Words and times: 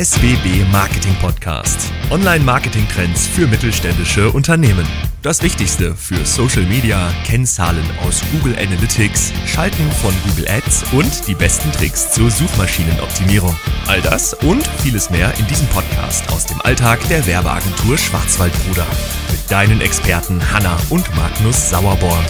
SWB 0.00 0.64
Marketing 0.70 1.14
Podcast. 1.16 1.92
Online-Marketing-Trends 2.12 3.26
für 3.26 3.48
mittelständische 3.48 4.30
Unternehmen. 4.30 4.86
Das 5.22 5.42
Wichtigste 5.42 5.96
für 5.96 6.24
Social 6.24 6.62
Media, 6.62 7.12
Kennzahlen 7.24 7.82
aus 8.06 8.22
Google 8.30 8.56
Analytics, 8.56 9.32
Schalten 9.46 9.90
von 10.00 10.14
Google 10.24 10.46
Ads 10.48 10.84
und 10.92 11.26
die 11.26 11.34
besten 11.34 11.72
Tricks 11.72 12.12
zur 12.12 12.30
Suchmaschinenoptimierung. 12.30 13.56
All 13.88 14.00
das 14.00 14.34
und 14.34 14.64
vieles 14.84 15.10
mehr 15.10 15.34
in 15.36 15.48
diesem 15.48 15.66
Podcast 15.66 16.30
aus 16.30 16.46
dem 16.46 16.60
Alltag 16.60 17.00
der 17.08 17.26
Werbeagentur 17.26 17.98
Schwarzwaldbruder. 17.98 18.86
Mit 19.32 19.50
deinen 19.50 19.80
Experten 19.80 20.40
Hanna 20.52 20.78
und 20.90 21.12
Magnus 21.16 21.70
Sauerborn. 21.70 22.24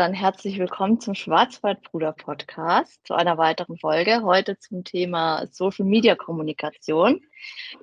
Dann 0.00 0.14
herzlich 0.14 0.58
willkommen 0.58 0.98
zum 0.98 1.14
Schwarzwaldbruder 1.14 2.12
Podcast, 2.14 3.06
zu 3.06 3.12
einer 3.12 3.36
weiteren 3.36 3.76
Folge. 3.76 4.22
Heute 4.22 4.58
zum 4.58 4.82
Thema 4.82 5.46
Social 5.50 5.84
Media 5.84 6.14
Kommunikation. 6.14 7.20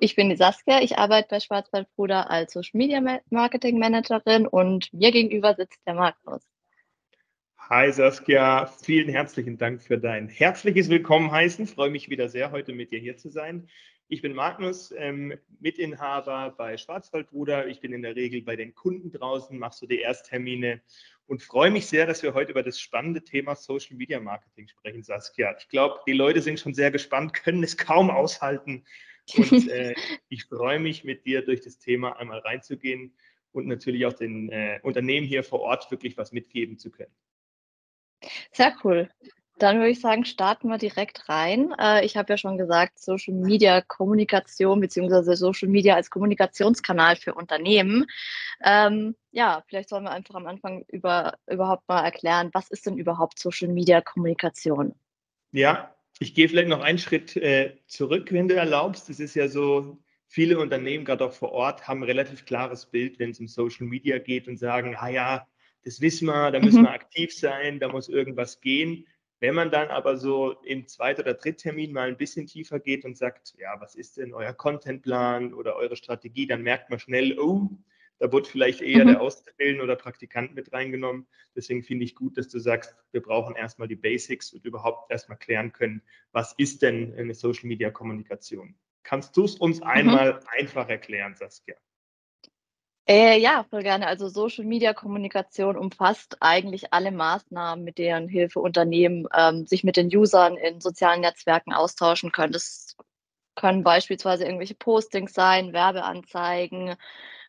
Ich 0.00 0.16
bin 0.16 0.28
die 0.28 0.34
Saskia, 0.34 0.80
ich 0.82 0.98
arbeite 0.98 1.28
bei 1.30 1.38
Schwarzwaldbruder 1.38 2.28
als 2.28 2.54
Social 2.54 2.76
Media 2.76 3.00
Marketing 3.30 3.78
Managerin 3.78 4.48
und 4.48 4.92
mir 4.92 5.12
gegenüber 5.12 5.54
sitzt 5.54 5.78
der 5.86 5.94
Magnus. 5.94 6.42
Hi 7.56 7.92
Saskia, 7.92 8.66
vielen 8.66 9.08
herzlichen 9.08 9.56
Dank 9.56 9.80
für 9.80 9.98
dein 9.98 10.28
herzliches 10.28 10.88
Willkommen 10.88 11.30
heißen. 11.30 11.66
Ich 11.66 11.70
freue 11.70 11.90
mich 11.90 12.10
wieder 12.10 12.28
sehr, 12.28 12.50
heute 12.50 12.72
mit 12.72 12.90
dir 12.90 12.98
hier 12.98 13.16
zu 13.16 13.28
sein. 13.28 13.68
Ich 14.10 14.22
bin 14.22 14.32
Magnus, 14.32 14.92
ähm, 14.96 15.34
Mitinhaber 15.60 16.54
bei 16.56 16.78
Schwarzwaldbruder. 16.78 17.68
Ich 17.68 17.80
bin 17.80 17.92
in 17.92 18.00
der 18.00 18.16
Regel 18.16 18.40
bei 18.40 18.56
den 18.56 18.74
Kunden 18.74 19.12
draußen, 19.12 19.58
mache 19.58 19.76
so 19.76 19.86
die 19.86 19.98
Ersttermine 19.98 20.80
und 21.28 21.42
freue 21.42 21.70
mich 21.70 21.86
sehr, 21.86 22.06
dass 22.06 22.22
wir 22.22 22.32
heute 22.32 22.52
über 22.52 22.62
das 22.62 22.80
spannende 22.80 23.22
Thema 23.22 23.54
Social 23.54 23.96
Media 23.96 24.18
Marketing 24.18 24.66
sprechen, 24.66 25.02
Saskia. 25.02 25.54
Ich 25.58 25.68
glaube, 25.68 26.00
die 26.06 26.14
Leute 26.14 26.40
sind 26.40 26.58
schon 26.58 26.72
sehr 26.72 26.90
gespannt, 26.90 27.34
können 27.34 27.62
es 27.62 27.76
kaum 27.76 28.10
aushalten. 28.10 28.84
Und 29.36 29.68
äh, 29.68 29.94
ich 30.30 30.46
freue 30.46 30.80
mich, 30.80 31.04
mit 31.04 31.26
dir 31.26 31.42
durch 31.44 31.60
das 31.60 31.78
Thema 31.78 32.18
einmal 32.18 32.38
reinzugehen 32.38 33.14
und 33.52 33.66
natürlich 33.66 34.06
auch 34.06 34.14
den 34.14 34.48
äh, 34.48 34.80
Unternehmen 34.82 35.26
hier 35.26 35.44
vor 35.44 35.60
Ort 35.60 35.90
wirklich 35.90 36.16
was 36.16 36.32
mitgeben 36.32 36.78
zu 36.78 36.90
können. 36.90 37.14
Sehr 38.52 38.74
cool. 38.82 39.10
Dann 39.58 39.78
würde 39.78 39.90
ich 39.90 40.00
sagen, 40.00 40.24
starten 40.24 40.68
wir 40.68 40.78
direkt 40.78 41.28
rein. 41.28 41.74
Äh, 41.78 42.04
ich 42.04 42.16
habe 42.16 42.32
ja 42.32 42.36
schon 42.36 42.58
gesagt, 42.58 42.98
Social 42.98 43.34
Media 43.34 43.80
Kommunikation 43.80 44.80
beziehungsweise 44.80 45.36
Social 45.36 45.68
Media 45.68 45.94
als 45.94 46.10
Kommunikationskanal 46.10 47.16
für 47.16 47.34
Unternehmen. 47.34 48.06
Ähm, 48.64 49.16
ja, 49.30 49.62
vielleicht 49.68 49.88
sollen 49.88 50.04
wir 50.04 50.12
einfach 50.12 50.34
am 50.34 50.46
Anfang 50.46 50.84
über, 50.88 51.34
überhaupt 51.46 51.88
mal 51.88 52.04
erklären, 52.04 52.50
was 52.52 52.70
ist 52.70 52.86
denn 52.86 52.96
überhaupt 52.96 53.38
Social 53.38 53.68
Media 53.68 54.00
Kommunikation? 54.00 54.94
Ja, 55.52 55.94
ich 56.20 56.34
gehe 56.34 56.48
vielleicht 56.48 56.68
noch 56.68 56.80
einen 56.80 56.98
Schritt 56.98 57.36
äh, 57.36 57.76
zurück, 57.86 58.32
wenn 58.32 58.48
du 58.48 58.54
erlaubst. 58.54 59.10
Es 59.10 59.20
ist 59.20 59.34
ja 59.34 59.48
so, 59.48 59.98
viele 60.28 60.58
Unternehmen, 60.58 61.04
gerade 61.04 61.24
auch 61.24 61.32
vor 61.32 61.52
Ort, 61.52 61.88
haben 61.88 62.00
ein 62.00 62.04
relativ 62.04 62.44
klares 62.44 62.86
Bild, 62.86 63.18
wenn 63.18 63.30
es 63.30 63.40
um 63.40 63.48
Social 63.48 63.86
Media 63.86 64.18
geht 64.18 64.46
und 64.46 64.58
sagen, 64.58 64.94
ah 64.96 65.08
ja, 65.08 65.46
das 65.84 66.00
wissen 66.00 66.26
wir, 66.26 66.50
da 66.50 66.60
müssen 66.60 66.80
mhm. 66.80 66.86
wir 66.86 66.92
aktiv 66.92 67.34
sein, 67.34 67.80
da 67.80 67.88
muss 67.88 68.08
irgendwas 68.08 68.60
gehen. 68.60 69.06
Wenn 69.40 69.54
man 69.54 69.70
dann 69.70 69.88
aber 69.88 70.16
so 70.16 70.52
im 70.64 70.88
Zweit- 70.88 71.20
oder 71.20 71.34
Dritttermin 71.34 71.92
mal 71.92 72.08
ein 72.08 72.16
bisschen 72.16 72.46
tiefer 72.46 72.80
geht 72.80 73.04
und 73.04 73.16
sagt, 73.16 73.54
ja, 73.58 73.80
was 73.80 73.94
ist 73.94 74.16
denn 74.16 74.34
euer 74.34 74.52
Contentplan 74.52 75.54
oder 75.54 75.76
eure 75.76 75.96
Strategie, 75.96 76.46
dann 76.46 76.62
merkt 76.62 76.90
man 76.90 76.98
schnell, 76.98 77.38
oh, 77.38 77.70
da 78.18 78.32
wird 78.32 78.48
vielleicht 78.48 78.80
eher 78.80 79.04
mhm. 79.04 79.10
der 79.10 79.20
Auszubildende 79.20 79.84
oder 79.84 79.94
Praktikant 79.94 80.54
mit 80.54 80.72
reingenommen. 80.72 81.26
Deswegen 81.54 81.84
finde 81.84 82.04
ich 82.04 82.16
gut, 82.16 82.36
dass 82.36 82.48
du 82.48 82.58
sagst, 82.58 82.96
wir 83.12 83.22
brauchen 83.22 83.54
erstmal 83.54 83.86
die 83.86 83.96
Basics 83.96 84.52
und 84.52 84.64
überhaupt 84.64 85.10
erstmal 85.10 85.38
klären 85.38 85.72
können, 85.72 86.02
was 86.32 86.52
ist 86.58 86.82
denn 86.82 87.14
eine 87.16 87.34
Social 87.34 87.68
Media 87.68 87.90
Kommunikation? 87.90 88.74
Kannst 89.04 89.36
du 89.36 89.44
es 89.44 89.54
uns 89.54 89.78
mhm. 89.78 89.86
einmal 89.86 90.40
einfach 90.58 90.88
erklären, 90.88 91.36
Saskia? 91.36 91.76
Äh, 93.10 93.38
ja, 93.40 93.64
voll 93.70 93.82
gerne. 93.82 94.06
Also 94.06 94.28
Social 94.28 94.64
Media 94.66 94.92
Kommunikation 94.92 95.76
umfasst 95.78 96.36
eigentlich 96.40 96.92
alle 96.92 97.10
Maßnahmen, 97.10 97.82
mit 97.84 97.96
deren 97.98 98.28
Hilfe 98.28 98.60
Unternehmen 98.60 99.26
ähm, 99.34 99.66
sich 99.66 99.82
mit 99.82 99.96
den 99.96 100.14
Usern 100.14 100.56
in 100.58 100.80
sozialen 100.80 101.22
Netzwerken 101.22 101.72
austauschen 101.72 102.32
können. 102.32 102.52
Das 102.52 102.96
können 103.56 103.82
beispielsweise 103.84 104.44
irgendwelche 104.44 104.74
Postings 104.74 105.34
sein, 105.34 105.72
Werbeanzeigen. 105.72 106.96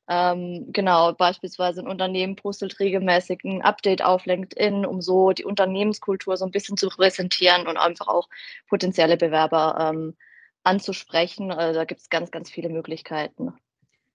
Ähm, 0.10 0.68
genau, 0.74 1.14
beispielsweise 1.14 1.82
ein 1.82 1.88
Unternehmen 1.90 2.36
postet 2.38 2.80
regelmäßig 2.80 3.44
ein 3.46 3.62
Update 3.62 4.04
auf 4.04 4.26
LinkedIn, 4.26 4.86
um 4.86 5.02
so 5.02 5.32
die 5.34 5.46
Unternehmenskultur 5.46 6.38
so 6.38 6.46
ein 6.46 6.52
bisschen 6.52 6.78
zu 6.78 6.90
präsentieren 6.90 7.68
und 7.68 7.78
einfach 7.78 8.08
auch 8.08 8.30
potenzielle 8.70 9.18
Bewerber 9.18 9.92
ähm, 9.94 10.16
anzusprechen. 10.64 11.52
Also 11.52 11.80
da 11.80 11.86
gibt 11.86 12.02
es 12.02 12.10
ganz, 12.10 12.32
ganz 12.32 12.50
viele 12.52 12.70
Möglichkeiten. 12.70 13.54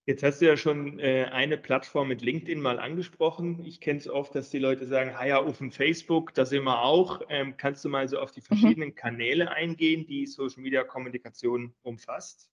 Jetzt 0.07 0.23
hast 0.23 0.43
du 0.43 0.47
ja 0.47 0.57
schon 0.59 0.99
äh, 0.99 1.25
eine 1.33 1.57
Plattform 1.57 2.09
mit 2.09 2.21
LinkedIn 2.21 2.61
mal 2.61 2.79
angesprochen. 2.79 3.65
Ich 3.65 3.81
kenne 3.81 4.01
es 4.01 4.09
oft, 4.09 4.35
dass 4.35 4.51
die 4.51 4.59
Leute 4.59 4.87
sagen, 4.87 5.15
ah 5.17 5.25
ja, 5.25 5.39
auf 5.39 5.57
dem 5.59 5.73
Facebook, 5.73 6.35
da 6.35 6.45
sind 6.45 6.65
wir 6.65 6.83
auch. 6.83 7.23
Ähm, 7.31 7.57
kannst 7.57 7.85
du 7.87 7.89
mal 7.89 8.07
so 8.07 8.19
auf 8.19 8.31
die 8.31 8.41
mhm. 8.41 8.45
verschiedenen 8.45 8.89
mhm. 8.91 8.95
Kanäle 8.97 9.51
eingehen, 9.51 10.07
die 10.07 10.27
Social 10.27 10.63
Media 10.63 10.85
Kommunikation 10.85 11.73
umfasst? 11.83 12.51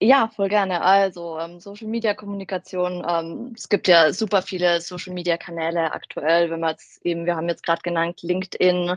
Ja, 0.00 0.28
voll 0.28 0.48
gerne. 0.48 0.80
Also 0.82 1.38
ähm, 1.38 1.60
Social 1.60 1.88
Media 1.88 2.14
Kommunikation, 2.14 3.04
ähm, 3.08 3.52
es 3.56 3.68
gibt 3.68 3.86
ja 3.86 4.12
super 4.12 4.42
viele 4.42 4.80
Social 4.80 5.12
Media 5.12 5.36
Kanäle 5.36 5.92
aktuell, 5.92 6.50
wenn 6.50 6.60
man 6.60 6.70
jetzt 6.70 7.04
eben, 7.04 7.26
wir 7.26 7.36
haben 7.36 7.48
jetzt 7.48 7.64
gerade 7.64 7.82
genannt 7.82 8.22
LinkedIn, 8.22 8.94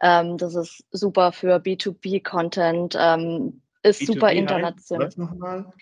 ähm, 0.00 0.38
das 0.38 0.54
ist 0.56 0.84
super 0.90 1.30
für 1.32 1.56
B2B-Content, 1.56 2.96
ähm, 2.98 3.60
ist 3.82 4.02
B2B 4.02 4.06
super 4.06 4.32
international. 4.32 5.72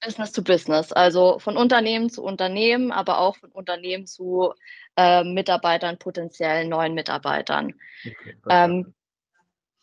Business 0.00 0.32
to 0.32 0.42
Business, 0.42 0.92
also 0.92 1.38
von 1.38 1.56
Unternehmen 1.56 2.10
zu 2.10 2.22
Unternehmen, 2.22 2.92
aber 2.92 3.18
auch 3.18 3.36
von 3.36 3.50
Unternehmen 3.50 4.06
zu 4.06 4.54
äh, 4.96 5.24
Mitarbeitern, 5.24 5.98
potenziellen 5.98 6.68
neuen 6.68 6.94
Mitarbeitern. 6.94 7.74
Okay, 8.04 8.36
ähm, 8.48 8.94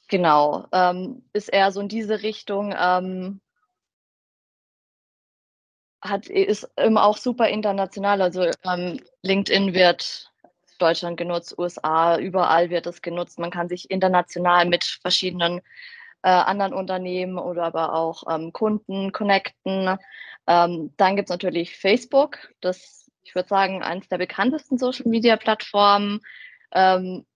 genau, 0.07 0.67
ähm, 0.71 1.23
ist 1.33 1.49
eher 1.49 1.71
so 1.71 1.81
in 1.81 1.89
diese 1.89 2.23
Richtung. 2.23 2.73
Ähm, 2.77 3.41
hat, 6.01 6.27
ist 6.27 6.69
immer 6.77 7.03
auch 7.03 7.17
super 7.17 7.49
international. 7.49 8.21
Also 8.21 8.49
ähm, 8.63 9.01
LinkedIn 9.21 9.73
wird 9.73 10.31
Deutschland 10.77 11.17
genutzt, 11.17 11.57
USA, 11.57 12.17
überall 12.17 12.69
wird 12.69 12.85
es 12.87 13.01
genutzt. 13.01 13.39
Man 13.39 13.51
kann 13.51 13.69
sich 13.69 13.89
international 13.89 14.65
mit 14.65 14.83
verschiedenen 14.83 15.61
äh, 16.25 16.29
anderen 16.29 16.73
Unternehmen 16.73 17.37
oder 17.37 17.65
aber 17.65 17.93
auch 17.93 18.23
ähm, 18.27 18.51
Kunden 18.51 19.11
connecten. 19.11 19.95
Ähm, 20.47 20.91
dann 20.97 21.15
gibt 21.15 21.29
es 21.29 21.31
natürlich 21.31 21.77
Facebook, 21.77 22.49
das, 22.61 23.11
ich 23.23 23.35
würde 23.35 23.47
sagen, 23.47 23.83
eines 23.83 24.09
der 24.09 24.17
bekanntesten 24.17 24.79
Social-Media-Plattformen. 24.79 26.21
Ähm, 26.71 27.27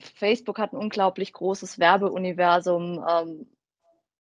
Facebook 0.00 0.58
hat 0.58 0.72
ein 0.72 0.78
unglaublich 0.78 1.32
großes 1.32 1.78
Werbeuniversum. 1.78 3.06
Ähm, 3.08 3.46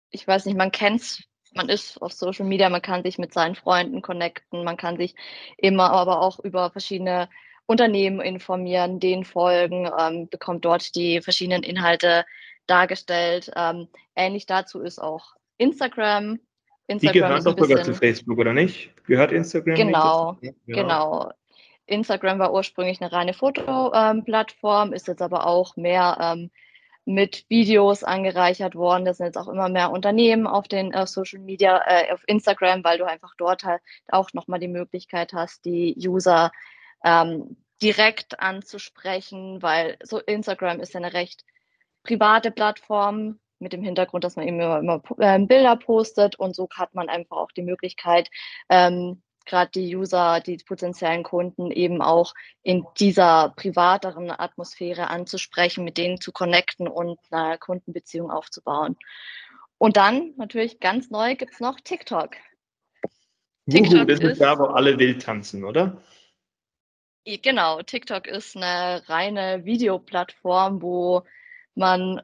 ich 0.08 0.26
weiß 0.26 0.46
nicht, 0.46 0.56
man 0.56 0.72
kennt 0.72 1.02
es, 1.02 1.22
man 1.52 1.68
ist 1.68 2.00
auf 2.00 2.14
Social 2.14 2.46
Media, 2.46 2.70
man 2.70 2.80
kann 2.80 3.02
sich 3.02 3.18
mit 3.18 3.34
seinen 3.34 3.54
Freunden 3.54 4.00
connecten, 4.00 4.64
man 4.64 4.78
kann 4.78 4.96
sich 4.96 5.14
immer 5.58 5.90
aber 5.90 6.22
auch 6.22 6.38
über 6.40 6.70
verschiedene 6.70 7.28
Unternehmen 7.66 8.22
informieren, 8.22 8.98
denen 8.98 9.24
folgen, 9.24 9.90
ähm, 9.98 10.26
bekommt 10.30 10.64
dort 10.64 10.94
die 10.94 11.20
verschiedenen 11.20 11.62
Inhalte 11.62 12.24
dargestellt. 12.66 13.50
Ähm, 13.56 13.88
ähnlich 14.14 14.46
dazu 14.46 14.80
ist 14.80 15.00
auch 15.00 15.34
Instagram. 15.58 16.40
Instagram 16.86 17.12
Die 17.12 17.18
gehören 17.18 17.44
doch 17.44 17.58
sogar 17.58 17.82
zu 17.82 17.94
Facebook, 17.94 18.38
oder 18.38 18.52
nicht? 18.52 18.90
Gehört 19.06 19.32
Instagram? 19.32 19.74
Genau, 19.74 20.36
nicht 20.40 20.54
ja. 20.66 20.82
genau. 20.82 21.30
Instagram 21.86 22.38
war 22.38 22.52
ursprünglich 22.52 23.00
eine 23.00 23.12
reine 23.12 23.34
Fotoplattform, 23.34 24.88
ähm, 24.88 24.94
ist 24.94 25.08
jetzt 25.08 25.22
aber 25.22 25.46
auch 25.46 25.76
mehr 25.76 26.16
ähm, 26.20 26.50
mit 27.04 27.44
Videos 27.48 28.02
angereichert 28.02 28.74
worden. 28.74 29.04
Das 29.04 29.18
sind 29.18 29.26
jetzt 29.26 29.36
auch 29.36 29.48
immer 29.48 29.68
mehr 29.68 29.90
Unternehmen 29.90 30.46
auf 30.46 30.68
den 30.68 30.92
äh, 30.92 31.06
Social 31.06 31.40
Media, 31.40 31.82
äh, 31.86 32.12
auf 32.12 32.22
Instagram, 32.26 32.82
weil 32.84 32.98
du 32.98 33.04
einfach 33.04 33.34
dort 33.36 33.64
halt 33.64 33.82
auch 34.08 34.32
nochmal 34.32 34.60
die 34.60 34.68
Möglichkeit 34.68 35.34
hast, 35.34 35.66
die 35.66 35.94
User 35.98 36.50
ähm, 37.04 37.56
direkt 37.82 38.40
anzusprechen, 38.40 39.60
weil 39.60 39.98
so 40.02 40.18
Instagram 40.18 40.80
ist 40.80 40.94
ja 40.94 41.00
eine 41.00 41.12
recht 41.12 41.44
private 42.04 42.50
Plattform 42.50 43.40
mit 43.58 43.72
dem 43.72 43.82
Hintergrund, 43.82 44.24
dass 44.24 44.36
man 44.36 44.46
eben 44.46 44.60
immer, 44.60 44.78
immer 44.78 45.02
äh, 45.18 45.38
Bilder 45.40 45.76
postet 45.76 46.38
und 46.38 46.54
so 46.54 46.68
hat 46.74 46.94
man 46.94 47.08
einfach 47.08 47.36
auch 47.36 47.50
die 47.52 47.62
Möglichkeit, 47.62 48.30
ähm, 48.68 49.22
gerade 49.46 49.70
die 49.74 49.96
User, 49.96 50.40
die 50.40 50.56
potenziellen 50.58 51.22
Kunden 51.22 51.70
eben 51.70 52.00
auch 52.00 52.34
in 52.62 52.84
dieser 52.98 53.52
privateren 53.56 54.30
Atmosphäre 54.30 55.10
anzusprechen, 55.10 55.84
mit 55.84 55.98
denen 55.98 56.20
zu 56.20 56.32
connecten 56.32 56.88
und 56.88 57.18
eine 57.30 57.58
Kundenbeziehung 57.58 58.30
aufzubauen. 58.30 58.96
Und 59.78 59.96
dann 59.96 60.32
natürlich 60.36 60.80
ganz 60.80 61.10
neu 61.10 61.36
gibt 61.36 61.52
es 61.54 61.60
noch 61.60 61.78
TikTok. 61.80 62.36
TikTok 63.68 64.08
das 64.08 64.20
ist, 64.20 64.32
ist 64.32 64.40
da, 64.40 64.58
wo 64.58 64.64
alle 64.64 64.98
wild 64.98 65.22
tanzen, 65.22 65.64
oder? 65.64 66.02
Genau, 67.26 67.80
TikTok 67.82 68.26
ist 68.26 68.56
eine 68.56 69.02
reine 69.08 69.64
Videoplattform, 69.64 70.82
wo 70.82 71.22
man 71.74 72.22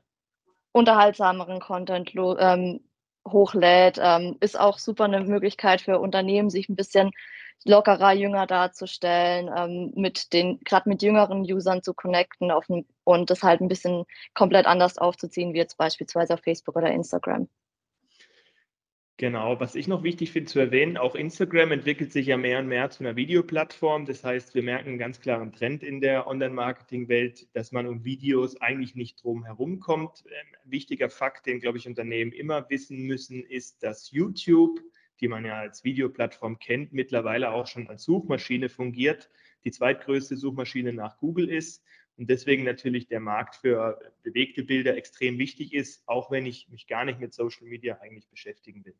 unterhaltsameren 0.72 1.60
Content 1.60 2.12
ähm, 2.14 2.80
hochlädt. 3.26 3.98
Ähm, 4.00 4.36
ist 4.40 4.58
auch 4.58 4.78
super 4.78 5.04
eine 5.04 5.20
Möglichkeit 5.20 5.80
für 5.80 5.98
Unternehmen, 5.98 6.50
sich 6.50 6.68
ein 6.68 6.76
bisschen 6.76 7.10
lockerer, 7.64 8.12
jünger 8.12 8.46
darzustellen, 8.46 9.50
ähm, 9.54 9.92
mit 9.94 10.32
den, 10.32 10.60
gerade 10.60 10.88
mit 10.88 11.02
jüngeren 11.02 11.40
Usern 11.42 11.82
zu 11.82 11.92
connecten 11.94 12.50
auf, 12.50 12.66
und 13.04 13.30
das 13.30 13.42
halt 13.42 13.60
ein 13.60 13.68
bisschen 13.68 14.04
komplett 14.34 14.66
anders 14.66 14.98
aufzuziehen, 14.98 15.52
wie 15.52 15.58
jetzt 15.58 15.76
beispielsweise 15.76 16.34
auf 16.34 16.40
Facebook 16.40 16.76
oder 16.76 16.90
Instagram. 16.90 17.48
Genau, 19.20 19.60
was 19.60 19.74
ich 19.74 19.86
noch 19.86 20.02
wichtig 20.02 20.32
finde 20.32 20.50
zu 20.50 20.60
erwähnen, 20.60 20.96
auch 20.96 21.14
Instagram 21.14 21.72
entwickelt 21.72 22.10
sich 22.10 22.28
ja 22.28 22.38
mehr 22.38 22.58
und 22.58 22.68
mehr 22.68 22.88
zu 22.88 23.04
einer 23.04 23.16
Videoplattform. 23.16 24.06
Das 24.06 24.24
heißt, 24.24 24.54
wir 24.54 24.62
merken 24.62 24.88
einen 24.88 24.98
ganz 24.98 25.20
klaren 25.20 25.52
Trend 25.52 25.82
in 25.82 26.00
der 26.00 26.26
Online-Marketing-Welt, 26.26 27.54
dass 27.54 27.70
man 27.70 27.86
um 27.86 28.02
Videos 28.02 28.58
eigentlich 28.62 28.94
nicht 28.94 29.22
drum 29.22 29.44
herum 29.44 29.78
kommt. 29.78 30.24
Ein 30.24 30.32
ähm, 30.32 30.70
wichtiger 30.70 31.10
Fakt, 31.10 31.44
den, 31.44 31.60
glaube 31.60 31.76
ich, 31.76 31.86
Unternehmen 31.86 32.32
immer 32.32 32.70
wissen 32.70 33.02
müssen, 33.02 33.44
ist, 33.44 33.82
dass 33.82 34.10
YouTube, 34.10 34.80
die 35.20 35.28
man 35.28 35.44
ja 35.44 35.58
als 35.58 35.84
Videoplattform 35.84 36.58
kennt, 36.58 36.94
mittlerweile 36.94 37.50
auch 37.50 37.66
schon 37.66 37.88
als 37.88 38.04
Suchmaschine 38.04 38.70
fungiert, 38.70 39.28
die 39.64 39.70
zweitgrößte 39.70 40.38
Suchmaschine 40.38 40.94
nach 40.94 41.18
Google 41.18 41.50
ist 41.50 41.84
und 42.16 42.28
deswegen 42.28 42.64
natürlich 42.64 43.08
der 43.08 43.20
Markt 43.20 43.56
für 43.56 43.98
bewegte 44.22 44.62
Bilder 44.62 44.96
extrem 44.96 45.38
wichtig 45.38 45.72
ist, 45.72 46.02
auch 46.06 46.30
wenn 46.30 46.46
ich 46.46 46.68
mich 46.68 46.86
gar 46.86 47.04
nicht 47.04 47.20
mit 47.20 47.32
Social 47.32 47.66
Media 47.66 47.98
eigentlich 48.00 48.28
beschäftigen 48.28 48.84
will. 48.84 48.96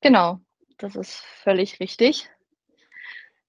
Genau, 0.00 0.40
das 0.78 0.96
ist 0.96 1.16
völlig 1.42 1.80
richtig. 1.80 2.30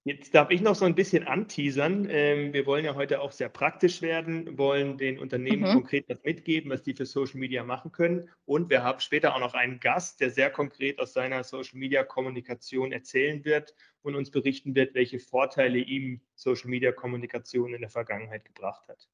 Jetzt 0.04 0.34
darf 0.34 0.50
ich 0.50 0.62
noch 0.62 0.74
so 0.74 0.86
ein 0.86 0.94
bisschen 0.94 1.26
anteasern. 1.26 2.08
Ähm, 2.08 2.54
wir 2.54 2.64
wollen 2.64 2.86
ja 2.86 2.94
heute 2.94 3.20
auch 3.20 3.32
sehr 3.32 3.50
praktisch 3.50 4.00
werden, 4.00 4.56
wollen 4.56 4.96
den 4.96 5.18
Unternehmen 5.18 5.68
mhm. 5.68 5.74
konkret 5.74 6.08
was 6.08 6.22
mitgeben, 6.22 6.70
was 6.70 6.82
die 6.82 6.94
für 6.94 7.04
Social 7.04 7.38
Media 7.38 7.64
machen 7.64 7.92
können. 7.92 8.30
Und 8.46 8.70
wir 8.70 8.82
haben 8.82 9.00
später 9.00 9.34
auch 9.34 9.40
noch 9.40 9.52
einen 9.52 9.78
Gast, 9.78 10.20
der 10.20 10.30
sehr 10.30 10.50
konkret 10.50 10.98
aus 10.98 11.12
seiner 11.12 11.44
Social 11.44 11.78
Media 11.78 12.02
Kommunikation 12.02 12.92
erzählen 12.92 13.44
wird 13.44 13.74
und 14.00 14.14
uns 14.14 14.30
berichten 14.30 14.74
wird, 14.74 14.94
welche 14.94 15.18
Vorteile 15.18 15.78
ihm 15.78 16.22
Social 16.34 16.70
Media 16.70 16.92
Kommunikation 16.92 17.74
in 17.74 17.82
der 17.82 17.90
Vergangenheit 17.90 18.46
gebracht 18.46 18.88
hat. 18.88 19.06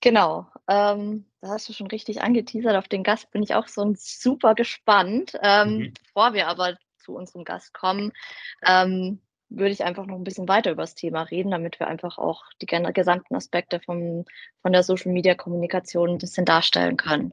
Genau, 0.00 0.46
ähm, 0.68 1.24
da 1.40 1.48
hast 1.48 1.68
du 1.68 1.72
schon 1.72 1.86
richtig 1.88 2.20
angeteasert. 2.22 2.76
Auf 2.76 2.88
den 2.88 3.02
Gast 3.02 3.30
bin 3.32 3.42
ich 3.42 3.54
auch 3.54 3.66
so 3.66 3.92
super 3.96 4.54
gespannt. 4.54 5.32
Ähm, 5.42 5.78
mhm. 5.78 5.94
Bevor 6.04 6.34
wir 6.34 6.46
aber 6.46 6.76
zu 7.04 7.14
unserem 7.14 7.44
Gast 7.44 7.74
kommen, 7.74 8.12
ähm, 8.66 9.20
würde 9.50 9.70
ich 9.70 9.84
einfach 9.84 10.06
noch 10.06 10.16
ein 10.16 10.24
bisschen 10.24 10.48
weiter 10.48 10.72
über 10.72 10.82
das 10.82 10.94
Thema 10.94 11.22
reden, 11.22 11.50
damit 11.50 11.78
wir 11.78 11.86
einfach 11.86 12.18
auch 12.18 12.44
die 12.60 12.66
gesamten 12.66 13.34
Aspekte 13.34 13.78
vom, 13.80 14.24
von 14.62 14.72
der 14.72 14.82
Social 14.82 15.12
Media 15.12 15.34
Kommunikation 15.34 16.10
ein 16.10 16.18
bisschen 16.18 16.46
darstellen 16.46 16.96
können. 16.96 17.32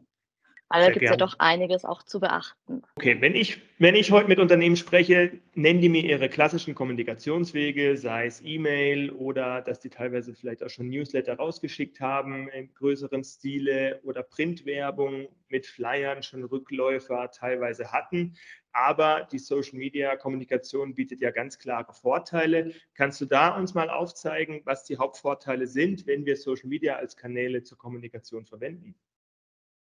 Weil 0.72 0.86
da 0.86 0.92
gibt 0.92 1.04
es 1.04 1.10
ja 1.10 1.18
doch 1.18 1.36
einiges 1.38 1.84
auch 1.84 2.02
zu 2.04 2.22
beachten. 2.22 2.82
Okay, 2.96 3.20
wenn 3.20 3.36
ich, 3.36 3.62
wenn 3.78 3.94
ich 3.94 4.12
heute 4.12 4.30
mit 4.30 4.40
Unternehmen 4.40 4.78
spreche, 4.78 5.34
nennen 5.54 5.82
die 5.82 5.90
mir 5.90 6.02
ihre 6.02 6.30
klassischen 6.30 6.76
Kommunikationswege, 6.76 7.98
sei 7.98 8.28
es 8.28 8.42
E-Mail 8.42 9.12
oder 9.12 9.62
dass 9.62 9.82
die 9.82 9.90
teilweise 9.90 10.34
vielleicht 10.34 10.64
auch 10.64 10.70
schon 10.70 10.88
Newsletter 10.88 11.36
rausgeschickt 11.36 12.00
haben 12.00 12.48
in 12.50 12.74
größeren 12.74 13.26
Stile 13.26 14.00
oder 14.04 14.24
Printwerbung 14.24 15.28
mit 15.50 15.66
Flyern 15.66 16.24
schon 16.24 16.46
Rückläufer 16.46 17.32
teilweise 17.32 17.92
hatten. 17.92 18.38
Aber 18.74 19.28
die 19.32 19.40
Social 19.40 19.78
Media 19.78 20.16
Kommunikation 20.16 20.96
bietet 20.96 21.22
ja 21.22 21.32
ganz 21.32 21.60
klare 21.60 21.94
Vorteile. 21.94 22.74
Kannst 22.94 23.20
du 23.20 23.26
da 23.26 23.56
uns 23.58 23.74
mal 23.74 23.90
aufzeigen, 23.90 24.62
was 24.66 24.86
die 24.86 24.98
Hauptvorteile 24.98 25.68
sind, 25.68 26.08
wenn 26.08 26.26
wir 26.26 26.38
Social 26.38 26.70
Media 26.70 26.96
als 26.96 27.18
Kanäle 27.18 27.64
zur 27.64 27.78
Kommunikation 27.78 28.46
verwenden? 28.46 28.96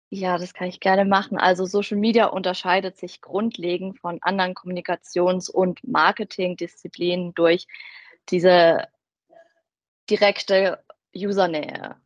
Ja, 0.09 0.37
das 0.37 0.53
kann 0.53 0.69
ich 0.69 0.79
gerne 0.79 1.03
machen. 1.03 1.37
Also 1.37 1.65
Social 1.65 1.97
Media 1.97 2.27
unterscheidet 2.27 2.97
sich 2.97 3.19
grundlegend 3.19 3.99
von 3.99 4.19
anderen 4.21 4.53
Kommunikations- 4.53 5.49
und 5.49 5.85
Marketingdisziplinen 5.85 7.33
durch 7.33 7.67
diese 8.29 8.87
direkte 10.09 10.81
Usernähe. 11.13 11.97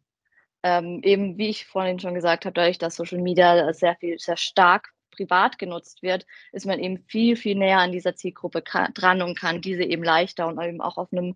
Ähm, 0.63 1.01
eben 1.04 1.38
wie 1.38 1.50
ich 1.50 1.66
vorhin 1.68 2.00
schon 2.00 2.16
gesagt 2.16 2.45
habe, 2.45 2.54
dadurch, 2.54 2.80
dass 2.80 2.95
Social 2.95 3.19
Media 3.19 3.72
sehr 3.74 3.95
viel, 3.98 4.18
sehr 4.18 4.38
stark 4.38 4.94
privat 5.12 5.60
genutzt 5.60 6.02
wird, 6.02 6.25
ist 6.52 6.66
man 6.66 6.80
eben 6.80 6.98
viel, 7.08 7.36
viel 7.36 7.56
näher 7.56 7.80
an 7.80 7.92
dieser 7.92 8.16
Zielgruppe 8.16 8.62
dran 8.62 9.22
und 9.22 9.38
kann 9.38 9.62
diese 9.62 9.84
eben 9.84 10.04
leichter 10.04 10.48
und 10.48 10.62
eben 10.62 10.81
auch 10.81 10.98
auf 10.98 11.12
einem 11.12 11.36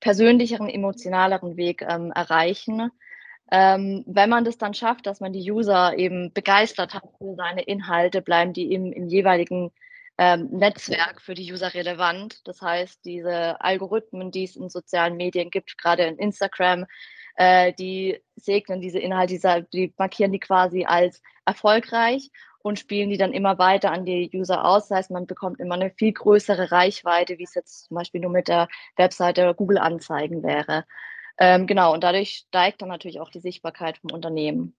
persönlicheren, 0.00 0.68
emotionaleren 0.68 1.56
Weg 1.56 1.82
ähm, 1.82 2.12
erreichen. 2.12 2.90
Ähm, 3.50 4.02
wenn 4.06 4.30
man 4.30 4.44
das 4.44 4.58
dann 4.58 4.74
schafft, 4.74 5.06
dass 5.06 5.20
man 5.20 5.32
die 5.32 5.50
User 5.50 5.96
eben 5.96 6.32
begeistert 6.32 6.94
hat 6.94 7.04
für 7.18 7.34
seine 7.36 7.62
Inhalte, 7.62 8.22
bleiben 8.22 8.52
die 8.52 8.72
eben 8.72 8.92
im 8.92 9.08
jeweiligen 9.08 9.70
ähm, 10.18 10.48
Netzwerk 10.50 11.20
für 11.20 11.34
die 11.34 11.52
User 11.52 11.72
relevant. 11.74 12.46
Das 12.46 12.60
heißt, 12.62 13.04
diese 13.04 13.60
Algorithmen, 13.60 14.30
die 14.30 14.44
es 14.44 14.56
in 14.56 14.68
sozialen 14.68 15.16
Medien 15.16 15.50
gibt, 15.50 15.78
gerade 15.78 16.04
in 16.04 16.18
Instagram, 16.18 16.86
äh, 17.36 17.72
die 17.72 18.20
segnen 18.36 18.80
diese 18.80 18.98
Inhalte, 18.98 19.38
die, 19.38 19.66
die 19.72 19.94
markieren 19.96 20.32
die 20.32 20.40
quasi 20.40 20.84
als 20.84 21.22
erfolgreich 21.44 22.30
und 22.62 22.78
spielen 22.78 23.10
die 23.10 23.18
dann 23.18 23.32
immer 23.32 23.58
weiter 23.58 23.92
an 23.92 24.04
die 24.04 24.30
User 24.34 24.64
aus. 24.64 24.88
Das 24.88 24.98
heißt, 24.98 25.10
man 25.10 25.26
bekommt 25.26 25.60
immer 25.60 25.74
eine 25.74 25.90
viel 25.90 26.12
größere 26.12 26.72
Reichweite, 26.72 27.38
wie 27.38 27.44
es 27.44 27.54
jetzt 27.54 27.86
zum 27.88 27.96
Beispiel 27.96 28.20
nur 28.20 28.30
mit 28.30 28.48
der 28.48 28.68
Webseite 28.96 29.54
Google 29.54 29.78
Anzeigen 29.78 30.42
wäre. 30.42 30.84
Ähm, 31.38 31.66
genau, 31.66 31.92
und 31.92 32.04
dadurch 32.04 32.44
steigt 32.48 32.82
dann 32.82 32.88
natürlich 32.88 33.20
auch 33.20 33.30
die 33.30 33.40
Sichtbarkeit 33.40 33.98
vom 33.98 34.12
Unternehmen. 34.12 34.76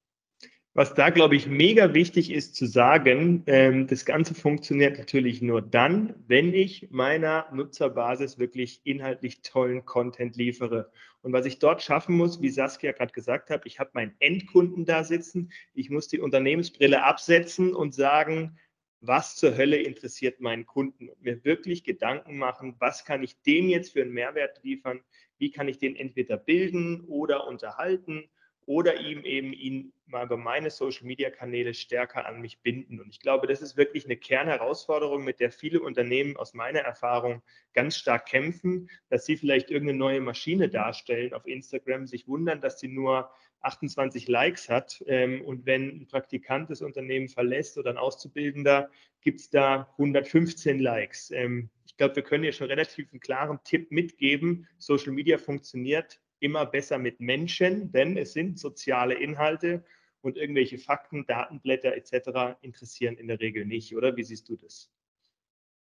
Was 0.76 0.96
da, 0.96 1.12
glaube 1.12 1.36
ich, 1.36 1.46
mega 1.46 1.94
wichtig 1.94 2.32
ist 2.32 2.56
zu 2.56 2.66
sagen, 2.66 3.44
ähm, 3.46 3.86
das 3.86 4.06
Ganze 4.06 4.34
funktioniert 4.34 4.98
natürlich 4.98 5.40
nur 5.40 5.62
dann, 5.62 6.16
wenn 6.28 6.52
ich 6.52 6.90
meiner 6.90 7.46
Nutzerbasis 7.54 8.40
wirklich 8.40 8.82
inhaltlich 8.84 9.44
tollen 9.44 9.86
Content 9.86 10.36
liefere. 10.36 10.90
Und 11.22 11.32
was 11.32 11.46
ich 11.46 11.60
dort 11.60 11.84
schaffen 11.84 12.18
muss, 12.18 12.42
wie 12.42 12.50
Saskia 12.50 12.92
gerade 12.92 13.14
gesagt 13.14 13.52
hat, 13.52 13.68
ich 13.68 13.80
habe 13.80 13.92
meinen 13.94 14.16
Endkunden 14.18 14.84
da 14.84 15.04
sitzen, 15.04 15.52
ich 15.76 15.92
muss 15.92 16.08
die 16.08 16.20
Unternehmensbrille 16.20 17.04
absetzen 17.04 17.76
und 17.76 17.94
sagen, 17.94 18.58
was 19.00 19.36
zur 19.36 19.56
Hölle 19.56 19.78
interessiert 19.78 20.42
meinen 20.42 20.66
Kunden? 20.66 21.10
Und 21.10 21.22
mir 21.22 21.46
wirklich 21.46 21.84
Gedanken 21.84 22.38
machen, 22.40 22.78
was 22.80 23.06
kann 23.06 23.22
ich 23.22 23.40
dem 23.44 23.70
jetzt 23.70 23.94
für 23.94 24.02
einen 24.02 24.14
Mehrwert 24.14 24.64
liefern, 24.64 25.02
wie 25.38 25.52
kann 25.52 25.68
ich 25.68 25.78
den 25.78 25.96
entweder 25.96 26.38
bilden 26.38 27.02
oder 27.02 27.46
unterhalten 27.46 28.28
oder 28.66 29.00
ihm 29.00 29.24
eben 29.26 29.54
ihn 29.54 29.94
mal 30.06 30.26
über 30.26 30.38
meine 30.38 30.70
Social 30.70 31.06
Media 31.06 31.30
Kanäle 31.30 31.74
stärker 31.74 32.26
an 32.26 32.42
mich 32.42 32.60
binden. 32.62 33.00
Und 33.00 33.10
ich 33.10 33.20
glaube, 33.20 33.48
das 33.48 33.62
ist 33.62 33.78
wirklich 33.78 34.06
eine 34.06 34.18
Kernherausforderung, 34.18 35.24
mit 35.24 35.40
der 35.40 35.52
viele 35.52 35.82
Unternehmen 35.82 36.38
aus 36.38 36.54
meiner 36.54 36.80
Erfahrung 36.80 37.42
ganz 37.74 37.98
stark 37.98 38.28
kämpfen, 38.28 38.90
dass 39.10 39.26
sie 39.26 39.38
vielleicht 39.38 39.72
irgendeine 39.72 40.00
neue 40.00 40.22
Maschine 40.22 40.70
darstellen 40.70 41.34
auf 41.34 41.48
Instagram, 41.48 42.06
sich 42.08 42.28
wundern, 42.28 42.62
dass 42.62 42.80
sie 42.80 42.88
nur 42.88 43.32
28 43.62 44.28
Likes 44.28 44.70
hat. 44.70 45.04
Ähm, 45.08 45.42
und 45.42 45.66
wenn 45.66 46.02
ein 46.02 46.08
Praktikant 46.08 46.70
das 46.70 46.82
Unternehmen 46.82 47.30
verlässt 47.30 47.78
oder 47.78 47.90
ein 47.90 47.98
Auszubildender, 47.98 48.90
gibt 49.22 49.40
es 49.40 49.50
da 49.50 49.90
115 49.94 50.80
Likes. 50.80 51.32
Ähm, 51.32 51.70
ich 51.86 51.98
glaube, 51.98 52.16
wir 52.18 52.24
können 52.24 52.44
hier 52.44 52.54
schon 52.54 52.68
relativ 52.68 53.12
einen 53.12 53.20
klaren 53.20 53.60
Tipp 53.64 53.92
mitgeben. 53.92 54.68
Social 54.78 55.14
Media 55.14 55.38
funktioniert 55.38 56.20
immer 56.44 56.66
besser 56.66 56.98
mit 56.98 57.20
Menschen, 57.20 57.92
denn 57.92 58.18
es 58.18 58.34
sind 58.34 58.60
soziale 58.60 59.16
Inhalte 59.16 59.84
und 60.22 60.38
irgendwelche 60.38 60.78
Fakten, 60.78 61.26
Datenblätter 61.26 61.96
etc. 61.96 62.58
interessieren 62.62 63.18
in 63.18 63.28
der 63.28 63.40
Regel 63.40 63.66
nicht, 63.66 63.96
oder? 63.96 64.16
Wie 64.16 64.24
siehst 64.24 64.50
du 64.50 64.58
das? 64.58 64.92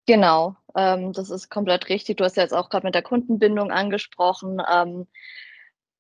Genau, 0.07 0.57
ähm, 0.77 1.13
das 1.13 1.31
ist 1.31 1.51
komplett 1.51 1.89
richtig. 1.89 2.19
Du 2.19 2.25
hast 2.25 2.37
ja 2.37 2.45
jetzt 2.45 2.55
auch 2.55 2.71
gerade 2.71 2.87
mit 2.87 2.95
der 2.95 3.03
Kundenbindung 3.03 3.73
angesprochen. 3.73 4.63
Ähm, 4.73 5.09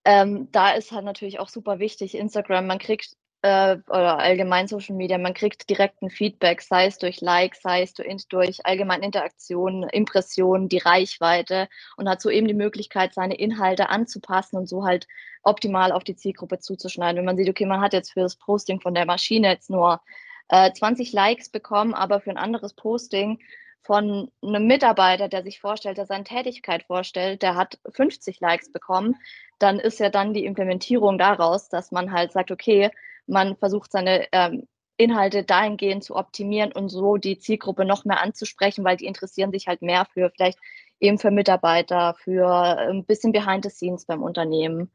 ähm, 0.04 0.48
da 0.52 0.70
ist 0.70 0.92
halt 0.92 1.04
natürlich 1.04 1.40
auch 1.40 1.48
super 1.48 1.80
wichtig, 1.80 2.14
Instagram, 2.14 2.68
man 2.68 2.78
kriegt 2.78 3.16
äh, 3.42 3.76
oder 3.88 4.18
allgemein 4.18 4.68
Social 4.68 4.96
Media, 4.96 5.18
man 5.18 5.34
kriegt 5.34 5.68
direkten 5.70 6.10
Feedback, 6.10 6.62
sei 6.62 6.86
es 6.86 6.98
durch 6.98 7.20
Likes, 7.20 7.62
sei 7.62 7.82
es 7.82 7.94
durch, 7.94 8.28
durch 8.28 8.66
allgemeine 8.66 9.04
Interaktionen, 9.06 9.88
Impressionen, 9.90 10.68
die 10.68 10.78
Reichweite 10.78 11.68
und 11.96 12.08
hat 12.08 12.20
so 12.20 12.30
eben 12.30 12.48
die 12.48 12.54
Möglichkeit, 12.54 13.14
seine 13.14 13.36
Inhalte 13.36 13.88
anzupassen 13.90 14.56
und 14.56 14.68
so 14.68 14.84
halt 14.84 15.06
optimal 15.42 15.92
auf 15.92 16.04
die 16.04 16.16
Zielgruppe 16.16 16.58
zuzuschneiden. 16.58 17.18
Wenn 17.18 17.24
man 17.24 17.36
sieht, 17.36 17.48
okay, 17.48 17.66
man 17.66 17.80
hat 17.80 17.92
jetzt 17.92 18.12
für 18.12 18.20
das 18.20 18.36
Posting 18.36 18.80
von 18.80 18.94
der 18.94 19.06
Maschine 19.06 19.48
jetzt 19.48 19.70
nur 19.70 20.00
äh, 20.48 20.72
20 20.72 21.12
Likes 21.12 21.48
bekommen, 21.50 21.94
aber 21.94 22.20
für 22.20 22.30
ein 22.30 22.38
anderes 22.38 22.74
Posting 22.74 23.38
von 23.82 24.30
einem 24.42 24.66
Mitarbeiter, 24.66 25.28
der 25.28 25.44
sich 25.44 25.60
vorstellt, 25.60 25.98
der 25.98 26.06
seine 26.06 26.24
Tätigkeit 26.24 26.82
vorstellt, 26.84 27.42
der 27.42 27.54
hat 27.54 27.78
50 27.90 28.40
Likes 28.40 28.72
bekommen, 28.72 29.14
dann 29.60 29.78
ist 29.78 30.00
ja 30.00 30.10
dann 30.10 30.34
die 30.34 30.44
Implementierung 30.44 31.18
daraus, 31.18 31.68
dass 31.68 31.92
man 31.92 32.12
halt 32.12 32.32
sagt, 32.32 32.50
okay, 32.50 32.90
man 33.26 33.56
versucht 33.56 33.92
seine 33.92 34.26
ähm, 34.32 34.66
Inhalte 34.96 35.44
dahingehend 35.44 36.04
zu 36.04 36.16
optimieren 36.16 36.72
und 36.72 36.88
so 36.88 37.16
die 37.16 37.38
Zielgruppe 37.38 37.84
noch 37.84 38.04
mehr 38.04 38.22
anzusprechen, 38.22 38.84
weil 38.84 38.96
die 38.96 39.06
interessieren 39.06 39.52
sich 39.52 39.66
halt 39.66 39.82
mehr 39.82 40.06
für 40.12 40.30
vielleicht 40.30 40.58
eben 41.00 41.18
für 41.18 41.30
Mitarbeiter, 41.30 42.14
für 42.14 42.48
ein 42.78 43.04
bisschen 43.04 43.32
Behind 43.32 43.64
the 43.64 43.70
Scenes 43.70 44.06
beim 44.06 44.22
Unternehmen. 44.22 44.90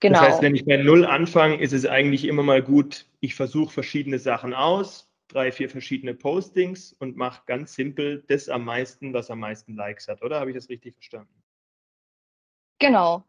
Genau. 0.00 0.20
Das 0.20 0.28
heißt, 0.28 0.42
wenn 0.42 0.54
ich 0.54 0.64
bei 0.64 0.76
Null 0.76 1.04
anfange, 1.04 1.60
ist 1.60 1.72
es 1.72 1.86
eigentlich 1.86 2.24
immer 2.24 2.42
mal 2.42 2.62
gut, 2.62 3.06
ich 3.20 3.34
versuche 3.34 3.72
verschiedene 3.72 4.18
Sachen 4.18 4.54
aus, 4.54 5.08
drei, 5.28 5.52
vier 5.52 5.68
verschiedene 5.68 6.14
Postings 6.14 6.92
und 6.92 7.16
mache 7.16 7.42
ganz 7.46 7.74
simpel 7.74 8.24
das 8.28 8.48
am 8.48 8.64
meisten, 8.64 9.12
was 9.12 9.30
am 9.30 9.40
meisten 9.40 9.74
Likes 9.74 10.08
hat, 10.08 10.22
oder? 10.22 10.40
Habe 10.40 10.50
ich 10.50 10.56
das 10.56 10.68
richtig 10.68 10.94
verstanden? 10.94 11.34
Genau, 12.80 13.24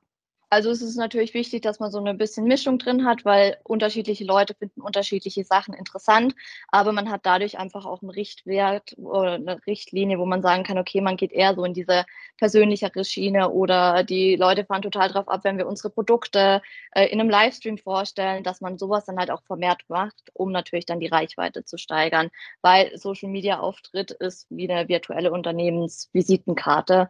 also 0.49 0.71
es 0.71 0.81
ist 0.81 0.95
natürlich 0.95 1.33
wichtig, 1.33 1.61
dass 1.61 1.79
man 1.79 1.91
so 1.91 1.99
eine 1.99 2.15
bisschen 2.15 2.45
Mischung 2.45 2.79
drin 2.79 3.05
hat, 3.05 3.23
weil 3.23 3.57
unterschiedliche 3.63 4.23
Leute 4.25 4.55
finden 4.55 4.81
unterschiedliche 4.81 5.43
Sachen 5.43 5.73
interessant, 5.73 6.35
aber 6.69 6.91
man 6.91 7.09
hat 7.11 7.21
dadurch 7.23 7.59
einfach 7.59 7.85
auch 7.85 8.01
einen 8.01 8.09
Richtwert 8.09 8.95
oder 8.97 9.33
eine 9.33 9.59
Richtlinie, 9.67 10.17
wo 10.17 10.25
man 10.25 10.41
sagen 10.41 10.63
kann, 10.63 10.79
okay, 10.79 11.01
man 11.01 11.17
geht 11.17 11.31
eher 11.31 11.53
so 11.53 11.63
in 11.63 11.73
diese 11.73 12.05
persönlichere 12.37 13.05
Schiene 13.05 13.49
oder 13.51 14.03
die 14.03 14.35
Leute 14.35 14.65
fahren 14.65 14.81
total 14.81 15.09
drauf 15.09 15.27
ab, 15.27 15.41
wenn 15.43 15.57
wir 15.57 15.67
unsere 15.67 15.91
Produkte 15.91 16.61
äh, 16.93 17.05
in 17.07 17.19
einem 17.19 17.29
Livestream 17.29 17.77
vorstellen, 17.77 18.43
dass 18.43 18.61
man 18.61 18.77
sowas 18.77 19.05
dann 19.05 19.17
halt 19.17 19.29
auch 19.31 19.43
vermehrt 19.43 19.83
macht, 19.87 20.31
um 20.33 20.51
natürlich 20.51 20.85
dann 20.85 20.99
die 20.99 21.07
Reichweite 21.07 21.63
zu 21.63 21.77
steigern, 21.77 22.29
weil 22.61 22.97
Social 22.97 23.29
Media 23.29 23.59
Auftritt 23.59 24.11
ist 24.11 24.47
wie 24.49 24.69
eine 24.69 24.87
virtuelle 24.87 25.31
Unternehmensvisitenkarte. 25.31 27.09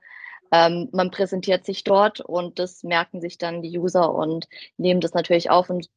Ähm, 0.52 0.90
man 0.92 1.12
präsentiert 1.12 1.66
sich 1.66 1.84
dort 1.84 2.22
und 2.22 2.60
das 2.60 2.84
merken 2.84 3.22
sich 3.22 3.38
dann 3.38 3.62
die 3.62 3.78
User 3.78 4.14
und 4.14 4.48
nehmen 4.78 5.02
das 5.02 5.14
natürlich 5.14 5.50
auf 5.50 5.70
und 5.70 5.90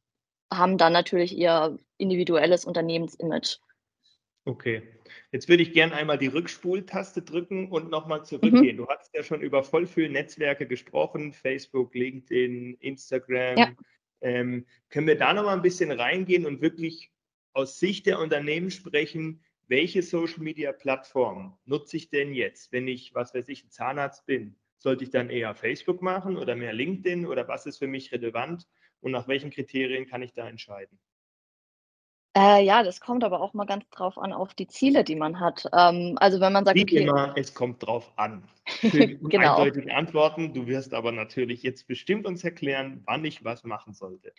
haben 0.51 0.77
dann 0.77 0.93
natürlich 0.93 1.35
ihr 1.35 1.77
individuelles 1.97 2.65
Unternehmensimage. 2.65 3.57
Okay, 4.45 4.83
jetzt 5.31 5.47
würde 5.47 5.63
ich 5.63 5.71
gerne 5.71 5.93
einmal 5.93 6.17
die 6.17 6.27
Rückspultaste 6.27 7.21
drücken 7.21 7.71
und 7.71 7.89
nochmal 7.89 8.25
zurückgehen. 8.25 8.75
Mhm. 8.75 8.77
Du 8.77 8.87
hast 8.87 9.13
ja 9.15 9.23
schon 9.23 9.41
über 9.41 9.63
voll 9.63 9.87
viele 9.87 10.09
Netzwerke 10.09 10.67
gesprochen, 10.67 11.31
Facebook, 11.31 11.95
LinkedIn, 11.95 12.75
Instagram. 12.75 13.57
Ja. 13.57 13.71
Ähm, 14.21 14.65
können 14.89 15.07
wir 15.07 15.17
da 15.17 15.33
nochmal 15.33 15.55
ein 15.55 15.61
bisschen 15.61 15.91
reingehen 15.91 16.45
und 16.45 16.61
wirklich 16.61 17.11
aus 17.53 17.79
Sicht 17.79 18.05
der 18.05 18.19
Unternehmen 18.19 18.69
sprechen, 18.69 19.43
welche 19.67 20.01
Social 20.01 20.41
Media 20.43 20.71
Plattform 20.71 21.57
nutze 21.65 21.97
ich 21.97 22.09
denn 22.09 22.33
jetzt, 22.33 22.71
wenn 22.71 22.87
ich, 22.87 23.13
was 23.15 23.33
weiß 23.33 23.47
ich, 23.49 23.63
ein 23.63 23.71
Zahnarzt 23.71 24.25
bin? 24.25 24.55
Sollte 24.77 25.03
ich 25.03 25.09
dann 25.09 25.29
eher 25.29 25.55
Facebook 25.55 26.01
machen 26.01 26.37
oder 26.37 26.55
mehr 26.55 26.73
LinkedIn 26.73 27.25
oder 27.25 27.47
was 27.47 27.65
ist 27.65 27.77
für 27.77 27.87
mich 27.87 28.11
relevant 28.11 28.67
und 28.99 29.11
nach 29.11 29.27
welchen 29.27 29.49
Kriterien 29.49 30.05
kann 30.07 30.21
ich 30.21 30.33
da 30.33 30.47
entscheiden? 30.47 30.99
Äh, 32.35 32.65
ja, 32.65 32.81
das 32.81 32.99
kommt 32.99 33.23
aber 33.23 33.41
auch 33.41 33.53
mal 33.53 33.65
ganz 33.65 33.87
drauf 33.91 34.17
an, 34.17 34.33
auf 34.33 34.55
die 34.55 34.67
Ziele, 34.67 35.03
die 35.03 35.15
man 35.15 35.39
hat. 35.39 35.67
Ähm, 35.71 36.17
also 36.19 36.39
wenn 36.39 36.51
man 36.51 36.65
sagt, 36.65 36.77
Wie 36.77 36.83
okay, 36.83 37.03
immer, 37.03 37.33
es 37.37 37.53
kommt 37.53 37.85
drauf 37.85 38.11
an. 38.15 38.43
Genau. 38.81 39.57
eindeutige 39.57 39.93
Antworten. 39.93 40.53
Du 40.53 40.65
wirst 40.65 40.93
aber 40.93 41.11
natürlich 41.11 41.61
jetzt 41.61 41.87
bestimmt 41.87 42.25
uns 42.25 42.43
erklären, 42.43 43.03
wann 43.05 43.23
ich 43.23 43.43
was 43.43 43.63
machen 43.63 43.93
sollte. 43.93 44.33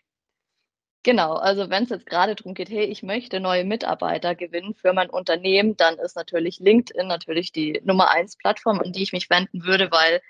Genau, 1.05 1.35
also 1.35 1.69
wenn 1.69 1.85
es 1.85 1.91
jetzt 1.91 2.07
gerade 2.07 2.35
darum 2.35 2.55
geht, 2.55 2.71
hey, 2.71 2.85
ich 2.85 3.03
möchte 3.03 3.39
neue 3.39 3.65
Mitarbeiter 3.65 4.35
gewinnen 4.35 4.75
für 4.75 4.95
mein 4.95 5.11
Unternehmen, 5.11 5.77
dann 5.77 5.99
ist 5.99 6.17
natürlich 6.17 6.61
LinkedIn 6.61 7.07
natürlich 7.07 7.53
die 7.53 7.79
Nummer 7.85 8.11
eins 8.11 8.37
Plattform, 8.39 8.81
an 8.81 8.91
die 8.93 9.03
ich 9.03 9.13
mich 9.13 9.29
wenden 9.29 9.65
würde, 9.67 9.91
weil 9.93 10.23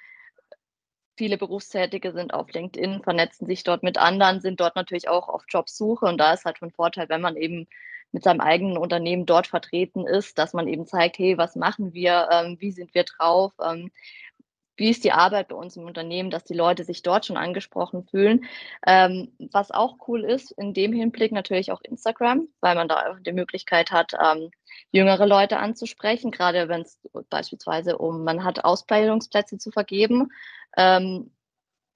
viele 1.17 1.39
Berufstätige 1.39 2.13
sind 2.13 2.35
auf 2.35 2.53
LinkedIn, 2.53 3.03
vernetzen 3.05 3.47
sich 3.47 3.63
dort 3.63 3.85
mit 3.85 3.99
anderen, 3.99 4.41
sind 4.41 4.59
dort 4.59 4.75
natürlich 4.75 5.09
auch 5.09 5.29
auf 5.29 5.45
Jobsuche. 5.49 6.07
Und 6.07 6.19
da 6.19 6.33
ist 6.33 6.45
halt 6.45 6.59
von 6.59 6.73
Vorteil, 6.73 7.09
wenn 7.09 7.21
man 7.21 7.37
eben 7.37 7.69
mit 8.11 8.25
seinem 8.25 8.41
eigenen 8.41 8.77
Unternehmen 8.77 9.27
dort 9.27 9.47
vertreten 9.47 10.07
ist, 10.07 10.39
dass 10.39 10.55
man 10.55 10.67
eben 10.67 10.87
zeigt, 10.87 11.19
hey, 11.19 11.39
was 11.39 11.55
machen 11.55 11.93
wir, 11.95 12.29
ähm, 12.33 12.57
wie 12.61 12.73
sind 12.73 12.95
wir 12.95 13.05
drauf, 13.05 13.53
ähm, 13.65 13.93
wie 14.77 14.91
ist 14.91 15.05
die 15.05 15.13
Arbeit 15.13 15.49
bei 15.49 15.57
uns 15.57 15.77
im 15.77 15.85
Unternehmen, 15.85 16.31
dass 16.31 16.45
die 16.45 16.55
Leute 16.55 16.85
sich 16.85 17.03
dort 17.03 17.27
schon 17.27 17.37
angesprochen 17.37 18.05
fühlen. 18.05 18.45
Ähm, 18.87 19.33
was 19.53 19.71
auch 19.71 19.97
cool 20.09 20.25
ist, 20.25 20.51
in 20.53 20.75
dem 20.75 20.93
Hinblick 20.93 21.33
natürlich 21.33 21.71
auch 21.71 21.81
Instagram, 21.83 22.49
weil 22.61 22.75
man 22.75 22.89
da 22.89 23.17
die 23.21 23.33
Möglichkeit 23.33 23.93
hat, 23.93 24.13
ähm, 24.21 24.51
jüngere 24.91 25.27
Leute 25.27 25.59
anzusprechen, 25.59 26.31
gerade 26.31 26.69
wenn 26.69 26.83
es 26.83 27.01
beispielsweise 27.31 27.99
um, 27.99 28.25
man 28.25 28.45
hat 28.45 28.65
Ausbildungsplätze 28.65 29.59
zu 29.59 29.71
vergeben. 29.71 30.31
Ähm, 30.77 31.31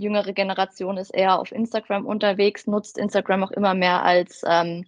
jüngere 0.00 0.32
Generation 0.32 0.96
ist 0.96 1.10
eher 1.10 1.40
auf 1.40 1.50
Instagram 1.50 2.06
unterwegs, 2.06 2.66
nutzt 2.66 2.98
Instagram 2.98 3.44
auch 3.44 3.50
immer 3.50 3.74
mehr 3.74 4.04
als 4.04 4.42
ähm, 4.46 4.86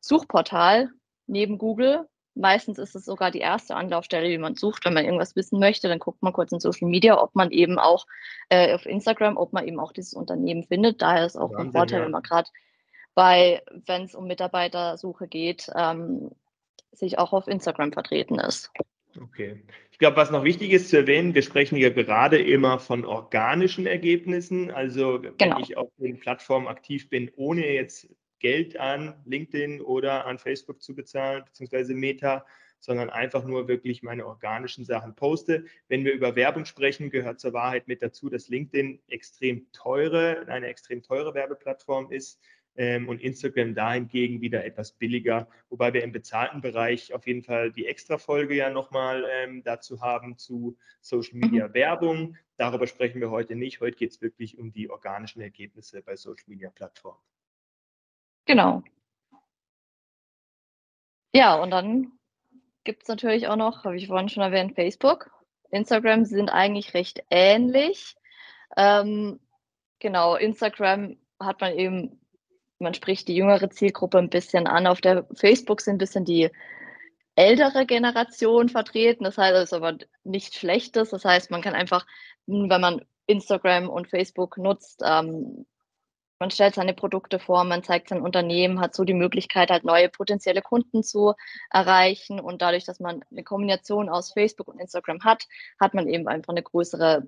Suchportal 0.00 0.90
neben 1.26 1.58
Google 1.58 2.06
Meistens 2.40 2.78
ist 2.78 2.94
es 2.94 3.04
sogar 3.04 3.30
die 3.30 3.38
erste 3.38 3.76
Anlaufstelle, 3.76 4.28
die 4.28 4.38
man 4.38 4.54
sucht, 4.54 4.84
wenn 4.84 4.94
man 4.94 5.04
irgendwas 5.04 5.36
wissen 5.36 5.60
möchte. 5.60 5.88
Dann 5.88 5.98
guckt 5.98 6.22
man 6.22 6.32
kurz 6.32 6.52
in 6.52 6.60
Social 6.60 6.88
Media, 6.88 7.20
ob 7.20 7.34
man 7.34 7.50
eben 7.50 7.78
auch 7.78 8.06
äh, 8.48 8.74
auf 8.74 8.86
Instagram, 8.86 9.36
ob 9.36 9.52
man 9.52 9.66
eben 9.66 9.78
auch 9.78 9.92
dieses 9.92 10.14
Unternehmen 10.14 10.64
findet. 10.64 11.02
Daher 11.02 11.26
ist 11.26 11.36
auch 11.36 11.52
ein 11.54 11.72
Vorteil, 11.72 12.00
ja. 12.00 12.04
wenn 12.04 12.12
man 12.12 12.22
gerade 12.22 12.48
bei, 13.14 13.62
wenn 13.86 14.04
es 14.04 14.14
um 14.14 14.26
Mitarbeitersuche 14.26 15.28
geht, 15.28 15.70
ähm, 15.76 16.30
sich 16.92 17.18
auch 17.18 17.32
auf 17.32 17.46
Instagram 17.46 17.92
vertreten 17.92 18.38
ist. 18.38 18.70
Okay. 19.20 19.62
Ich 19.90 19.98
glaube, 19.98 20.16
was 20.16 20.30
noch 20.30 20.44
wichtig 20.44 20.70
ist 20.70 20.88
zu 20.88 20.96
erwähnen, 20.96 21.34
wir 21.34 21.42
sprechen 21.42 21.76
ja 21.76 21.90
gerade 21.90 22.40
immer 22.40 22.78
von 22.78 23.04
organischen 23.04 23.86
Ergebnissen. 23.86 24.70
Also 24.70 25.22
wenn 25.22 25.36
genau. 25.36 25.58
ich 25.60 25.76
auf 25.76 25.90
den 25.98 26.18
Plattformen 26.18 26.68
aktiv 26.68 27.10
bin, 27.10 27.30
ohne 27.36 27.66
jetzt 27.66 28.08
Geld 28.40 28.76
an 28.78 29.14
LinkedIn 29.24 29.80
oder 29.80 30.26
an 30.26 30.38
Facebook 30.38 30.82
zu 30.82 30.94
bezahlen, 30.94 31.44
beziehungsweise 31.44 31.94
Meta, 31.94 32.44
sondern 32.80 33.10
einfach 33.10 33.44
nur 33.44 33.68
wirklich 33.68 34.02
meine 34.02 34.26
organischen 34.26 34.84
Sachen 34.84 35.14
poste. 35.14 35.64
Wenn 35.88 36.04
wir 36.04 36.12
über 36.12 36.34
Werbung 36.34 36.64
sprechen, 36.64 37.10
gehört 37.10 37.38
zur 37.38 37.52
Wahrheit 37.52 37.86
mit 37.86 38.02
dazu, 38.02 38.28
dass 38.28 38.48
LinkedIn 38.48 39.00
extrem 39.08 39.70
teure, 39.72 40.46
eine 40.48 40.66
extrem 40.66 41.02
teure 41.02 41.34
Werbeplattform 41.34 42.10
ist 42.10 42.40
ähm, 42.76 43.08
und 43.08 43.20
Instagram 43.20 43.74
dahingegen 43.74 44.40
wieder 44.40 44.64
etwas 44.64 44.92
billiger, 44.92 45.48
wobei 45.68 45.92
wir 45.92 46.02
im 46.02 46.12
bezahlten 46.12 46.62
Bereich 46.62 47.12
auf 47.12 47.26
jeden 47.26 47.42
Fall 47.42 47.70
die 47.72 47.86
Extra-Folge 47.86 48.54
ja 48.54 48.70
nochmal 48.70 49.26
ähm, 49.30 49.62
dazu 49.62 50.00
haben 50.00 50.38
zu 50.38 50.76
Social 51.00 51.38
Media 51.38 51.68
mhm. 51.68 51.74
Werbung. 51.74 52.36
Darüber 52.56 52.86
sprechen 52.86 53.20
wir 53.20 53.30
heute 53.30 53.56
nicht. 53.56 53.80
Heute 53.80 53.96
geht 53.96 54.12
es 54.12 54.22
wirklich 54.22 54.58
um 54.58 54.72
die 54.72 54.88
organischen 54.88 55.42
Ergebnisse 55.42 56.02
bei 56.02 56.16
Social 56.16 56.44
Media 56.46 56.70
Plattformen. 56.70 57.20
Genau. 58.46 58.82
Ja, 61.32 61.54
und 61.56 61.70
dann 61.70 62.12
gibt 62.84 63.02
es 63.02 63.08
natürlich 63.08 63.46
auch 63.48 63.56
noch, 63.56 63.84
habe 63.84 63.96
ich 63.96 64.08
vorhin 64.08 64.28
schon 64.28 64.42
erwähnt, 64.42 64.74
Facebook. 64.74 65.30
Instagram 65.70 66.24
sind 66.24 66.48
eigentlich 66.48 66.94
recht 66.94 67.22
ähnlich. 67.30 68.16
Ähm, 68.76 69.38
genau, 70.00 70.34
Instagram 70.36 71.16
hat 71.38 71.60
man 71.60 71.74
eben, 71.74 72.20
man 72.78 72.94
spricht 72.94 73.28
die 73.28 73.36
jüngere 73.36 73.70
Zielgruppe 73.70 74.18
ein 74.18 74.30
bisschen 74.30 74.66
an. 74.66 74.86
Auf 74.86 75.00
der 75.00 75.26
Facebook 75.34 75.80
sind 75.80 75.96
ein 75.96 75.98
bisschen 75.98 76.24
die 76.24 76.50
ältere 77.36 77.86
Generation 77.86 78.68
vertreten. 78.68 79.24
Das 79.24 79.38
heißt, 79.38 79.56
es 79.56 79.64
ist 79.64 79.72
aber 79.72 79.96
nichts 80.24 80.56
Schlechtes. 80.56 81.10
Das 81.10 81.24
heißt, 81.24 81.50
man 81.50 81.62
kann 81.62 81.74
einfach, 81.74 82.06
wenn 82.46 82.80
man 82.80 83.04
Instagram 83.26 83.88
und 83.88 84.08
Facebook 84.08 84.58
nutzt, 84.58 85.02
ähm, 85.04 85.66
man 86.40 86.50
stellt 86.50 86.74
seine 86.74 86.94
Produkte 86.94 87.38
vor, 87.38 87.62
man 87.64 87.84
zeigt 87.84 88.08
sein 88.08 88.22
Unternehmen, 88.22 88.80
hat 88.80 88.94
so 88.94 89.04
die 89.04 89.14
Möglichkeit, 89.14 89.70
halt 89.70 89.84
neue 89.84 90.08
potenzielle 90.08 90.62
Kunden 90.62 91.02
zu 91.02 91.34
erreichen. 91.70 92.40
Und 92.40 92.62
dadurch, 92.62 92.84
dass 92.84 92.98
man 92.98 93.22
eine 93.30 93.44
Kombination 93.44 94.08
aus 94.08 94.32
Facebook 94.32 94.68
und 94.68 94.80
Instagram 94.80 95.22
hat, 95.22 95.46
hat 95.78 95.92
man 95.92 96.08
eben 96.08 96.26
einfach 96.26 96.54
eine 96.54 96.62
größere 96.62 97.26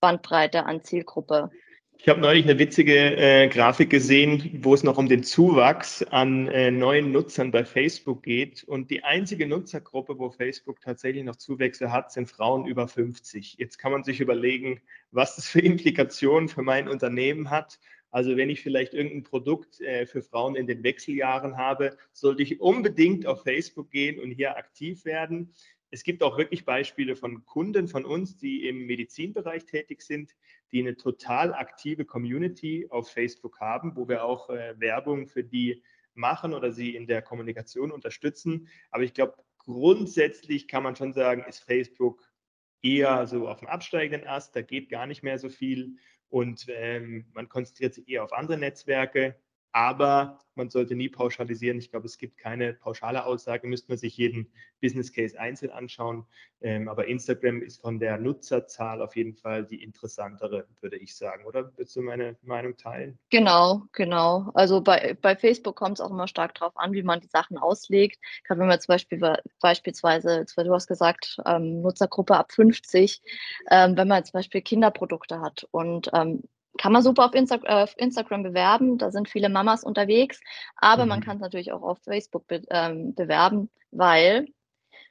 Bandbreite 0.00 0.66
an 0.66 0.84
Zielgruppe. 0.84 1.50
Ich 1.98 2.10
habe 2.10 2.20
neulich 2.20 2.44
eine 2.44 2.58
witzige 2.58 3.16
äh, 3.16 3.48
Grafik 3.48 3.88
gesehen, 3.88 4.60
wo 4.62 4.74
es 4.74 4.82
noch 4.82 4.98
um 4.98 5.08
den 5.08 5.24
Zuwachs 5.24 6.02
an 6.02 6.46
äh, 6.48 6.70
neuen 6.70 7.10
Nutzern 7.10 7.50
bei 7.50 7.64
Facebook 7.64 8.22
geht. 8.22 8.62
Und 8.64 8.90
die 8.90 9.02
einzige 9.02 9.46
Nutzergruppe, 9.46 10.18
wo 10.18 10.30
Facebook 10.30 10.82
tatsächlich 10.82 11.24
noch 11.24 11.36
Zuwächse 11.36 11.90
hat, 11.90 12.12
sind 12.12 12.30
Frauen 12.30 12.66
über 12.66 12.86
50. 12.86 13.56
Jetzt 13.58 13.78
kann 13.78 13.92
man 13.92 14.04
sich 14.04 14.20
überlegen, 14.20 14.82
was 15.10 15.36
das 15.36 15.48
für 15.48 15.60
Implikationen 15.60 16.50
für 16.50 16.62
mein 16.62 16.86
Unternehmen 16.86 17.48
hat. 17.50 17.78
Also 18.10 18.36
wenn 18.36 18.50
ich 18.50 18.62
vielleicht 18.62 18.94
irgendein 18.94 19.24
Produkt 19.24 19.80
äh, 19.80 20.06
für 20.06 20.22
Frauen 20.22 20.56
in 20.56 20.66
den 20.66 20.82
Wechseljahren 20.82 21.56
habe, 21.56 21.96
sollte 22.12 22.42
ich 22.42 22.60
unbedingt 22.60 23.26
auf 23.26 23.42
Facebook 23.42 23.90
gehen 23.90 24.18
und 24.18 24.30
hier 24.30 24.56
aktiv 24.56 25.04
werden. 25.04 25.52
Es 25.90 26.02
gibt 26.02 26.22
auch 26.22 26.36
wirklich 26.36 26.64
Beispiele 26.64 27.16
von 27.16 27.44
Kunden 27.44 27.88
von 27.88 28.04
uns, 28.04 28.36
die 28.36 28.68
im 28.68 28.86
Medizinbereich 28.86 29.64
tätig 29.66 30.02
sind, 30.02 30.34
die 30.72 30.80
eine 30.80 30.96
total 30.96 31.54
aktive 31.54 32.04
Community 32.04 32.86
auf 32.90 33.10
Facebook 33.10 33.60
haben, 33.60 33.96
wo 33.96 34.08
wir 34.08 34.24
auch 34.24 34.50
äh, 34.50 34.78
Werbung 34.78 35.26
für 35.26 35.44
die 35.44 35.82
machen 36.14 36.54
oder 36.54 36.72
sie 36.72 36.96
in 36.96 37.06
der 37.06 37.22
Kommunikation 37.22 37.92
unterstützen. 37.92 38.68
Aber 38.90 39.04
ich 39.04 39.14
glaube, 39.14 39.36
grundsätzlich 39.58 40.68
kann 40.68 40.82
man 40.82 40.96
schon 40.96 41.12
sagen, 41.12 41.44
ist 41.48 41.60
Facebook 41.60 42.22
eher 42.82 43.26
so 43.26 43.48
auf 43.48 43.60
dem 43.60 43.68
absteigenden 43.68 44.28
Ast. 44.28 44.56
Da 44.56 44.62
geht 44.62 44.88
gar 44.88 45.06
nicht 45.06 45.22
mehr 45.22 45.38
so 45.38 45.48
viel 45.48 45.96
und 46.30 46.66
ähm, 46.68 47.26
man 47.32 47.48
konzentriert 47.48 47.94
sich 47.94 48.08
eher 48.08 48.24
auf 48.24 48.32
andere 48.32 48.58
Netzwerke. 48.58 49.36
Aber 49.76 50.38
man 50.54 50.70
sollte 50.70 50.96
nie 50.96 51.10
pauschalisieren. 51.10 51.76
Ich 51.76 51.90
glaube, 51.90 52.06
es 52.06 52.16
gibt 52.16 52.38
keine 52.38 52.72
pauschale 52.72 53.26
Aussage, 53.26 53.66
müsste 53.66 53.90
man 53.90 53.98
sich 53.98 54.16
jeden 54.16 54.50
Business 54.80 55.12
Case 55.12 55.38
einzeln 55.38 55.70
anschauen. 55.70 56.24
Ähm, 56.62 56.88
aber 56.88 57.08
Instagram 57.08 57.60
ist 57.60 57.82
von 57.82 57.98
der 57.98 58.16
Nutzerzahl 58.16 59.02
auf 59.02 59.16
jeden 59.16 59.34
Fall 59.34 59.66
die 59.66 59.82
interessantere, 59.82 60.66
würde 60.80 60.96
ich 60.96 61.14
sagen. 61.14 61.44
Oder 61.44 61.76
würdest 61.76 61.94
du 61.94 62.00
meine 62.00 62.38
Meinung 62.40 62.78
teilen? 62.78 63.18
Genau, 63.28 63.82
genau. 63.92 64.50
Also 64.54 64.80
bei, 64.80 65.14
bei 65.20 65.36
Facebook 65.36 65.76
kommt 65.76 65.98
es 65.98 66.00
auch 66.00 66.10
immer 66.10 66.26
stark 66.26 66.54
darauf 66.54 66.74
an, 66.78 66.94
wie 66.94 67.02
man 67.02 67.20
die 67.20 67.28
Sachen 67.28 67.58
auslegt. 67.58 68.18
Gerade 68.44 68.60
wenn 68.60 68.68
man 68.68 68.80
zum 68.80 68.94
Beispiel 68.94 69.20
beispielsweise, 69.60 70.46
du 70.56 70.72
hast 70.72 70.86
gesagt, 70.86 71.36
ähm, 71.44 71.82
Nutzergruppe 71.82 72.34
ab 72.34 72.50
50, 72.50 73.20
ähm, 73.70 73.94
wenn 73.98 74.08
man 74.08 74.24
zum 74.24 74.32
Beispiel 74.32 74.62
Kinderprodukte 74.62 75.42
hat 75.42 75.68
und 75.70 76.10
kann 76.76 76.92
man 76.92 77.02
super 77.02 77.26
auf, 77.26 77.34
Insta 77.34 77.56
äh, 77.62 77.82
auf, 77.82 77.94
Instagram 77.96 78.42
bewerben, 78.42 78.98
da 78.98 79.10
sind 79.10 79.28
viele 79.28 79.48
Mamas 79.48 79.84
unterwegs, 79.84 80.40
aber 80.76 81.04
mhm. 81.04 81.10
man 81.10 81.20
kann 81.20 81.36
es 81.36 81.42
natürlich 81.42 81.72
auch 81.72 81.82
auf 81.82 81.98
Facebook 82.02 82.46
be 82.46 82.62
ähm, 82.70 83.14
bewerben, 83.14 83.70
weil 83.90 84.46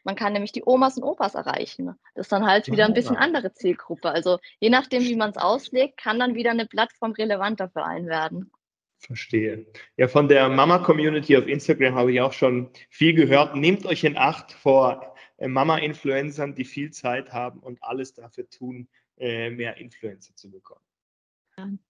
man 0.04 0.16
kann 0.16 0.34
nämlich 0.34 0.52
die 0.52 0.64
Omas 0.66 0.98
und 0.98 1.04
Opas 1.04 1.34
erreichen. 1.34 1.96
Das 2.14 2.28
ist 2.28 2.32
dann 2.32 2.46
halt 2.46 2.72
wieder 2.72 2.86
ein 2.86 2.94
bisschen 2.94 3.18
andere 3.18 3.54
Zielgruppe. 3.54 4.12
Also 4.12 4.38
je 4.60 4.70
nachdem, 4.70 5.02
wie 5.04 5.16
man 5.16 5.32
es 5.32 5.38
auslegt, 5.38 5.98
kann 5.98 6.20
dann 6.20 6.36
wieder 6.36 6.52
eine 6.52 6.68
Plattform 6.68 7.12
relevanter 7.14 7.70
für 7.70 7.84
einen 7.84 8.08
werden. 8.08 8.52
Verstehe. 9.00 9.66
Ja, 9.98 10.08
von 10.08 10.28
der 10.28 10.48
Mama-Community 10.50 11.36
auf 11.38 11.48
Instagram 11.48 11.96
habe 11.96 12.14
ich 12.14 12.22
auch 12.22 12.34
schon 12.34 12.70
viel 12.90 13.14
gehört. 13.14 13.56
Nehmt 13.56 13.86
euch 13.86 14.04
in 14.04 14.16
Acht 14.16 14.52
vor 14.52 15.16
äh, 15.38 15.48
Mama-Influencern, 15.48 16.56
die 16.56 16.66
viel 16.66 16.92
Zeit 16.92 17.34
haben 17.34 17.60
und 17.60 17.84
alles 17.84 18.14
dafür 18.14 18.50
tun, 18.50 18.88
äh, 19.18 19.50
mehr 19.50 19.78
Influencer 19.78 20.36
zu 20.36 20.52
bekommen. 20.52 20.85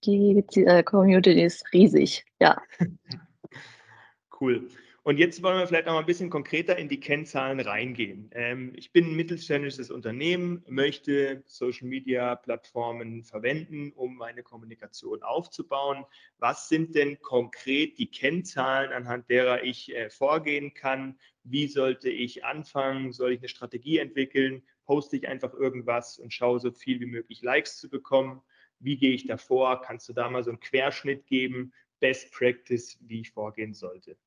Die, 0.04 0.46
die 0.54 0.66
äh, 0.66 0.84
Community 0.84 1.42
ist 1.44 1.66
riesig, 1.74 2.26
ja. 2.40 2.62
cool. 4.40 4.68
Und 5.02 5.20
jetzt 5.20 5.44
wollen 5.44 5.60
wir 5.60 5.68
vielleicht 5.68 5.86
noch 5.86 5.94
mal 5.94 6.00
ein 6.00 6.08
bisschen 6.08 6.32
konkreter 6.32 6.78
in 6.78 6.90
die 6.90 7.00
Kennzahlen 7.00 7.60
reingehen. 7.60 8.32
Ähm, 8.34 8.74
ich 8.76 8.92
bin 8.92 9.06
ein 9.06 9.16
mittelständisches 9.16 9.92
Unternehmen, 9.92 10.64
möchte 10.68 11.44
Social 11.46 11.88
Media 11.88 12.36
Plattformen 12.36 13.24
verwenden, 13.24 13.92
um 13.96 14.16
meine 14.18 14.42
Kommunikation 14.42 15.22
aufzubauen. 15.22 16.06
Was 16.40 16.70
sind 16.70 16.96
denn 16.96 17.22
konkret 17.22 18.00
die 18.00 18.10
Kennzahlen, 18.10 18.92
anhand 18.92 19.30
derer 19.30 19.64
ich 19.64 19.96
äh, 19.96 20.10
vorgehen 20.10 20.74
kann? 20.74 21.20
Wie 21.44 21.68
sollte 21.68 22.10
ich 22.10 22.44
anfangen? 22.44 23.14
Soll 23.14 23.34
ich 23.34 23.40
eine 23.40 23.50
Strategie 23.50 24.00
entwickeln? 24.00 24.64
Poste 24.86 25.18
ich 25.18 25.28
einfach 25.28 25.54
irgendwas 25.54 26.18
und 26.18 26.34
schaue 26.34 26.60
so 26.60 26.72
viel 26.72 27.00
wie 27.00 27.06
möglich 27.06 27.44
Likes 27.44 27.78
zu 27.78 27.90
bekommen? 27.90 28.42
Wie 28.80 28.98
gehe 28.98 29.14
ich 29.14 29.26
davor? 29.28 29.82
Kannst 29.82 30.08
du 30.10 30.14
da 30.14 30.30
mal 30.30 30.44
so 30.44 30.52
einen 30.52 30.60
Querschnitt 30.60 31.28
geben? 31.28 31.74
Best 32.00 32.32
Practice, 32.34 32.98
wie 33.02 33.22
ich 33.22 33.32
vorgehen 33.32 33.74
sollte? 33.74 34.18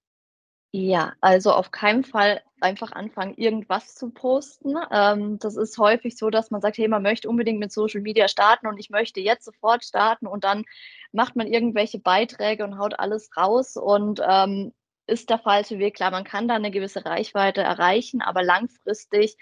Ja, 0.71 1.15
also 1.23 1.53
auf 1.53 1.71
keinen 1.71 2.05
Fall 2.05 2.43
einfach 2.61 2.93
anfangen, 2.93 3.35
irgendwas 3.37 3.95
zu 3.95 4.11
posten. 4.11 4.75
Ähm, 4.91 5.39
das 5.39 5.57
ist 5.57 5.79
häufig 5.79 6.19
so, 6.19 6.29
dass 6.29 6.51
man 6.51 6.61
sagt, 6.61 6.77
hey, 6.77 6.89
man 6.89 7.03
möchte 7.03 7.29
unbedingt 7.31 7.59
mit 7.59 7.73
Social 7.73 8.03
Media 8.03 8.29
starten 8.29 8.67
und 8.67 8.79
ich 8.79 8.91
möchte 8.91 9.21
jetzt 9.21 9.47
sofort 9.47 9.85
starten 9.85 10.27
und 10.27 10.45
dann 10.45 10.65
macht 11.11 11.37
man 11.37 11.47
irgendwelche 11.47 11.99
Beiträge 11.99 12.65
und 12.65 12.79
haut 12.79 12.99
alles 12.99 13.31
raus 13.35 13.77
und 13.79 14.21
ähm, 14.29 14.75
ist 15.07 15.31
der 15.31 15.39
falsche 15.39 15.79
Weg. 15.79 15.97
Klar, 15.97 16.11
man 16.11 16.25
kann 16.25 16.49
da 16.49 16.57
eine 16.57 16.71
gewisse 16.71 17.07
Reichweite 17.07 17.63
erreichen, 17.63 18.21
aber 18.21 18.43
langfristig 18.43 19.39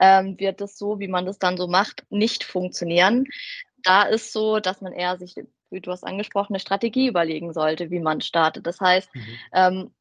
ähm, 0.00 0.38
wird 0.38 0.62
das 0.62 0.78
so, 0.78 0.98
wie 0.98 1.08
man 1.08 1.26
das 1.26 1.38
dann 1.38 1.58
so 1.58 1.68
macht, 1.68 2.06
nicht 2.08 2.42
funktionieren 2.42 3.26
da 3.82 4.02
ist 4.04 4.32
so, 4.32 4.60
dass 4.60 4.80
man 4.80 4.92
eher 4.92 5.18
sich, 5.18 5.34
wie 5.70 5.80
du 5.80 5.90
hast 5.90 6.04
angesprochen, 6.04 6.54
eine 6.54 6.60
Strategie 6.60 7.08
überlegen 7.08 7.52
sollte, 7.52 7.90
wie 7.90 8.00
man 8.00 8.20
startet. 8.20 8.66
Das 8.66 8.80
heißt, 8.80 9.14
mhm. 9.14 9.38
ähm, 9.52 9.94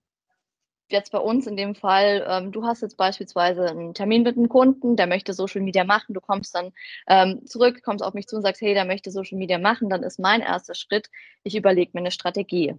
jetzt 0.92 1.12
bei 1.12 1.20
uns 1.20 1.48
in 1.48 1.56
dem 1.56 1.76
Fall, 1.76 2.26
ähm, 2.28 2.52
du 2.52 2.66
hast 2.66 2.82
jetzt 2.82 2.98
beispielsweise 2.98 3.70
einen 3.70 3.94
Termin 3.94 4.24
mit 4.24 4.38
einem 4.38 4.50
Kunden, 4.50 4.96
der 4.96 5.08
möchte 5.08 5.34
Social 5.34 5.62
Media 5.62 5.84
machen, 5.84 6.14
du 6.14 6.22
kommst 6.22 6.56
dann 6.56 6.72
ähm, 7.08 7.46
zurück, 7.46 7.82
kommst 7.84 8.04
auf 8.04 8.14
mich 8.14 8.28
zu 8.28 8.36
und 8.36 8.42
sagst, 8.42 8.62
hey, 8.62 8.74
der 8.74 8.86
möchte 8.86 9.12
Social 9.12 9.38
Media 9.38 9.60
machen, 9.60 9.90
dann 9.90 10.04
ist 10.04 10.20
mein 10.20 10.42
erster 10.42 10.76
Schritt, 10.76 11.10
ich 11.44 11.56
überlege 11.56 11.92
mir 11.94 12.02
eine 12.02 12.12
Strategie. 12.12 12.76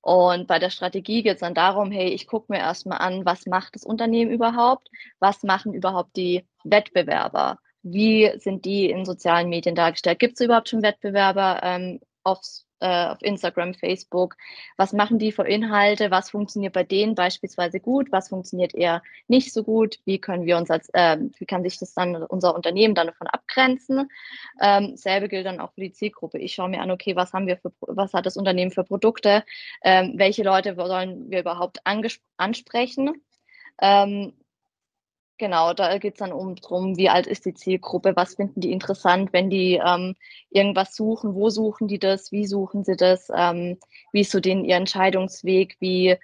Und 0.00 0.46
bei 0.46 0.58
der 0.58 0.68
Strategie 0.68 1.22
geht 1.22 1.36
es 1.36 1.40
dann 1.40 1.54
darum, 1.54 1.90
hey, 1.90 2.08
ich 2.08 2.26
gucke 2.26 2.52
mir 2.52 2.58
erstmal 2.58 2.98
an, 2.98 3.24
was 3.24 3.46
macht 3.46 3.74
das 3.74 3.84
Unternehmen 3.84 4.30
überhaupt, 4.30 4.90
was 5.18 5.42
machen 5.44 5.72
überhaupt 5.72 6.14
die 6.16 6.46
Wettbewerber, 6.62 7.58
wie 7.84 8.32
sind 8.38 8.64
die 8.64 8.90
in 8.90 9.04
sozialen 9.04 9.48
Medien 9.48 9.74
dargestellt? 9.74 10.18
Gibt 10.18 10.34
es 10.34 10.44
überhaupt 10.44 10.70
schon 10.70 10.82
Wettbewerber 10.82 11.60
ähm, 11.62 12.00
auf, 12.22 12.40
äh, 12.80 13.08
auf 13.08 13.18
Instagram, 13.20 13.74
Facebook? 13.74 14.36
Was 14.78 14.94
machen 14.94 15.18
die 15.18 15.32
für 15.32 15.46
Inhalte? 15.46 16.10
Was 16.10 16.30
funktioniert 16.30 16.72
bei 16.72 16.82
denen 16.82 17.14
beispielsweise 17.14 17.80
gut? 17.80 18.10
Was 18.10 18.30
funktioniert 18.30 18.74
eher 18.74 19.02
nicht 19.28 19.52
so 19.52 19.62
gut? 19.62 19.98
Wie 20.06 20.18
können 20.18 20.46
wir 20.46 20.56
uns 20.56 20.70
als, 20.70 20.88
äh, 20.94 21.18
wie 21.38 21.44
kann 21.44 21.62
sich 21.62 21.78
das 21.78 21.92
dann 21.92 22.16
unser 22.16 22.54
Unternehmen 22.54 22.94
dann 22.94 23.08
davon 23.08 23.26
abgrenzen? 23.26 24.08
Ähm, 24.62 24.96
selbe 24.96 25.28
gilt 25.28 25.44
dann 25.44 25.60
auch 25.60 25.74
für 25.74 25.82
die 25.82 25.92
Zielgruppe. 25.92 26.38
Ich 26.38 26.54
schaue 26.54 26.70
mir 26.70 26.80
an, 26.80 26.90
okay, 26.90 27.16
was 27.16 27.34
haben 27.34 27.46
wir 27.46 27.58
für, 27.58 27.70
was 27.80 28.14
hat 28.14 28.24
das 28.24 28.38
Unternehmen 28.38 28.70
für 28.70 28.84
Produkte? 28.84 29.44
Ähm, 29.82 30.14
welche 30.16 30.42
Leute 30.42 30.74
sollen 30.74 31.30
wir 31.30 31.40
überhaupt 31.40 31.80
ansprechen? 31.84 33.22
Ähm, 33.82 34.32
Genau, 35.38 35.72
da 35.74 35.98
geht 35.98 36.14
es 36.14 36.18
dann 36.20 36.32
um 36.32 36.54
drum, 36.54 36.96
wie 36.96 37.08
alt 37.08 37.26
ist 37.26 37.44
die 37.44 37.54
Zielgruppe, 37.54 38.14
was 38.14 38.36
finden 38.36 38.60
die 38.60 38.70
interessant, 38.70 39.32
wenn 39.32 39.50
die 39.50 39.80
ähm, 39.84 40.14
irgendwas 40.50 40.94
suchen, 40.94 41.34
wo 41.34 41.50
suchen 41.50 41.88
die 41.88 41.98
das, 41.98 42.30
wie 42.30 42.46
suchen 42.46 42.84
sie 42.84 42.96
das, 42.96 43.30
ähm, 43.34 43.78
wie 44.12 44.20
ist 44.20 44.30
so 44.30 44.38
den 44.38 44.64
ihr 44.64 44.76
Entscheidungsweg, 44.76 45.76
wie 45.80 46.16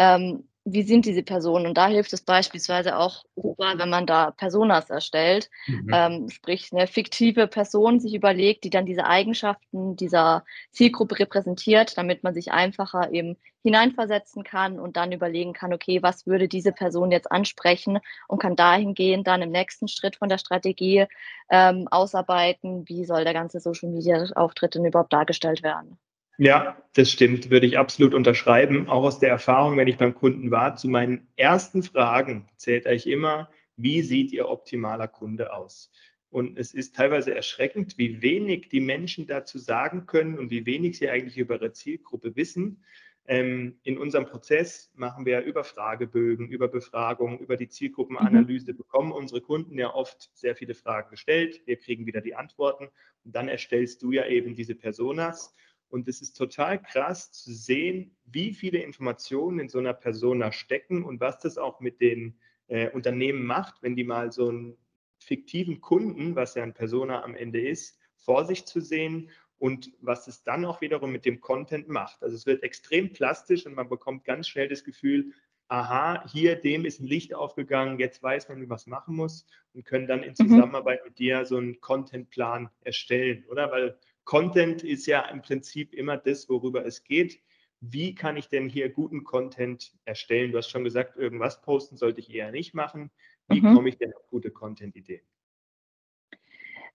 ähm, 0.00 0.48
wie 0.66 0.82
sind 0.82 1.06
diese 1.06 1.22
Personen? 1.22 1.66
Und 1.66 1.78
da 1.78 1.86
hilft 1.86 2.12
es 2.12 2.22
beispielsweise 2.22 2.98
auch, 2.98 3.24
wenn 3.36 3.88
man 3.88 4.04
da 4.04 4.32
Personas 4.32 4.90
erstellt, 4.90 5.48
mhm. 5.68 5.90
ähm, 5.92 6.28
sprich 6.28 6.70
eine 6.72 6.88
fiktive 6.88 7.46
Person 7.46 8.00
sich 8.00 8.14
überlegt, 8.14 8.64
die 8.64 8.70
dann 8.70 8.84
diese 8.84 9.06
Eigenschaften 9.06 9.94
dieser 9.94 10.44
Zielgruppe 10.72 11.20
repräsentiert, 11.20 11.96
damit 11.96 12.24
man 12.24 12.34
sich 12.34 12.50
einfacher 12.50 13.12
eben 13.12 13.36
hineinversetzen 13.62 14.42
kann 14.42 14.80
und 14.80 14.96
dann 14.96 15.12
überlegen 15.12 15.52
kann, 15.52 15.72
okay, 15.72 16.02
was 16.02 16.26
würde 16.26 16.48
diese 16.48 16.72
Person 16.72 17.12
jetzt 17.12 17.30
ansprechen 17.30 18.00
und 18.26 18.42
kann 18.42 18.56
dahingehend 18.56 19.26
dann 19.28 19.42
im 19.42 19.50
nächsten 19.50 19.86
Schritt 19.86 20.16
von 20.16 20.28
der 20.28 20.38
Strategie 20.38 21.06
ähm, 21.48 21.86
ausarbeiten, 21.88 22.88
wie 22.88 23.04
soll 23.04 23.22
der 23.22 23.34
ganze 23.34 23.60
Social 23.60 23.88
Media 23.88 24.24
Auftritt 24.34 24.74
denn 24.74 24.84
überhaupt 24.84 25.12
dargestellt 25.12 25.62
werden. 25.62 25.96
Ja, 26.38 26.82
das 26.92 27.10
stimmt, 27.10 27.50
würde 27.50 27.66
ich 27.66 27.78
absolut 27.78 28.12
unterschreiben. 28.12 28.88
Auch 28.88 29.04
aus 29.04 29.18
der 29.18 29.30
Erfahrung, 29.30 29.76
wenn 29.76 29.88
ich 29.88 29.96
beim 29.96 30.14
Kunden 30.14 30.50
war, 30.50 30.76
zu 30.76 30.88
meinen 30.88 31.26
ersten 31.36 31.82
Fragen 31.82 32.48
zählt 32.56 32.86
euch 32.86 33.06
immer, 33.06 33.48
wie 33.76 34.02
sieht 34.02 34.32
Ihr 34.32 34.48
optimaler 34.48 35.08
Kunde 35.08 35.52
aus? 35.52 35.90
Und 36.28 36.58
es 36.58 36.74
ist 36.74 36.94
teilweise 36.94 37.34
erschreckend, 37.34 37.96
wie 37.96 38.20
wenig 38.20 38.68
die 38.68 38.80
Menschen 38.80 39.26
dazu 39.26 39.58
sagen 39.58 40.06
können 40.06 40.38
und 40.38 40.50
wie 40.50 40.66
wenig 40.66 40.98
sie 40.98 41.08
eigentlich 41.08 41.38
über 41.38 41.54
ihre 41.54 41.72
Zielgruppe 41.72 42.36
wissen. 42.36 42.84
Ähm, 43.28 43.78
in 43.82 43.98
unserem 43.98 44.26
Prozess 44.26 44.90
machen 44.94 45.24
wir 45.24 45.40
über 45.40 45.64
Fragebögen, 45.64 46.48
über 46.48 46.68
Befragungen, 46.68 47.38
über 47.38 47.56
die 47.56 47.68
Zielgruppenanalyse, 47.68 48.72
mhm. 48.72 48.76
bekommen 48.76 49.12
unsere 49.12 49.40
Kunden 49.40 49.78
ja 49.78 49.94
oft 49.94 50.30
sehr 50.34 50.54
viele 50.54 50.74
Fragen 50.74 51.10
gestellt. 51.10 51.62
Wir 51.64 51.76
kriegen 51.76 52.06
wieder 52.06 52.20
die 52.20 52.34
Antworten 52.34 52.88
und 53.24 53.34
dann 53.34 53.48
erstellst 53.48 54.02
du 54.02 54.12
ja 54.12 54.26
eben 54.26 54.54
diese 54.54 54.74
Personas 54.74 55.54
und 55.88 56.08
es 56.08 56.20
ist 56.20 56.34
total 56.34 56.82
krass 56.82 57.32
zu 57.32 57.52
sehen, 57.52 58.16
wie 58.24 58.52
viele 58.52 58.78
Informationen 58.78 59.60
in 59.60 59.68
so 59.68 59.78
einer 59.78 59.94
Persona 59.94 60.52
stecken 60.52 61.04
und 61.04 61.20
was 61.20 61.38
das 61.38 61.58
auch 61.58 61.80
mit 61.80 62.00
den 62.00 62.38
äh, 62.68 62.90
Unternehmen 62.90 63.44
macht, 63.46 63.82
wenn 63.82 63.96
die 63.96 64.04
mal 64.04 64.32
so 64.32 64.48
einen 64.48 64.76
fiktiven 65.18 65.80
Kunden, 65.80 66.36
was 66.36 66.54
ja 66.54 66.62
ein 66.62 66.74
Persona 66.74 67.22
am 67.22 67.34
Ende 67.34 67.60
ist, 67.60 67.98
vor 68.16 68.44
sich 68.44 68.64
zu 68.66 68.80
sehen 68.80 69.30
und 69.58 69.92
was 70.00 70.28
es 70.28 70.42
dann 70.42 70.64
auch 70.64 70.80
wiederum 70.80 71.12
mit 71.12 71.24
dem 71.24 71.40
Content 71.40 71.88
macht. 71.88 72.22
Also 72.22 72.36
es 72.36 72.46
wird 72.46 72.62
extrem 72.62 73.12
plastisch 73.12 73.66
und 73.66 73.74
man 73.74 73.88
bekommt 73.88 74.24
ganz 74.24 74.48
schnell 74.48 74.68
das 74.68 74.84
Gefühl, 74.84 75.32
aha, 75.68 76.24
hier 76.30 76.56
dem 76.56 76.84
ist 76.84 77.00
ein 77.00 77.06
Licht 77.06 77.34
aufgegangen, 77.34 77.98
jetzt 77.98 78.22
weiß 78.22 78.48
man, 78.48 78.60
wie 78.60 78.66
man 78.66 78.76
es 78.76 78.86
machen 78.86 79.16
muss 79.16 79.46
und 79.74 79.84
können 79.84 80.06
dann 80.06 80.22
in 80.22 80.30
mhm. 80.30 80.34
Zusammenarbeit 80.48 81.00
mhm. 81.00 81.08
mit 81.08 81.18
dir 81.18 81.44
so 81.44 81.56
einen 81.56 81.80
Contentplan 81.80 82.70
erstellen, 82.82 83.44
oder? 83.48 83.70
Weil 83.70 83.98
Content 84.26 84.82
ist 84.82 85.06
ja 85.06 85.22
im 85.22 85.40
Prinzip 85.40 85.94
immer 85.94 86.16
das, 86.18 86.48
worüber 86.50 86.84
es 86.84 87.04
geht. 87.04 87.40
Wie 87.80 88.14
kann 88.14 88.36
ich 88.36 88.48
denn 88.48 88.68
hier 88.68 88.90
guten 88.90 89.22
Content 89.22 89.92
erstellen? 90.04 90.50
Du 90.50 90.58
hast 90.58 90.68
schon 90.68 90.82
gesagt, 90.84 91.16
irgendwas 91.16 91.62
posten 91.62 91.96
sollte 91.96 92.20
ich 92.20 92.34
eher 92.34 92.50
nicht 92.50 92.74
machen. 92.74 93.10
Wie 93.48 93.60
mhm. 93.60 93.74
komme 93.74 93.88
ich 93.88 93.98
denn 93.98 94.12
auf 94.12 94.28
gute 94.28 94.50
Content-Ideen? 94.50 95.22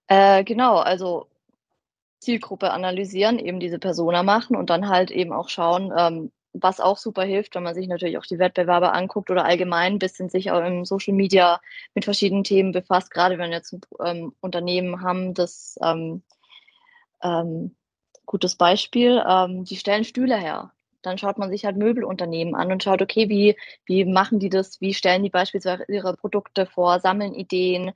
Äh, 0.07 0.43
genau, 0.43 0.77
also 0.77 1.27
Zielgruppe 2.19 2.71
analysieren, 2.71 3.39
eben 3.39 3.61
diese 3.61 3.79
Persona 3.79 4.23
machen 4.23 4.57
und 4.57 4.69
dann 4.69 4.89
halt 4.89 5.09
eben 5.09 5.31
auch 5.31 5.47
schauen, 5.47 5.93
ähm, 5.97 6.31
was 6.51 6.81
auch 6.81 6.97
super 6.97 7.23
hilft, 7.23 7.55
wenn 7.55 7.63
man 7.63 7.75
sich 7.75 7.87
natürlich 7.87 8.17
auch 8.17 8.25
die 8.25 8.39
Wettbewerber 8.39 8.93
anguckt 8.93 9.31
oder 9.31 9.45
allgemein 9.45 9.93
ein 9.93 9.99
bisschen 9.99 10.27
sich 10.27 10.51
auch 10.51 10.61
im 10.65 10.83
Social 10.83 11.13
Media 11.13 11.61
mit 11.95 12.03
verschiedenen 12.03 12.43
Themen 12.43 12.73
befasst, 12.73 13.09
gerade 13.09 13.37
wenn 13.37 13.51
wir 13.51 13.57
jetzt 13.57 13.71
ein 13.71 13.81
ähm, 14.05 14.35
Unternehmen 14.41 15.01
haben, 15.01 15.33
das 15.33 15.79
ähm, 15.81 16.23
ähm, 17.23 17.75
gutes 18.25 18.55
Beispiel, 18.55 19.23
ähm, 19.27 19.65
die 19.65 19.75
stellen 19.77 20.03
Stühle 20.03 20.37
her. 20.37 20.73
dann 21.01 21.17
schaut 21.17 21.37
man 21.39 21.49
sich 21.49 21.65
halt 21.65 21.77
Möbelunternehmen 21.77 22.55
an 22.55 22.71
und 22.71 22.83
schaut, 22.83 23.01
okay, 23.01 23.27
wie, 23.29 23.57
wie 23.85 24.05
machen 24.05 24.39
die 24.39 24.49
das, 24.49 24.79
wie 24.81 24.93
stellen 24.93 25.23
die 25.23 25.29
beispielsweise 25.31 25.85
ihre 25.87 26.15
Produkte 26.15 26.65
vor, 26.67 26.99
sammeln 26.99 27.33
Ideen, 27.33 27.91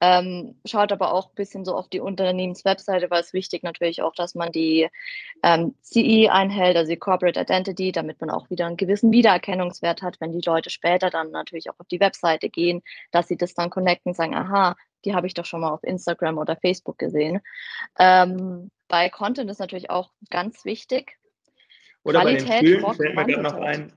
ähm, 0.00 0.56
schaut 0.64 0.92
aber 0.92 1.12
auch 1.12 1.28
ein 1.28 1.34
bisschen 1.34 1.64
so 1.64 1.74
auf 1.74 1.88
die 1.88 2.00
Unternehmenswebseite, 2.00 3.10
weil 3.10 3.20
es 3.20 3.32
wichtig 3.32 3.62
natürlich 3.62 4.02
auch, 4.02 4.14
dass 4.14 4.34
man 4.34 4.50
die 4.50 4.88
ähm, 5.42 5.74
CE 5.82 6.30
einhält, 6.30 6.76
also 6.76 6.90
die 6.90 6.98
Corporate 6.98 7.38
Identity, 7.38 7.92
damit 7.92 8.20
man 8.20 8.30
auch 8.30 8.48
wieder 8.48 8.66
einen 8.66 8.78
gewissen 8.78 9.12
Wiedererkennungswert 9.12 10.00
hat, 10.00 10.20
wenn 10.20 10.32
die 10.32 10.40
Leute 10.44 10.70
später 10.70 11.10
dann 11.10 11.30
natürlich 11.30 11.68
auch 11.68 11.78
auf 11.78 11.86
die 11.88 12.00
Webseite 12.00 12.48
gehen, 12.48 12.82
dass 13.10 13.28
sie 13.28 13.36
das 13.36 13.54
dann 13.54 13.68
connecten, 13.68 14.14
sagen, 14.14 14.34
aha, 14.34 14.74
die 15.04 15.14
habe 15.14 15.26
ich 15.26 15.34
doch 15.34 15.44
schon 15.44 15.60
mal 15.60 15.70
auf 15.70 15.84
Instagram 15.84 16.38
oder 16.38 16.56
Facebook 16.56 16.98
gesehen. 16.98 17.40
Ähm, 17.98 18.70
bei 18.88 19.10
Content 19.10 19.50
ist 19.50 19.60
natürlich 19.60 19.90
auch 19.90 20.10
ganz 20.30 20.64
wichtig. 20.64 21.18
Oder 22.02 22.20
Qualität 22.20 22.48
bei 22.48 22.60
den 22.60 22.66
Stühlen 22.66 22.94
fällt 22.94 23.14
mir 23.14 23.24
gerade 23.26 23.42
noch 23.42 23.54
ein, 23.54 23.92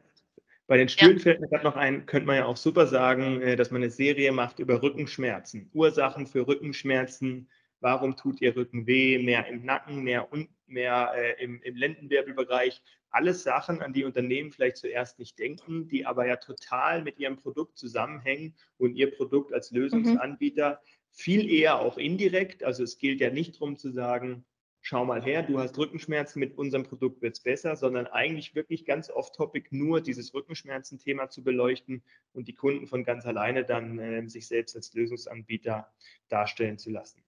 bei 0.68 0.78
den 0.78 0.90
Stühlen 0.90 1.18
ja. 1.18 1.24
fällt 1.24 1.42
mir 1.42 1.48
gerade 1.48 1.64
noch 1.64 1.76
ein, 1.76 2.06
könnte 2.06 2.28
man 2.28 2.38
ja 2.38 2.46
auch 2.46 2.58
super 2.58 2.88
sagen, 2.88 3.42
äh, 3.42 3.56
dass 3.56 3.72
man 3.72 3.82
eine 3.82 3.92
Serie 3.92 4.32
macht 4.32 4.60
über 4.60 4.82
Rückenschmerzen. 4.82 5.70
Ursachen 5.74 6.28
für 6.28 6.48
Rückenschmerzen. 6.48 7.50
Warum 7.82 8.16
tut 8.16 8.40
ihr 8.42 8.56
Rücken 8.56 8.88
weh? 8.88 9.22
Mehr 9.22 9.48
im 9.48 9.66
Nacken, 9.66 10.04
mehr, 10.04 10.32
un, 10.32 10.48
mehr 10.68 11.12
äh, 11.16 11.44
im, 11.44 11.62
im 11.62 11.76
Lendenwirbelbereich. 11.76 12.82
Alles 13.10 13.44
Sachen, 13.44 13.82
an 13.82 13.94
die 13.94 14.06
Unternehmen 14.06 14.52
vielleicht 14.52 14.78
zuerst 14.78 15.20
nicht 15.20 15.38
denken, 15.38 15.88
die 15.88 16.06
aber 16.06 16.26
ja 16.26 16.38
total 16.38 17.04
mit 17.04 17.20
ihrem 17.20 17.36
Produkt 17.36 17.78
zusammenhängen 17.78 18.56
und 18.78 18.96
ihr 18.96 19.12
Produkt 19.12 19.54
als 19.54 19.72
mhm. 19.72 19.80
Lösungsanbieter 19.80 20.82
mhm. 20.82 20.88
viel 21.12 21.52
eher 21.52 21.80
auch 21.80 21.98
indirekt. 21.98 22.64
Also 22.64 22.84
es 22.84 22.98
gilt 22.98 23.20
ja 23.20 23.30
nicht 23.30 23.56
darum 23.56 23.78
zu 23.78 23.92
sagen, 23.92 24.46
schau 24.84 25.06
mal 25.06 25.24
her, 25.24 25.44
du 25.44 25.60
hast 25.60 25.78
Rückenschmerzen, 25.78 26.40
mit 26.42 26.58
unserem 26.58 26.84
Produkt 26.84 27.22
wird 27.22 27.38
es 27.38 27.40
besser, 27.42 27.78
sondern 27.78 28.06
eigentlich 28.06 28.54
wirklich 28.54 28.86
ganz 28.86 29.10
off-topic 29.10 29.70
nur 29.72 30.02
dieses 30.02 30.34
Rückenschmerzen-Thema 30.34 31.30
zu 31.30 31.42
beleuchten 31.42 32.04
und 32.34 32.50
die 32.50 32.54
Kunden 32.54 32.86
von 32.86 33.06
ganz 33.06 33.26
alleine 33.26 33.64
dann 33.64 33.98
äh, 33.98 34.28
sich 34.28 34.48
selbst 34.48 34.76
als 34.76 34.94
Lösungsanbieter 34.94 35.90
darstellen 36.28 36.78
zu 36.78 36.92
lassen. 36.92 37.24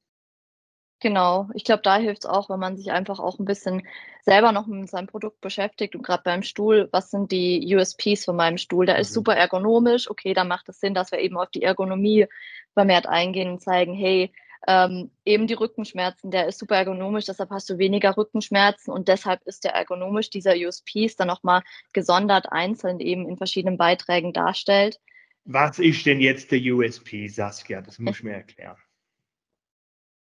Genau, 0.99 1.49
ich 1.53 1.63
glaube, 1.63 1.81
da 1.81 1.97
hilft 1.97 2.23
es 2.23 2.29
auch, 2.29 2.49
wenn 2.49 2.59
man 2.59 2.75
sich 2.75 2.91
einfach 2.91 3.19
auch 3.19 3.39
ein 3.39 3.45
bisschen 3.45 3.87
selber 4.23 4.51
noch 4.51 4.67
mit 4.67 4.89
seinem 4.89 5.07
Produkt 5.07 5.39
beschäftigt 5.39 5.95
und 5.95 6.03
gerade 6.03 6.23
beim 6.23 6.43
Stuhl, 6.43 6.89
was 6.91 7.11
sind 7.11 7.31
die 7.31 7.73
USPs 7.73 8.25
von 8.25 8.35
meinem 8.35 8.57
Stuhl? 8.57 8.85
Der 8.85 8.95
mhm. 8.95 9.01
ist 9.01 9.13
super 9.13 9.35
ergonomisch, 9.35 10.09
okay, 10.09 10.33
da 10.33 10.43
macht 10.43 10.67
es 10.67 10.79
Sinn, 10.79 10.93
dass 10.93 11.11
wir 11.11 11.19
eben 11.19 11.37
auf 11.37 11.49
die 11.51 11.63
Ergonomie 11.63 12.27
vermehrt 12.73 13.07
eingehen 13.07 13.51
und 13.51 13.61
zeigen, 13.61 13.93
hey, 13.93 14.33
ähm, 14.67 15.11
eben 15.25 15.47
die 15.47 15.53
Rückenschmerzen, 15.53 16.31
der 16.31 16.47
ist 16.47 16.59
super 16.59 16.75
ergonomisch, 16.75 17.25
deshalb 17.25 17.49
hast 17.51 17.69
du 17.69 17.77
weniger 17.77 18.17
Rückenschmerzen 18.17 18.91
und 18.91 19.07
deshalb 19.07 19.45
ist 19.45 19.63
der 19.63 19.73
ergonomisch 19.73 20.29
dieser 20.29 20.55
USPs 20.55 21.15
dann 21.15 21.27
nochmal 21.27 21.61
gesondert 21.93 22.51
einzeln 22.51 22.99
eben 22.99 23.27
in 23.29 23.37
verschiedenen 23.37 23.77
Beiträgen 23.77 24.33
darstellt. 24.33 24.99
Was 25.45 25.77
ist 25.77 26.05
denn 26.05 26.19
jetzt 26.19 26.51
der 26.51 26.59
USP, 26.59 27.27
Saskia? 27.27 27.81
Das 27.81 27.99
muss 27.99 28.17
ich 28.17 28.23
mir 28.23 28.33
erklären. 28.33 28.77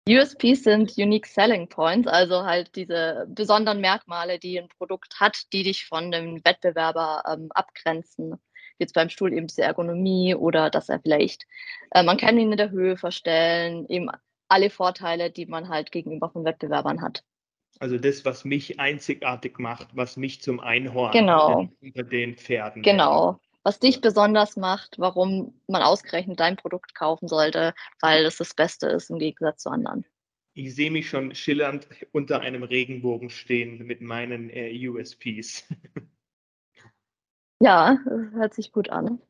USPs 0.09 0.63
sind 0.63 0.97
Unique 0.97 1.27
Selling 1.27 1.69
Points, 1.69 2.07
also 2.07 2.45
halt 2.45 2.77
diese 2.77 3.27
besonderen 3.29 3.81
Merkmale, 3.81 4.39
die 4.39 4.59
ein 4.59 4.69
Produkt 4.69 5.19
hat, 5.19 5.53
die 5.53 5.65
dich 5.65 5.87
von 5.87 6.13
dem 6.13 6.45
Wettbewerber 6.45 7.25
ähm, 7.29 7.49
abgrenzen. 7.51 8.37
Jetzt 8.79 8.95
beim 8.95 9.09
Stuhl 9.09 9.33
eben 9.33 9.47
diese 9.47 9.63
Ergonomie 9.63 10.35
oder 10.35 10.71
dass 10.71 10.89
er 10.89 11.01
vielleicht, 11.01 11.47
äh, 11.93 12.03
man 12.03 12.17
kann 12.17 12.39
ihn 12.39 12.53
in 12.53 12.59
der 12.59 12.71
Höhe 12.71 12.97
verstellen, 12.97 13.87
eben 13.89 14.11
alle 14.49 14.71
Vorteile, 14.71 15.31
die 15.31 15.47
man 15.47 15.69
halt 15.69 15.93
gegenüber 15.93 16.31
von 16.31 16.45
Wettbewerbern 16.45 17.03
hat. 17.03 17.25
Also 17.79 17.99
das, 17.99 18.25
was 18.25 18.45
mich 18.45 18.81
einzigartig 18.81 19.59
macht, 19.59 19.89
was 19.95 20.17
mich 20.17 20.41
zum 20.41 20.61
Einhorn 20.61 21.13
genau. 21.13 21.69
unter 21.83 22.03
den 22.05 22.37
Pferden. 22.37 22.83
Genau. 22.83 23.39
Was 23.65 23.81
dich 23.81 24.01
besonders 24.01 24.57
macht, 24.57 24.99
warum 24.99 25.61
man 25.67 25.83
ausgerechnet 25.83 26.41
dein 26.41 26.57
Produkt 26.57 26.95
kaufen 26.95 27.29
sollte, 27.29 27.75
weil 28.01 28.25
es 28.25 28.39
das 28.39 28.55
Beste 28.55 28.87
ist 28.87 29.11
im 29.11 29.19
Gegensatz 29.19 29.63
zu 29.63 29.71
anderen. 29.71 30.05
Ich 30.55 30.75
sehe 30.75 30.91
mich 30.91 31.09
schon 31.09 31.35
schillernd 31.35 31.87
unter 32.13 32.41
einem 32.41 32.63
Regenbogen 32.63 33.29
stehen 33.29 33.85
mit 33.85 34.01
meinen 34.01 34.49
äh, 34.49 34.89
USPs. 34.89 35.69
Ja, 37.61 37.99
hört 38.05 38.55
sich 38.55 38.73
gut 38.73 38.91
an. 38.91 39.21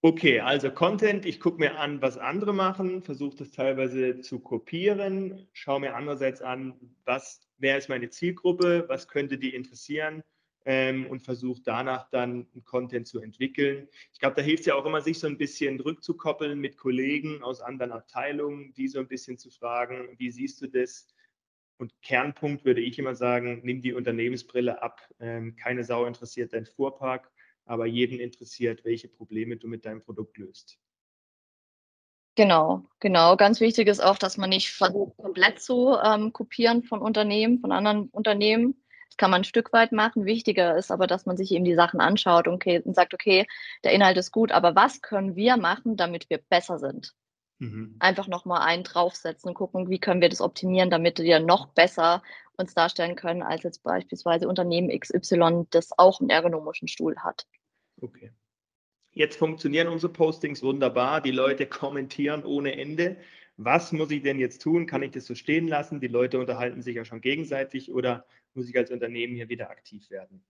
Okay, 0.00 0.38
also 0.38 0.70
Content, 0.70 1.26
ich 1.26 1.40
gucke 1.40 1.58
mir 1.58 1.78
an, 1.78 2.00
was 2.00 2.18
andere 2.18 2.54
machen, 2.54 3.02
versuche 3.02 3.38
das 3.38 3.50
teilweise 3.50 4.20
zu 4.20 4.38
kopieren, 4.38 5.48
schaue 5.52 5.80
mir 5.80 5.96
andererseits 5.96 6.40
an, 6.40 6.74
was, 7.04 7.48
wer 7.58 7.76
ist 7.78 7.88
meine 7.88 8.08
Zielgruppe, 8.08 8.84
was 8.86 9.08
könnte 9.08 9.38
die 9.38 9.52
interessieren 9.56 10.22
ähm, 10.66 11.06
und 11.06 11.24
versuche 11.24 11.62
danach 11.64 12.08
dann 12.10 12.46
Content 12.64 13.08
zu 13.08 13.20
entwickeln. 13.20 13.88
Ich 14.12 14.20
glaube, 14.20 14.36
da 14.36 14.42
hilft 14.42 14.60
es 14.60 14.66
ja 14.66 14.76
auch 14.76 14.86
immer, 14.86 15.00
sich 15.00 15.18
so 15.18 15.26
ein 15.26 15.36
bisschen 15.36 15.80
rückzukoppeln 15.80 16.60
mit 16.60 16.76
Kollegen 16.76 17.42
aus 17.42 17.60
anderen 17.60 17.90
Abteilungen, 17.90 18.72
die 18.74 18.86
so 18.86 19.00
ein 19.00 19.08
bisschen 19.08 19.36
zu 19.36 19.50
fragen, 19.50 20.14
wie 20.16 20.30
siehst 20.30 20.62
du 20.62 20.68
das? 20.68 21.08
Und 21.78 21.92
Kernpunkt 22.02 22.64
würde 22.64 22.80
ich 22.80 22.98
immer 22.98 23.14
sagen, 23.14 23.60
nimm 23.62 23.80
die 23.82 23.94
Unternehmensbrille 23.94 24.82
ab. 24.82 25.00
Ähm, 25.20 25.54
keine 25.56 25.84
Sau 25.84 26.04
interessiert 26.06 26.52
dein 26.52 26.66
Fuhrpark, 26.66 27.30
aber 27.64 27.86
jeden 27.86 28.18
interessiert, 28.18 28.84
welche 28.84 29.08
Probleme 29.08 29.56
du 29.56 29.68
mit 29.68 29.84
deinem 29.84 30.02
Produkt 30.02 30.36
löst. 30.38 30.78
Genau, 32.34 32.84
genau. 33.00 33.36
Ganz 33.36 33.60
wichtig 33.60 33.88
ist 33.88 34.00
auch, 34.00 34.18
dass 34.18 34.36
man 34.36 34.50
nicht 34.50 34.70
versucht, 34.70 35.16
komplett 35.16 35.60
zu 35.60 35.96
ähm, 36.02 36.32
kopieren 36.32 36.82
von 36.84 37.00
Unternehmen, 37.00 37.60
von 37.60 37.72
anderen 37.72 38.08
Unternehmen. 38.10 38.80
Das 39.08 39.16
kann 39.16 39.30
man 39.30 39.40
ein 39.42 39.44
Stück 39.44 39.72
weit 39.72 39.92
machen. 39.92 40.24
Wichtiger 40.24 40.76
ist 40.76 40.90
aber, 40.90 41.06
dass 41.06 41.26
man 41.26 41.36
sich 41.36 41.52
eben 41.52 41.64
die 41.64 41.74
Sachen 41.74 42.00
anschaut 42.00 42.46
und, 42.46 42.54
okay, 42.54 42.80
und 42.84 42.94
sagt, 42.94 43.14
okay, 43.14 43.46
der 43.82 43.92
Inhalt 43.92 44.16
ist 44.18 44.32
gut, 44.32 44.52
aber 44.52 44.76
was 44.76 45.00
können 45.00 45.34
wir 45.36 45.56
machen, 45.56 45.96
damit 45.96 46.30
wir 46.30 46.38
besser 46.38 46.78
sind? 46.78 47.14
Mhm. 47.58 47.96
Einfach 47.98 48.28
nochmal 48.28 48.62
einen 48.62 48.84
draufsetzen 48.84 49.48
und 49.48 49.54
gucken, 49.54 49.88
wie 49.88 49.98
können 49.98 50.20
wir 50.20 50.28
das 50.28 50.40
optimieren, 50.40 50.90
damit 50.90 51.18
wir 51.18 51.40
noch 51.40 51.68
besser 51.68 52.22
uns 52.56 52.74
darstellen 52.74 53.16
können, 53.16 53.42
als 53.42 53.62
jetzt 53.62 53.82
beispielsweise 53.82 54.48
Unternehmen 54.48 54.90
XY, 54.90 55.66
das 55.70 55.96
auch 55.98 56.20
einen 56.20 56.30
ergonomischen 56.30 56.88
Stuhl 56.88 57.16
hat. 57.18 57.46
Okay. 58.00 58.32
Jetzt 59.12 59.36
funktionieren 59.36 59.88
unsere 59.88 60.12
Postings 60.12 60.62
wunderbar. 60.62 61.20
Die 61.20 61.30
Leute 61.30 61.66
kommentieren 61.66 62.44
ohne 62.44 62.78
Ende. 62.78 63.16
Was 63.56 63.90
muss 63.90 64.10
ich 64.12 64.22
denn 64.22 64.38
jetzt 64.38 64.62
tun? 64.62 64.86
Kann 64.86 65.02
ich 65.02 65.10
das 65.10 65.26
so 65.26 65.34
stehen 65.34 65.66
lassen? 65.66 66.00
Die 66.00 66.06
Leute 66.06 66.38
unterhalten 66.38 66.82
sich 66.82 66.94
ja 66.94 67.04
schon 67.04 67.20
gegenseitig 67.20 67.92
oder 67.92 68.24
muss 68.54 68.68
ich 68.68 68.76
als 68.76 68.90
Unternehmen 68.92 69.34
hier 69.34 69.48
wieder 69.48 69.70
aktiv 69.70 70.08
werden? 70.10 70.44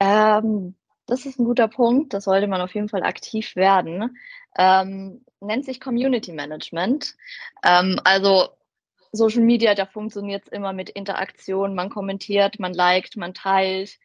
Ähm, 0.00 0.74
das 1.06 1.26
ist 1.26 1.38
ein 1.38 1.44
guter 1.44 1.68
Punkt. 1.68 2.14
Das 2.14 2.24
sollte 2.24 2.48
man 2.48 2.60
auf 2.60 2.74
jeden 2.74 2.88
Fall 2.88 3.04
aktiv 3.04 3.54
werden. 3.54 4.16
Ähm, 4.56 5.24
nennt 5.40 5.64
sich 5.64 5.80
Community 5.80 6.32
Management. 6.32 7.14
Ähm, 7.64 8.00
also 8.04 8.48
Social 9.12 9.42
Media, 9.42 9.74
da 9.74 9.86
funktioniert 9.86 10.44
es 10.46 10.52
immer 10.52 10.72
mit 10.72 10.90
Interaktion. 10.90 11.74
Man 11.74 11.90
kommentiert, 11.90 12.58
man 12.58 12.74
liked, 12.74 13.16
man 13.16 13.34
teilt. 13.34 13.98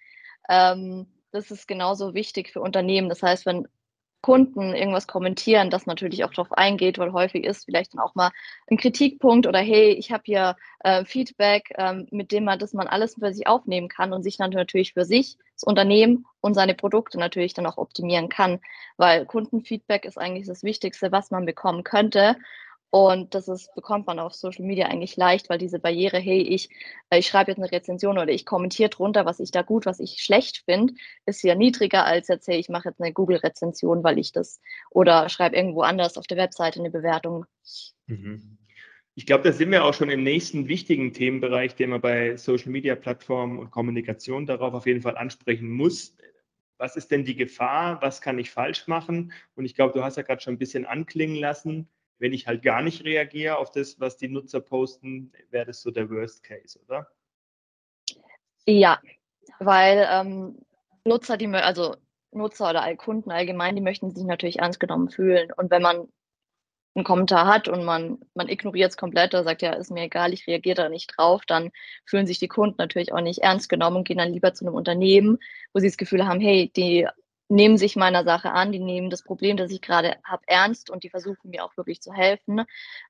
Ähm, 0.50 1.08
das 1.32 1.52
ist 1.52 1.67
genauso 1.67 2.13
wichtig 2.13 2.52
für 2.52 2.62
Unternehmen. 2.62 3.10
Das 3.10 3.24
heißt, 3.24 3.46
wenn 3.46 3.67
Kunden 4.23 4.73
irgendwas 4.73 5.05
kommentieren, 5.05 5.69
das 5.69 5.86
natürlich 5.86 6.23
auch 6.23 6.33
darauf 6.33 6.53
eingeht, 6.53 6.97
weil 6.97 7.12
häufig 7.12 7.43
ist 7.43 7.65
vielleicht 7.65 7.93
dann 7.93 8.01
auch 8.01 8.15
mal 8.15 8.31
ein 8.71 8.77
Kritikpunkt 8.77 9.45
oder 9.45 9.59
hey, 9.59 9.91
ich 9.91 10.13
habe 10.13 10.23
hier 10.25 10.55
äh, 10.79 11.03
Feedback, 11.03 11.73
ähm, 11.77 12.07
mit 12.09 12.31
dem 12.31 12.45
man, 12.45 12.57
dass 12.57 12.73
man 12.73 12.88
alles 12.88 13.15
für 13.15 13.33
sich 13.33 13.47
aufnehmen 13.47 13.89
kann 13.89 14.13
und 14.13 14.23
sich 14.23 14.38
dann 14.38 14.51
natürlich 14.51 14.93
für 14.93 15.03
sich, 15.03 15.38
das 15.55 15.63
Unternehmen 15.63 16.25
und 16.39 16.53
seine 16.53 16.73
Produkte 16.73 17.19
natürlich 17.19 17.53
dann 17.53 17.65
auch 17.65 17.77
optimieren 17.77 18.29
kann, 18.29 18.62
weil 18.95 19.25
Kundenfeedback 19.25 20.05
ist 20.05 20.17
eigentlich 20.17 20.47
das 20.47 20.63
Wichtigste, 20.63 21.12
was 21.12 21.29
man 21.29 21.45
bekommen 21.45 21.83
könnte. 21.83 22.38
Und 22.95 23.34
das 23.34 23.47
ist, 23.47 23.73
bekommt 23.73 24.06
man 24.06 24.19
auf 24.19 24.36
Social 24.36 24.63
Media 24.63 24.86
eigentlich 24.86 25.17
leicht, 25.17 25.49
weil 25.49 25.58
diese 25.58 25.79
Barriere, 25.79 26.19
hey, 26.19 26.41
ich, 26.41 26.69
äh, 27.10 27.17
ich 27.17 27.25
schreibe 27.25 27.49
jetzt 27.49 27.58
eine 27.58 27.71
Rezension 27.71 28.19
oder 28.19 28.32
ich 28.32 28.45
kommentiere 28.45 28.91
drunter, 28.91 29.25
was 29.25 29.39
ich 29.39 29.49
da 29.49 29.63
gut, 29.63 29.88
was 29.88 29.99
ich 29.99 30.21
schlecht 30.21 30.62
finde, 30.65 30.93
ist 31.25 31.41
ja 31.41 31.56
niedriger 31.56 32.06
als 32.06 32.27
jetzt, 32.27 32.47
hey, 32.47 32.60
ich 32.60 32.69
mache 32.69 32.89
jetzt 32.89 33.01
eine 33.01 33.12
Google-Rezension, 33.12 34.03
weil 34.03 34.19
ich 34.19 34.32
das 34.32 34.62
oder 34.91 35.27
schreibe 35.29 35.56
irgendwo 35.56 35.82
anders 35.82 36.19
auf 36.19 36.27
der 36.27 36.38
Webseite 36.38 36.82
eine 36.82 36.91
Bewertung. 36.91 37.47
Mhm. 38.06 38.60
Ich 39.15 39.25
glaube, 39.25 39.43
da 39.43 39.53
sind 39.53 39.71
wir 39.71 39.86
auch 39.86 39.95
schon 39.95 40.12
im 40.12 40.21
nächsten 40.21 40.67
wichtigen 40.67 41.13
Themenbereich, 41.13 41.73
den 41.73 41.89
man 41.89 42.01
bei 42.01 42.38
Social 42.38 42.69
Media 42.69 42.93
Plattformen 42.93 43.58
und 43.58 43.71
Kommunikation 43.71 44.45
darauf 44.45 44.75
auf 44.75 44.86
jeden 44.86 45.01
Fall 45.01 45.17
ansprechen 45.17 45.71
muss. 45.71 46.15
Was 46.77 46.95
ist 46.95 47.10
denn 47.10 47.25
die 47.25 47.36
Gefahr? 47.36 48.03
Was 48.03 48.21
kann 48.21 48.38
ich 48.38 48.51
falsch 48.51 48.86
machen? 48.86 49.34
Und 49.56 49.65
ich 49.65 49.73
glaube, 49.73 49.93
du 49.93 50.03
hast 50.03 50.17
ja 50.17 50.21
gerade 50.21 50.41
schon 50.41 50.53
ein 50.53 50.60
bisschen 50.60 50.86
anklingen 50.86 51.38
lassen 51.38 51.89
wenn 52.19 52.34
ich 52.34 52.47
halt 52.47 52.63
gar 52.63 52.82
nicht 52.82 53.04
reagiere 53.04 53.58
auf 53.58 53.71
das, 53.71 53.99
was 53.99 54.17
die 54.17 54.30
Nutzer 54.30 54.62
posten, 54.62 55.32
wäre 55.49 55.65
das 55.65 55.82
so 55.82 55.91
der 55.91 56.10
Worst 56.10 56.43
Case, 56.43 56.80
oder? 56.88 57.08
Ja, 58.65 58.99
weil 59.60 60.08
ähm, 60.10 60.58
Nutzer, 61.06 61.38
die 61.38 61.47
also 61.47 61.95
Nutzer 62.32 62.69
oder 62.69 62.95
Kunden 62.95 63.32
allgemein, 63.32 63.76
die 63.76 63.82
möchten 63.82 64.12
sich 64.12 64.23
natürlich 64.23 64.60
ernst 64.60 64.80
genommen 64.80 65.10
fühlen. 65.10 65.52
Und 65.56 65.69
wenn 65.69 65.82
man 65.82 66.08
einen 66.95 67.06
Kommentar 67.06 67.47
hat 67.47 67.67
und 67.67 67.84
man, 67.84 68.19
man 68.36 68.49
ignoriert 68.49 68.91
es 68.91 68.97
komplett 68.97 69.34
oder 69.34 69.43
sagt, 69.43 69.62
ja, 69.62 69.73
ist 69.73 69.91
mir 69.91 70.04
egal, 70.04 70.32
ich 70.34 70.47
reagiere 70.47 70.76
da 70.76 70.89
nicht 70.89 71.13
drauf, 71.17 71.43
dann 71.47 71.71
fühlen 72.06 72.28
sich 72.28 72.39
die 72.39 72.47
Kunden 72.47 72.76
natürlich 72.78 73.13
auch 73.13 73.21
nicht 73.21 73.39
ernst 73.39 73.67
genommen 73.67 73.97
und 73.97 74.08
gehen 74.08 74.19
dann 74.19 74.32
lieber 74.32 74.54
zu 74.54 74.65
einem 74.65 74.76
Unternehmen, 74.76 75.39
wo 75.73 75.80
sie 75.80 75.88
das 75.88 75.97
Gefühl 75.97 76.28
haben, 76.28 76.39
hey, 76.39 76.71
die 76.76 77.08
nehmen 77.49 77.77
sich 77.77 77.95
meiner 77.95 78.23
Sache 78.23 78.51
an, 78.51 78.71
die 78.71 78.79
nehmen 78.79 79.10
das 79.10 79.23
Problem, 79.23 79.58
das 79.58 79.71
ich 79.71 79.82
gerade 79.82 80.17
habe, 80.23 80.43
ernst 80.47 80.89
und 80.89 81.03
die 81.03 81.10
versuchen 81.10 81.49
mir 81.49 81.63
auch 81.63 81.75
wirklich 81.77 82.01
zu 82.01 82.13
helfen. 82.13 82.63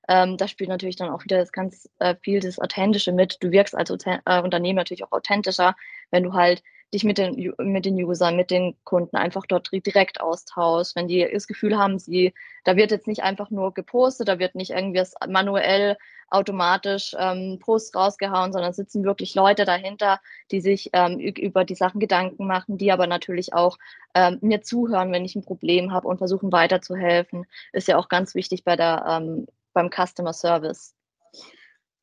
Ähm, 0.08 0.36
da 0.36 0.48
spielt 0.48 0.68
natürlich 0.70 0.96
dann 0.96 1.10
auch 1.10 1.24
wieder 1.24 1.38
das 1.38 1.52
ganz 1.52 1.88
äh, 1.98 2.14
viel 2.22 2.40
das 2.40 2.58
Authentische 2.58 3.12
mit. 3.12 3.38
Du 3.40 3.50
wirkst 3.50 3.74
als 3.74 3.90
äh, 3.90 4.42
Unternehmen 4.42 4.76
natürlich 4.76 5.04
auch 5.04 5.12
authentischer, 5.12 5.76
wenn 6.10 6.24
du 6.24 6.32
halt 6.32 6.62
dich 6.92 7.04
mit 7.04 7.18
den, 7.18 7.52
mit 7.58 7.84
den 7.84 8.02
Usern, 8.02 8.36
mit 8.36 8.50
den 8.50 8.76
Kunden 8.84 9.16
einfach 9.16 9.46
dort 9.46 9.70
direkt 9.72 10.20
austauschst. 10.20 10.96
Wenn 10.96 11.08
die 11.08 11.28
das 11.30 11.46
Gefühl 11.46 11.76
haben, 11.76 11.98
sie, 11.98 12.32
da 12.64 12.76
wird 12.76 12.92
jetzt 12.92 13.06
nicht 13.06 13.22
einfach 13.22 13.50
nur 13.50 13.74
gepostet, 13.74 14.28
da 14.28 14.38
wird 14.38 14.54
nicht 14.54 14.70
irgendwie 14.70 15.02
manuell 15.28 15.96
automatisch 16.28 17.14
ähm, 17.18 17.58
Posts 17.60 17.94
rausgehauen, 17.94 18.52
sondern 18.52 18.72
sitzen 18.72 19.04
wirklich 19.04 19.34
Leute 19.34 19.64
dahinter, 19.64 20.20
die 20.50 20.60
sich 20.60 20.90
ähm, 20.92 21.18
über 21.18 21.64
die 21.64 21.74
Sachen 21.74 22.00
Gedanken 22.00 22.46
machen, 22.46 22.78
die 22.78 22.92
aber 22.92 23.06
natürlich 23.06 23.52
auch 23.54 23.78
ähm, 24.14 24.38
mir 24.40 24.62
zuhören, 24.62 25.12
wenn 25.12 25.24
ich 25.24 25.36
ein 25.36 25.44
Problem 25.44 25.92
habe 25.92 26.08
und 26.08 26.18
versuchen 26.18 26.52
weiterzuhelfen. 26.52 27.46
Ist 27.72 27.88
ja 27.88 27.96
auch 27.96 28.08
ganz 28.08 28.34
wichtig 28.34 28.64
bei 28.64 28.76
der, 28.76 29.04
ähm, 29.08 29.46
beim 29.72 29.90
Customer 29.90 30.32
Service. 30.32 30.94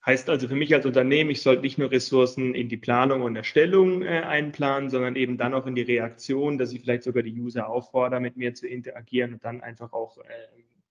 Heißt 0.04 0.30
also 0.32 0.48
für 0.48 0.56
mich 0.56 0.74
als 0.74 0.88
Unternehmen, 0.88 1.30
ich 1.30 1.44
sollte 1.44 1.62
nicht 1.62 1.78
nur 1.78 1.92
Ressourcen 1.92 2.56
in 2.56 2.70
die 2.70 2.78
Planung 2.78 3.22
und 3.22 3.36
Erstellung 3.36 4.02
äh, 4.02 4.22
einplanen, 4.22 4.90
sondern 4.90 5.16
eben 5.16 5.38
dann 5.38 5.54
auch 5.54 5.68
in 5.68 5.76
die 5.76 5.84
Reaktion, 5.84 6.58
dass 6.58 6.74
ich 6.74 6.82
vielleicht 6.82 7.04
sogar 7.04 7.22
die 7.22 7.40
User 7.40 7.70
auffordere, 7.70 8.20
mit 8.20 8.36
mir 8.36 8.56
zu 8.56 8.68
interagieren 8.68 9.34
und 9.34 9.46
dann 9.46 9.62
einfach 9.62 9.94
auch 9.94 10.18
äh, 10.18 10.24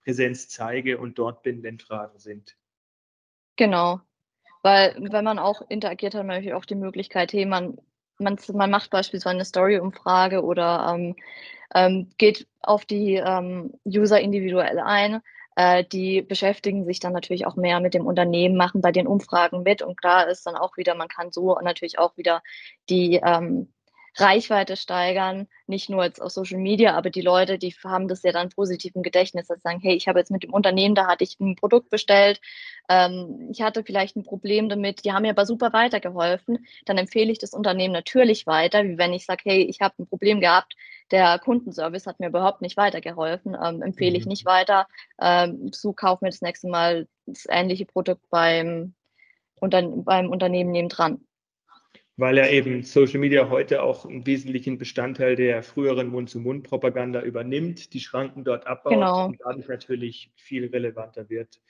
Präsenz 0.04 0.48
zeige 0.48 0.98
und 0.98 1.18
dort 1.18 1.42
bin, 1.42 1.62
wenn 1.64 1.80
Fragen 1.80 2.20
sind. 2.20 2.56
Genau. 3.60 4.00
Weil 4.62 4.96
wenn 4.98 5.22
man 5.22 5.38
auch 5.38 5.60
interagiert, 5.68 6.14
hat 6.14 6.20
man 6.20 6.28
natürlich 6.28 6.54
auch 6.54 6.64
die 6.64 6.74
Möglichkeit, 6.74 7.34
hey, 7.34 7.44
man, 7.44 7.76
man, 8.18 8.38
man 8.54 8.70
macht 8.70 8.88
beispielsweise 8.88 9.34
eine 9.34 9.44
Story-Umfrage 9.44 10.42
oder 10.42 10.94
ähm, 10.94 11.14
ähm, 11.74 12.10
geht 12.16 12.48
auf 12.62 12.86
die 12.86 13.16
ähm, 13.16 13.74
User 13.84 14.18
individuell 14.18 14.78
ein 14.78 15.20
äh, 15.56 15.84
die 15.84 16.22
beschäftigen 16.22 16.86
sich 16.86 17.00
dann 17.00 17.12
natürlich 17.12 17.46
auch 17.46 17.56
mehr 17.56 17.80
mit 17.80 17.92
dem 17.92 18.06
Unternehmen, 18.06 18.56
machen 18.56 18.80
bei 18.80 18.92
den 18.92 19.06
Umfragen 19.06 19.62
mit 19.62 19.82
und 19.82 20.00
klar 20.00 20.26
ist 20.28 20.46
dann 20.46 20.56
auch 20.56 20.78
wieder, 20.78 20.94
man 20.94 21.08
kann 21.08 21.32
so 21.32 21.58
natürlich 21.60 21.98
auch 21.98 22.16
wieder 22.16 22.42
die 22.88 23.20
ähm, 23.22 23.70
Reichweite 24.16 24.76
steigern, 24.76 25.46
nicht 25.66 25.88
nur 25.88 26.04
jetzt 26.04 26.20
auf 26.20 26.30
Social 26.32 26.58
Media, 26.58 26.94
aber 26.96 27.10
die 27.10 27.20
Leute, 27.20 27.58
die 27.58 27.74
haben 27.84 28.08
das 28.08 28.22
ja 28.22 28.32
dann 28.32 28.48
positiv 28.48 28.94
im 28.94 29.02
Gedächtnis, 29.02 29.46
dass 29.46 29.58
sie 29.58 29.62
sagen, 29.62 29.80
hey, 29.80 29.94
ich 29.94 30.08
habe 30.08 30.18
jetzt 30.18 30.30
mit 30.30 30.42
dem 30.42 30.52
Unternehmen, 30.52 30.94
da 30.94 31.06
hatte 31.06 31.24
ich 31.24 31.38
ein 31.40 31.56
Produkt 31.56 31.90
bestellt, 31.90 32.40
ähm, 32.88 33.48
ich 33.52 33.62
hatte 33.62 33.84
vielleicht 33.84 34.16
ein 34.16 34.24
Problem 34.24 34.68
damit, 34.68 35.04
die 35.04 35.12
haben 35.12 35.22
mir 35.22 35.30
aber 35.30 35.46
super 35.46 35.72
weitergeholfen, 35.72 36.66
dann 36.86 36.98
empfehle 36.98 37.30
ich 37.30 37.38
das 37.38 37.54
Unternehmen 37.54 37.92
natürlich 37.92 38.46
weiter, 38.46 38.84
wie 38.84 38.98
wenn 38.98 39.12
ich 39.12 39.24
sage, 39.24 39.42
hey, 39.44 39.62
ich 39.62 39.80
habe 39.80 39.94
ein 39.98 40.06
Problem 40.06 40.40
gehabt, 40.40 40.74
der 41.10 41.38
Kundenservice 41.38 42.06
hat 42.06 42.20
mir 42.20 42.28
überhaupt 42.28 42.62
nicht 42.62 42.76
weitergeholfen, 42.76 43.56
ähm, 43.62 43.82
empfehle 43.82 44.16
ich 44.16 44.24
mhm. 44.24 44.30
nicht 44.30 44.46
weiter, 44.46 44.86
ähm, 45.20 45.70
so 45.72 45.92
kauf 45.92 46.20
mir 46.20 46.30
das 46.30 46.42
nächste 46.42 46.68
Mal 46.68 47.08
das 47.26 47.46
ähnliche 47.48 47.86
Produkt 47.86 48.28
beim, 48.30 48.94
unter, 49.60 49.82
beim 49.82 50.30
Unternehmen 50.30 50.72
nebendran 50.72 51.20
weil 52.16 52.36
ja 52.36 52.48
eben 52.48 52.82
Social 52.82 53.18
Media 53.18 53.48
heute 53.48 53.82
auch 53.82 54.04
einen 54.04 54.26
wesentlichen 54.26 54.78
Bestandteil 54.78 55.36
der 55.36 55.62
früheren 55.62 56.08
Mund-zu-Mund-Propaganda 56.08 57.22
übernimmt, 57.22 57.94
die 57.94 58.00
Schranken 58.00 58.44
dort 58.44 58.66
abbaut 58.66 58.92
genau. 58.92 59.26
und 59.26 59.38
dadurch 59.42 59.68
natürlich 59.68 60.30
viel 60.36 60.66
relevanter 60.66 61.28
wird. 61.30 61.60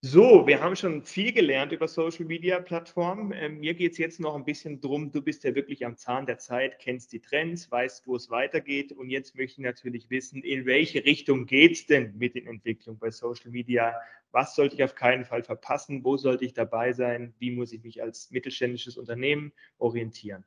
So, 0.00 0.46
wir 0.46 0.60
haben 0.60 0.76
schon 0.76 1.02
viel 1.02 1.32
gelernt 1.32 1.72
über 1.72 1.88
Social 1.88 2.24
Media 2.24 2.60
Plattformen. 2.60 3.32
Ähm, 3.32 3.58
mir 3.58 3.74
geht 3.74 3.92
es 3.92 3.98
jetzt 3.98 4.20
noch 4.20 4.36
ein 4.36 4.44
bisschen 4.44 4.80
drum, 4.80 5.10
du 5.10 5.20
bist 5.22 5.42
ja 5.42 5.56
wirklich 5.56 5.84
am 5.84 5.96
Zahn 5.96 6.24
der 6.24 6.38
Zeit, 6.38 6.78
kennst 6.78 7.12
die 7.12 7.20
Trends, 7.20 7.68
weißt, 7.70 8.06
wo 8.06 8.14
es 8.14 8.30
weitergeht. 8.30 8.92
Und 8.92 9.10
jetzt 9.10 9.34
möchte 9.36 9.60
ich 9.60 9.64
natürlich 9.64 10.08
wissen, 10.08 10.42
in 10.44 10.66
welche 10.66 11.04
Richtung 11.04 11.46
geht 11.46 11.72
es 11.72 11.86
denn 11.86 12.16
mit 12.16 12.36
den 12.36 12.46
Entwicklungen 12.46 13.00
bei 13.00 13.10
Social 13.10 13.50
Media? 13.50 13.94
Was 14.30 14.54
sollte 14.54 14.76
ich 14.76 14.84
auf 14.84 14.94
keinen 14.94 15.24
Fall 15.24 15.42
verpassen? 15.42 16.04
Wo 16.04 16.16
sollte 16.16 16.44
ich 16.44 16.54
dabei 16.54 16.92
sein? 16.92 17.34
Wie 17.40 17.50
muss 17.50 17.72
ich 17.72 17.82
mich 17.82 18.00
als 18.00 18.30
mittelständisches 18.30 18.98
Unternehmen 18.98 19.52
orientieren? 19.78 20.44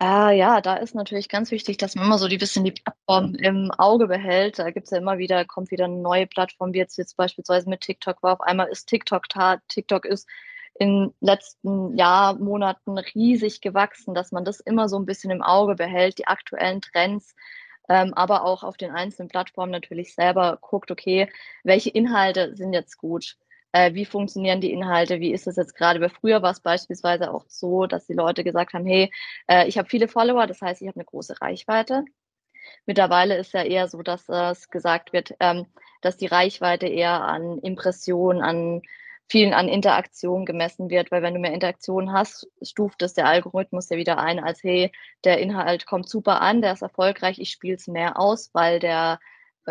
Ah, 0.00 0.30
ja, 0.30 0.60
da 0.60 0.76
ist 0.76 0.94
natürlich 0.94 1.28
ganz 1.28 1.50
wichtig, 1.50 1.76
dass 1.76 1.96
man 1.96 2.04
immer 2.06 2.18
so 2.18 2.26
ein 2.26 2.38
bisschen 2.38 2.64
die 2.64 2.70
Plattform 2.70 3.34
im 3.34 3.72
Auge 3.72 4.06
behält. 4.06 4.58
Da 4.60 4.70
gibt 4.70 4.84
es 4.84 4.90
ja 4.92 4.98
immer 4.98 5.18
wieder, 5.18 5.44
kommt 5.44 5.72
wieder 5.72 5.86
eine 5.86 5.96
neue 5.96 6.26
Plattform, 6.28 6.72
wie 6.72 6.78
jetzt, 6.78 6.96
jetzt 6.98 7.16
beispielsweise 7.16 7.68
mit 7.68 7.80
TikTok 7.80 8.22
war. 8.22 8.34
Auf 8.34 8.40
einmal 8.40 8.68
ist 8.68 8.86
TikTok 8.86 9.28
da. 9.28 9.56
TikTok 9.66 10.04
ist 10.04 10.28
in 10.78 11.12
letzten 11.20 11.96
Jahr, 11.96 12.34
Monaten 12.38 12.96
riesig 12.98 13.60
gewachsen, 13.60 14.14
dass 14.14 14.30
man 14.30 14.44
das 14.44 14.60
immer 14.60 14.88
so 14.88 14.96
ein 15.00 15.06
bisschen 15.06 15.32
im 15.32 15.42
Auge 15.42 15.74
behält, 15.74 16.18
die 16.18 16.28
aktuellen 16.28 16.80
Trends, 16.80 17.34
ähm, 17.88 18.14
aber 18.14 18.44
auch 18.44 18.62
auf 18.62 18.76
den 18.76 18.92
einzelnen 18.92 19.28
Plattformen 19.28 19.72
natürlich 19.72 20.14
selber 20.14 20.58
guckt, 20.60 20.92
okay, 20.92 21.28
welche 21.64 21.90
Inhalte 21.90 22.54
sind 22.54 22.72
jetzt 22.72 22.98
gut? 22.98 23.36
Äh, 23.72 23.94
wie 23.94 24.04
funktionieren 24.04 24.60
die 24.60 24.72
Inhalte, 24.72 25.20
wie 25.20 25.32
ist 25.32 25.46
es 25.46 25.56
jetzt 25.56 25.74
gerade, 25.74 26.00
weil 26.00 26.10
früher 26.10 26.42
war 26.42 26.50
es 26.52 26.60
beispielsweise 26.60 27.32
auch 27.32 27.44
so, 27.48 27.86
dass 27.86 28.06
die 28.06 28.14
Leute 28.14 28.44
gesagt 28.44 28.72
haben, 28.72 28.86
hey, 28.86 29.10
äh, 29.48 29.68
ich 29.68 29.78
habe 29.78 29.88
viele 29.88 30.08
Follower, 30.08 30.46
das 30.46 30.60
heißt, 30.62 30.82
ich 30.82 30.88
habe 30.88 30.96
eine 30.96 31.04
große 31.04 31.40
Reichweite. 31.40 32.04
Mittlerweile 32.86 33.36
ist 33.36 33.52
ja 33.52 33.62
eher 33.62 33.88
so, 33.88 34.02
dass 34.02 34.28
äh, 34.28 34.50
es 34.50 34.70
gesagt 34.70 35.12
wird, 35.12 35.34
ähm, 35.40 35.66
dass 36.00 36.16
die 36.16 36.26
Reichweite 36.26 36.86
eher 36.86 37.22
an 37.22 37.58
Impressionen, 37.58 38.42
an 38.42 38.82
vielen 39.30 39.52
an 39.52 39.68
Interaktion 39.68 40.46
gemessen 40.46 40.88
wird, 40.88 41.10
weil 41.10 41.22
wenn 41.22 41.34
du 41.34 41.40
mehr 41.40 41.52
Interaktion 41.52 42.12
hast, 42.12 42.48
stuft 42.62 43.02
es 43.02 43.12
der 43.14 43.26
Algorithmus 43.26 43.90
ja 43.90 43.98
wieder 43.98 44.18
ein, 44.18 44.38
als 44.38 44.62
hey, 44.62 44.90
der 45.24 45.38
Inhalt 45.38 45.86
kommt 45.86 46.08
super 46.08 46.40
an, 46.40 46.62
der 46.62 46.72
ist 46.72 46.82
erfolgreich, 46.82 47.38
ich 47.38 47.50
spiele 47.50 47.76
es 47.76 47.86
mehr 47.88 48.18
aus, 48.18 48.50
weil 48.54 48.78
der 48.80 49.20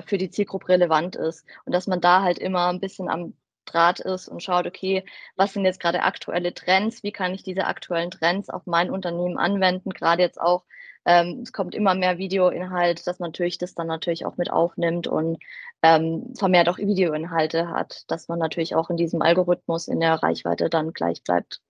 für 0.06 0.20
die 0.20 0.30
Zielgruppe 0.30 0.70
relevant 0.70 1.16
ist. 1.16 1.44
Und 1.66 1.74
dass 1.74 1.88
man 1.88 2.02
da 2.02 2.22
halt 2.22 2.38
immer 2.38 2.68
ein 2.68 2.80
bisschen 2.80 3.10
am 3.10 3.34
Draht 3.68 4.00
ist 4.00 4.28
und 4.28 4.42
schaut, 4.42 4.66
okay, 4.66 5.04
was 5.36 5.54
sind 5.54 5.66
jetzt 5.66 5.80
gerade 5.80 6.04
aktuelle 6.04 6.54
Trends, 6.54 7.04
wie 7.04 7.12
kann 7.12 7.34
ich 7.34 7.44
diese 7.44 7.66
aktuellen 7.66 8.12
Trends 8.12 8.50
auf 8.50 8.66
mein 8.66 8.90
Unternehmen 8.90 9.38
anwenden, 9.38 9.92
gerade 9.92 10.22
jetzt 10.22 10.40
auch, 10.40 10.64
ähm, 11.06 11.42
es 11.44 11.54
kommt 11.54 11.76
immer 11.76 11.96
mehr 11.96 12.18
Videoinhalt, 12.18 13.08
dass 13.08 13.20
man 13.20 13.30
natürlich 13.30 13.58
das 13.58 13.74
dann 13.76 13.88
natürlich 13.88 14.26
auch 14.26 14.38
mit 14.38 14.52
aufnimmt 14.52 15.08
und 15.08 15.38
ähm, 15.84 16.34
vermehrt 16.38 16.70
auch 16.70 16.78
Videoinhalte 16.78 17.70
hat, 17.70 18.04
dass 18.08 18.28
man 18.28 18.40
natürlich 18.40 18.76
auch 18.76 18.90
in 18.90 18.98
diesem 18.98 19.22
Algorithmus 19.22 19.88
in 19.88 20.00
der 20.00 20.16
Reichweite 20.16 20.70
dann 20.70 20.94
gleich 20.94 21.24
bleibt. 21.24 21.62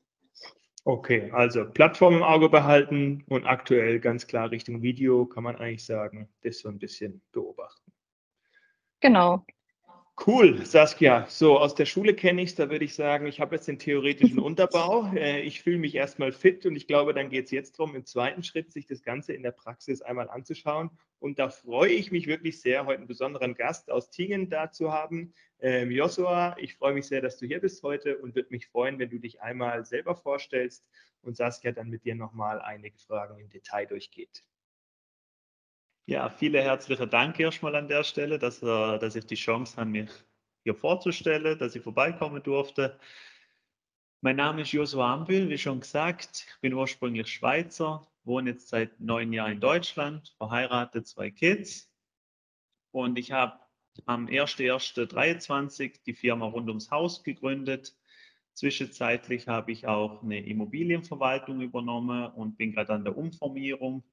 Okay, 0.86 1.30
also 1.34 1.70
Plattform 1.70 2.16
im 2.16 2.24
Auge 2.24 2.48
behalten 2.48 3.26
und 3.28 3.46
aktuell 3.46 4.00
ganz 4.00 4.26
klar 4.26 4.52
Richtung 4.52 4.82
Video 4.82 5.26
kann 5.26 5.44
man 5.44 5.58
eigentlich 5.58 5.86
sagen, 5.86 6.30
das 6.44 6.60
so 6.60 6.70
ein 6.70 6.80
bisschen 6.80 7.22
beobachten. 7.34 7.92
Genau. 9.02 9.46
Cool, 10.26 10.66
Saskia. 10.66 11.28
So, 11.30 11.60
aus 11.60 11.76
der 11.76 11.86
Schule 11.86 12.16
kenne 12.16 12.42
ich 12.42 12.50
es, 12.50 12.56
da 12.56 12.72
würde 12.72 12.84
ich 12.84 12.96
sagen, 12.96 13.28
ich 13.28 13.40
habe 13.40 13.56
jetzt 13.56 13.68
den 13.68 13.78
theoretischen 13.78 14.40
Unterbau. 14.44 15.12
Äh, 15.14 15.42
ich 15.42 15.62
fühle 15.62 15.78
mich 15.78 15.94
erstmal 15.94 16.32
fit 16.32 16.66
und 16.66 16.76
ich 16.76 16.88
glaube, 16.88 17.14
dann 17.14 17.30
geht 17.30 17.46
es 17.46 17.52
jetzt 17.52 17.78
darum, 17.78 17.96
im 17.96 18.04
zweiten 18.04 18.42
Schritt 18.44 18.72
sich 18.72 18.88
das 18.88 19.04
Ganze 19.04 19.34
in 19.34 19.44
der 19.44 19.52
Praxis 19.52 20.02
einmal 20.02 20.28
anzuschauen. 20.30 20.90
Und 21.20 21.38
da 21.40 21.50
freue 21.50 21.92
ich 21.92 22.12
mich 22.12 22.26
wirklich 22.26 22.60
sehr, 22.60 22.86
heute 22.86 22.98
einen 22.98 23.08
besonderen 23.08 23.54
Gast 23.54 23.92
aus 23.92 24.10
Tingen 24.10 24.50
da 24.50 24.72
zu 24.72 24.92
haben. 24.92 25.34
Ähm, 25.60 25.92
Joshua, 25.92 26.56
ich 26.60 26.76
freue 26.76 26.94
mich 26.94 27.06
sehr, 27.08 27.22
dass 27.22 27.38
du 27.38 27.46
hier 27.46 27.62
bist 27.62 27.84
heute 27.84 28.18
und 28.18 28.36
würde 28.36 28.50
mich 28.50 28.68
freuen, 28.68 28.98
wenn 29.00 29.12
du 29.12 29.20
dich 29.20 29.42
einmal 29.42 29.86
selber 29.86 30.16
vorstellst 30.16 30.84
und 31.22 31.38
Saskia 31.38 31.72
dann 31.72 31.90
mit 31.90 32.06
dir 32.06 32.16
nochmal 32.16 32.60
einige 32.60 32.98
Fragen 32.98 33.40
im 33.40 33.50
Detail 33.50 33.86
durchgeht. 33.86 34.44
Ja, 36.10 36.30
vielen 36.30 36.64
herzlichen 36.64 37.10
Dank 37.10 37.38
erstmal 37.38 37.76
an 37.76 37.90
der 37.90 38.02
Stelle, 38.06 38.40
dass, 38.40 38.64
äh, 38.64 38.98
dass 38.98 39.18
ich 39.18 39.26
die 39.26 39.36
Chance 39.36 39.76
habe, 39.76 39.90
mich 39.90 40.10
hier 40.64 40.74
vorzustellen, 40.74 41.60
dass 41.60 41.76
ich 41.76 41.84
vorbeikommen 41.84 42.42
durfte. 42.42 42.98
Mein 44.22 44.38
Name 44.38 44.62
ist 44.62 44.72
Joshua 44.72 45.14
Ampel, 45.14 45.50
wie 45.50 45.58
schon 45.58 45.82
gesagt. 45.82 46.46
Ich 46.48 46.62
bin 46.62 46.74
ursprünglich 46.74 47.28
Schweizer, 47.28 48.08
wohne 48.24 48.52
jetzt 48.52 48.70
seit 48.70 48.98
neun 49.02 49.34
Jahren 49.34 49.52
in 49.52 49.60
Deutschland, 49.60 50.34
verheiratet, 50.38 51.08
zwei 51.08 51.30
Kids. 51.30 51.92
Und 52.92 53.20
ich 53.20 53.34
habe 53.34 53.60
am 54.06 54.28
1.1.23 54.28 56.04
die 56.06 56.14
Firma 56.14 56.46
rund 56.46 56.70
ums 56.70 56.90
Haus 56.90 57.22
gegründet. 57.22 57.98
Zwischenzeitlich 58.54 59.50
habe 59.50 59.74
ich 59.74 59.88
auch 59.88 60.24
eine 60.24 60.40
Immobilienverwaltung 60.40 61.60
übernommen 61.60 62.32
und 62.32 62.58
bin 62.58 62.72
gerade 62.72 62.94
an 62.94 63.04
der 63.04 63.18
Umformierung 63.18 64.06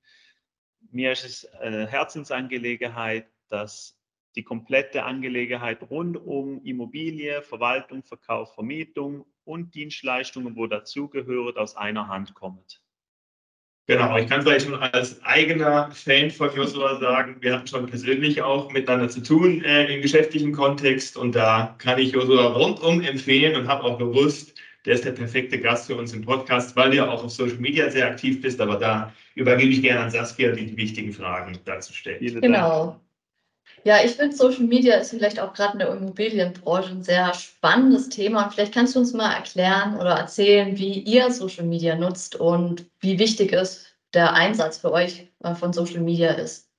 mir 0.91 1.13
ist 1.13 1.25
es 1.25 1.47
eine 1.55 1.87
Herzensangelegenheit, 1.87 3.27
dass 3.49 3.99
die 4.37 4.43
komplette 4.43 5.05
Angelegenheit 5.05 5.83
rund 5.91 6.17
um 6.17 6.63
Immobilie, 6.65 7.43
Verwaltung, 7.43 8.03
Verkauf, 8.03 8.55
Vermietung 8.55 9.25
und 9.45 9.75
Dienstleistungen, 9.75 10.57
wo 10.57 10.67
dazugehört, 10.67 11.57
aus 11.57 11.77
einer 11.77 12.09
Hand 12.09 12.35
kommt. 12.35 12.81
Genau, 13.87 14.17
ich 14.17 14.27
kann 14.29 14.41
vielleicht 14.41 14.65
schon 14.65 14.77
als 14.77 15.23
eigener 15.25 15.91
Fan 15.91 16.31
von 16.31 16.55
Joshua 16.55 16.99
sagen, 16.99 17.37
wir 17.41 17.53
hatten 17.53 17.67
schon 17.67 17.87
persönlich 17.87 18.41
auch 18.41 18.73
miteinander 18.73 19.11
zu 19.11 19.23
tun 19.23 19.63
äh, 19.63 19.95
im 19.95 20.01
geschäftlichen 20.01 20.53
Kontext 20.53 21.19
und 21.19 21.35
da 21.35 21.75
kann 21.77 21.99
ich 21.99 22.13
Joshua 22.13 22.47
rundum 22.47 23.03
empfehlen 23.03 23.57
und 23.57 23.69
habe 23.69 23.85
auch 23.85 23.99
bewusst, 23.99 24.59
der 24.85 24.95
ist 24.95 25.05
der 25.05 25.13
perfekte 25.13 25.59
Gast 25.61 25.87
für 25.87 25.97
uns 25.97 26.13
im 26.13 26.23
Podcast, 26.23 26.77
weil 26.77 26.91
du 26.91 26.97
ja 26.97 27.09
auch 27.09 27.25
auf 27.25 27.31
Social 27.31 27.57
Media 27.57 27.91
sehr 27.91 28.07
aktiv 28.07 28.43
bist, 28.43 28.61
aber 28.61 28.77
da 28.77 29.13
übergebe 29.35 29.73
ich 29.73 29.83
gerne 29.83 30.01
an 30.01 30.11
Saskia, 30.11 30.53
die 30.53 30.67
die 30.67 30.77
wichtigen 30.77 31.13
Fragen 31.13 31.59
dazu 31.65 31.93
stellt. 31.93 32.21
Genau. 32.21 33.01
Ja, 33.85 33.99
ich 34.03 34.13
finde, 34.13 34.35
Social 34.35 34.65
Media 34.65 34.97
ist 34.97 35.11
vielleicht 35.11 35.41
auch 35.41 35.53
gerade 35.53 35.75
in 35.75 35.79
der 35.81 35.89
Immobilienbranche 35.89 36.91
ein 36.91 37.03
sehr 37.03 37.35
spannendes 37.35 38.09
Thema. 38.09 38.45
Und 38.45 38.55
vielleicht 38.55 38.73
kannst 38.73 38.95
du 38.95 38.99
uns 38.99 39.13
mal 39.13 39.33
erklären 39.33 39.97
oder 39.97 40.13
erzählen, 40.13 40.79
wie 40.79 41.01
ihr 41.01 41.31
Social 41.31 41.65
Media 41.65 41.95
nutzt 41.95 42.37
und 42.37 42.87
wie 43.01 43.19
wichtig 43.19 43.53
es 43.53 43.87
der 44.15 44.33
Einsatz 44.33 44.79
für 44.79 44.93
euch 44.93 45.27
äh, 45.43 45.55
von 45.55 45.73
Social 45.73 46.01
Media 46.01 46.31
ist. 46.33 46.71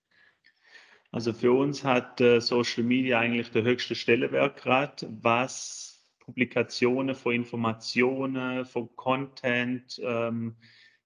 Also 1.11 1.31
für 1.31 1.51
uns 1.51 1.83
hat 1.83 2.19
äh, 2.21 2.39
Social 2.39 2.83
Media 2.83 3.19
eigentlich 3.19 3.51
der 3.51 3.63
höchste 3.63 3.95
Stellenwert 3.95 4.57
gerade, 4.57 5.07
was 5.21 5.94
Publikationen 6.25 7.15
von 7.15 7.33
Informationen, 7.33 8.65
von 8.65 8.95
Content, 8.95 9.99
ähm, 10.03 10.55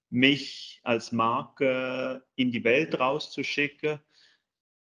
mich 0.08 0.80
als 0.82 1.12
Marke 1.12 2.24
in 2.34 2.50
die 2.50 2.64
Welt 2.64 2.98
rauszuschicken 2.98 4.00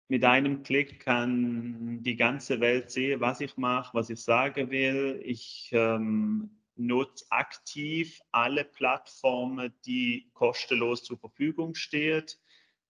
mit 0.07 0.23
einem 0.23 0.61
Klick 0.61 0.99
kann 0.99 2.03
die 2.03 2.15
ganze 2.15 2.59
Welt 2.59 2.91
sehen, 2.91 3.21
was 3.21 3.41
ich 3.41 3.57
mache, 3.57 3.95
was 3.95 4.09
ich 4.09 4.21
sagen 4.21 4.69
will. 4.69 5.19
Ich 5.23 5.69
ähm, 5.71 6.51
nutze 6.75 7.25
aktiv 7.31 8.21
alle 8.31 8.65
Plattformen, 8.65 9.73
die 9.85 10.29
kostenlos 10.33 11.03
zur 11.03 11.17
Verfügung 11.17 11.73
stehen. 11.73 12.25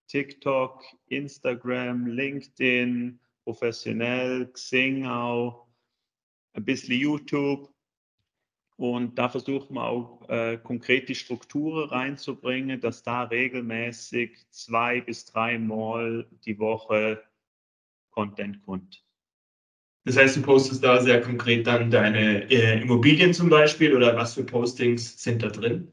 TikTok, 0.07 0.83
Instagram, 1.07 2.07
LinkedIn, 2.07 3.19
professionell, 3.43 4.47
Xing 4.51 5.05
auch, 5.05 5.64
ein 6.55 6.65
bisschen 6.65 6.99
YouTube. 6.99 7.69
Und 8.77 9.17
da 9.17 9.29
versuchen 9.29 9.75
wir 9.75 9.85
auch 9.85 10.27
äh, 10.27 10.57
konkrete 10.57 11.15
Strukturen 11.15 11.89
reinzubringen, 11.89 12.81
dass 12.81 13.03
da 13.03 13.23
regelmäßig 13.23 14.37
zwei 14.49 14.99
bis 14.99 15.25
drei 15.25 15.57
Mal 15.57 16.27
die 16.45 16.59
Woche 16.59 17.23
Content 18.11 18.61
kommt. 18.63 19.05
Das 20.03 20.17
heißt, 20.17 20.37
du 20.37 20.41
postest 20.41 20.83
da 20.83 21.01
sehr 21.01 21.21
konkret 21.21 21.65
dann 21.65 21.89
deine 21.89 22.49
äh, 22.51 22.81
Immobilien 22.81 23.33
zum 23.33 23.49
Beispiel 23.49 23.95
oder 23.95 24.15
was 24.15 24.35
für 24.35 24.43
Postings 24.43 25.21
sind 25.21 25.41
da 25.41 25.49
drin? 25.49 25.91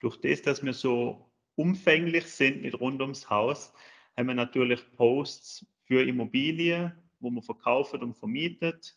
Durch 0.00 0.20
das, 0.20 0.42
dass 0.42 0.62
wir 0.62 0.72
so 0.74 1.32
umfänglich 1.56 2.26
sind 2.26 2.62
mit 2.62 2.78
rund 2.78 3.00
ums 3.00 3.28
Haus, 3.28 3.72
haben 4.16 4.28
wir 4.28 4.34
natürlich 4.34 4.80
Posts 4.92 5.66
für 5.86 6.06
Immobilien, 6.06 6.92
wo 7.20 7.30
man 7.30 7.42
verkauft 7.42 7.94
und 7.94 8.14
vermietet 8.14 8.96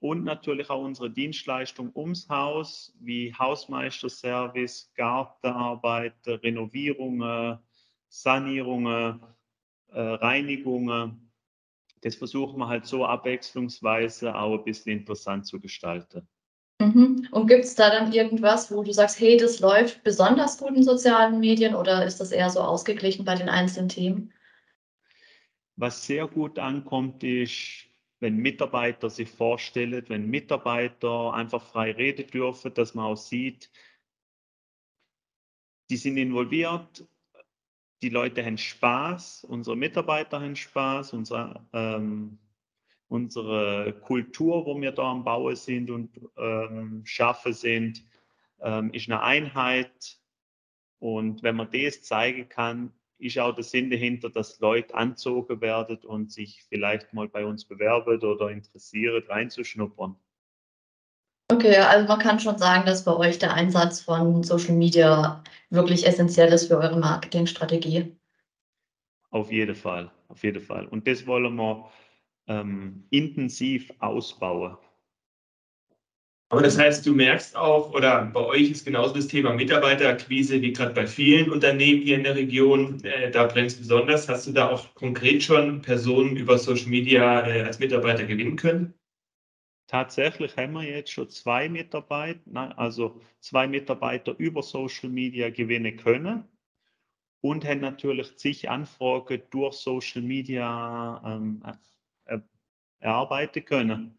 und 0.00 0.24
natürlich 0.24 0.68
auch 0.70 0.82
unsere 0.82 1.10
Dienstleistung 1.10 1.90
ums 1.94 2.28
Haus, 2.28 2.94
wie 3.00 3.34
Hausmeisterservice, 3.34 4.92
Gartenarbeit, 4.94 6.14
Renovierungen, 6.26 7.58
Sanierungen, 8.08 9.20
äh, 9.88 10.00
Reinigungen. 10.00 11.32
Das 12.02 12.14
versuchen 12.14 12.58
wir 12.58 12.68
halt 12.68 12.86
so 12.86 13.04
abwechslungsweise 13.06 14.34
auch 14.34 14.58
ein 14.58 14.64
bisschen 14.64 14.98
interessant 14.98 15.46
zu 15.46 15.60
gestalten. 15.60 16.28
Mhm. 16.78 17.28
Und 17.30 17.46
gibt 17.46 17.64
es 17.64 17.74
da 17.74 17.88
dann 17.90 18.12
irgendwas, 18.12 18.70
wo 18.70 18.82
du 18.82 18.92
sagst, 18.92 19.18
hey, 19.18 19.38
das 19.38 19.60
läuft 19.60 20.04
besonders 20.04 20.58
gut 20.58 20.76
in 20.76 20.82
sozialen 20.82 21.40
Medien 21.40 21.74
oder 21.74 22.04
ist 22.04 22.20
das 22.20 22.32
eher 22.32 22.50
so 22.50 22.60
ausgeglichen 22.60 23.24
bei 23.24 23.34
den 23.34 23.48
einzelnen 23.48 23.88
Themen? 23.88 24.32
Was 25.76 26.06
sehr 26.06 26.26
gut 26.26 26.58
ankommt, 26.58 27.24
ist 27.24 27.85
wenn 28.20 28.36
Mitarbeiter 28.36 29.10
sich 29.10 29.30
vorstellen, 29.30 30.04
wenn 30.08 30.28
Mitarbeiter 30.28 31.34
einfach 31.34 31.62
frei 31.62 31.92
reden 31.92 32.26
dürfen, 32.28 32.72
dass 32.74 32.94
man 32.94 33.06
auch 33.06 33.16
sieht, 33.16 33.70
die 35.90 35.96
sind 35.96 36.16
involviert, 36.16 37.06
die 38.02 38.08
Leute 38.08 38.44
haben 38.44 38.58
Spaß, 38.58 39.44
unsere 39.44 39.76
Mitarbeiter 39.76 40.40
haben 40.40 40.56
Spaß, 40.56 41.12
unsere, 41.12 41.66
ähm, 41.72 42.38
unsere 43.08 43.92
Kultur, 44.00 44.66
wo 44.66 44.80
wir 44.80 44.92
da 44.92 45.10
am 45.10 45.24
Bauen 45.24 45.56
sind 45.56 45.90
und 45.90 46.20
ähm, 46.36 47.02
schaffen 47.04 47.52
sind, 47.52 48.04
ähm, 48.60 48.92
ist 48.92 49.08
eine 49.08 49.22
Einheit. 49.22 50.18
Und 50.98 51.42
wenn 51.42 51.56
man 51.56 51.70
das 51.70 52.02
zeigen 52.02 52.48
kann, 52.48 52.92
ist 53.18 53.38
auch 53.38 53.54
der 53.54 53.64
Sinn 53.64 53.90
dahinter, 53.90 54.30
dass 54.30 54.60
Leute 54.60 54.94
anzogen 54.94 55.60
werden 55.60 55.98
und 56.04 56.32
sich 56.32 56.64
vielleicht 56.68 57.12
mal 57.12 57.28
bei 57.28 57.44
uns 57.44 57.64
bewerben 57.64 58.20
oder 58.22 58.50
interessieren, 58.50 59.22
reinzuschnuppern. 59.28 60.16
Okay, 61.48 61.76
also 61.76 62.08
man 62.08 62.18
kann 62.18 62.40
schon 62.40 62.58
sagen, 62.58 62.86
dass 62.86 63.04
bei 63.04 63.14
euch 63.16 63.38
der 63.38 63.54
Einsatz 63.54 64.00
von 64.00 64.42
Social 64.42 64.74
Media 64.74 65.44
wirklich 65.70 66.06
essentiell 66.06 66.52
ist 66.52 66.66
für 66.66 66.78
eure 66.78 66.98
Marketingstrategie. 66.98 68.16
Auf 69.30 69.52
jeden 69.52 69.76
Fall, 69.76 70.10
auf 70.28 70.42
jeden 70.42 70.60
Fall. 70.60 70.86
Und 70.86 71.06
das 71.06 71.26
wollen 71.26 71.54
wir 71.54 71.90
ähm, 72.48 73.06
intensiv 73.10 73.92
ausbauen. 74.00 74.76
Aber 76.48 76.62
das 76.62 76.78
heißt, 76.78 77.04
du 77.04 77.12
merkst 77.12 77.56
auch, 77.56 77.92
oder 77.92 78.24
bei 78.26 78.40
euch 78.40 78.70
ist 78.70 78.84
genauso 78.84 79.14
das 79.14 79.26
Thema 79.26 79.52
Mitarbeiterakquise 79.52 80.62
wie 80.62 80.72
gerade 80.72 80.94
bei 80.94 81.06
vielen 81.06 81.50
Unternehmen 81.50 82.02
hier 82.02 82.16
in 82.16 82.22
der 82.22 82.36
Region, 82.36 83.02
äh, 83.02 83.32
da 83.32 83.46
brennt 83.46 83.72
es 83.72 83.78
besonders. 83.78 84.28
Hast 84.28 84.46
du 84.46 84.52
da 84.52 84.70
auch 84.70 84.94
konkret 84.94 85.42
schon 85.42 85.82
Personen 85.82 86.36
über 86.36 86.56
Social 86.56 86.88
Media 86.88 87.44
äh, 87.48 87.62
als 87.62 87.80
Mitarbeiter 87.80 88.24
gewinnen 88.24 88.54
können? 88.54 88.94
Tatsächlich 89.88 90.56
haben 90.56 90.74
wir 90.74 90.84
jetzt 90.84 91.10
schon 91.10 91.28
zwei 91.30 91.68
Mitarbeiter, 91.68 92.40
also 92.78 93.20
zwei 93.40 93.66
Mitarbeiter 93.66 94.34
über 94.38 94.62
Social 94.62 95.08
Media 95.08 95.50
gewinnen 95.50 95.96
können 95.96 96.44
und 97.40 97.64
haben 97.64 97.80
natürlich 97.80 98.36
zig 98.36 98.68
Anfragen 98.68 99.42
durch 99.50 99.74
Social 99.74 100.22
Media 100.22 101.22
ähm, 101.24 101.62
erarbeiten 103.00 103.64
können 103.64 104.15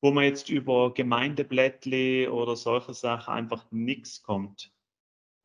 wo 0.00 0.10
man 0.10 0.24
jetzt 0.24 0.50
über 0.50 0.92
Gemeindeblättli 0.92 2.28
oder 2.28 2.56
solche 2.56 2.94
Sachen 2.94 3.32
einfach 3.34 3.64
nichts 3.70 4.22
kommt. 4.22 4.72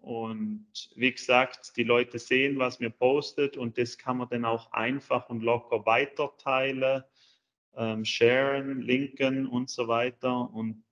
Und 0.02 0.66
wie 0.96 1.12
gesagt, 1.12 1.78
die 1.78 1.84
Leute 1.84 2.18
sehen, 2.18 2.58
was 2.58 2.80
mir 2.80 2.90
postet 2.90 3.56
und 3.56 3.78
das 3.78 3.98
kann 3.98 4.18
man 4.18 4.30
dann 4.30 4.46
auch 4.46 4.72
einfach 4.72 5.30
und 5.30 5.44
locker 5.44 5.86
weiterteilen, 5.86 7.04
ähm, 7.76 8.04
sharen, 8.04 8.82
linken 8.82 9.46
und 9.46 9.70
so 9.70 9.88
weiter. 9.88 10.50
Und 10.54 10.84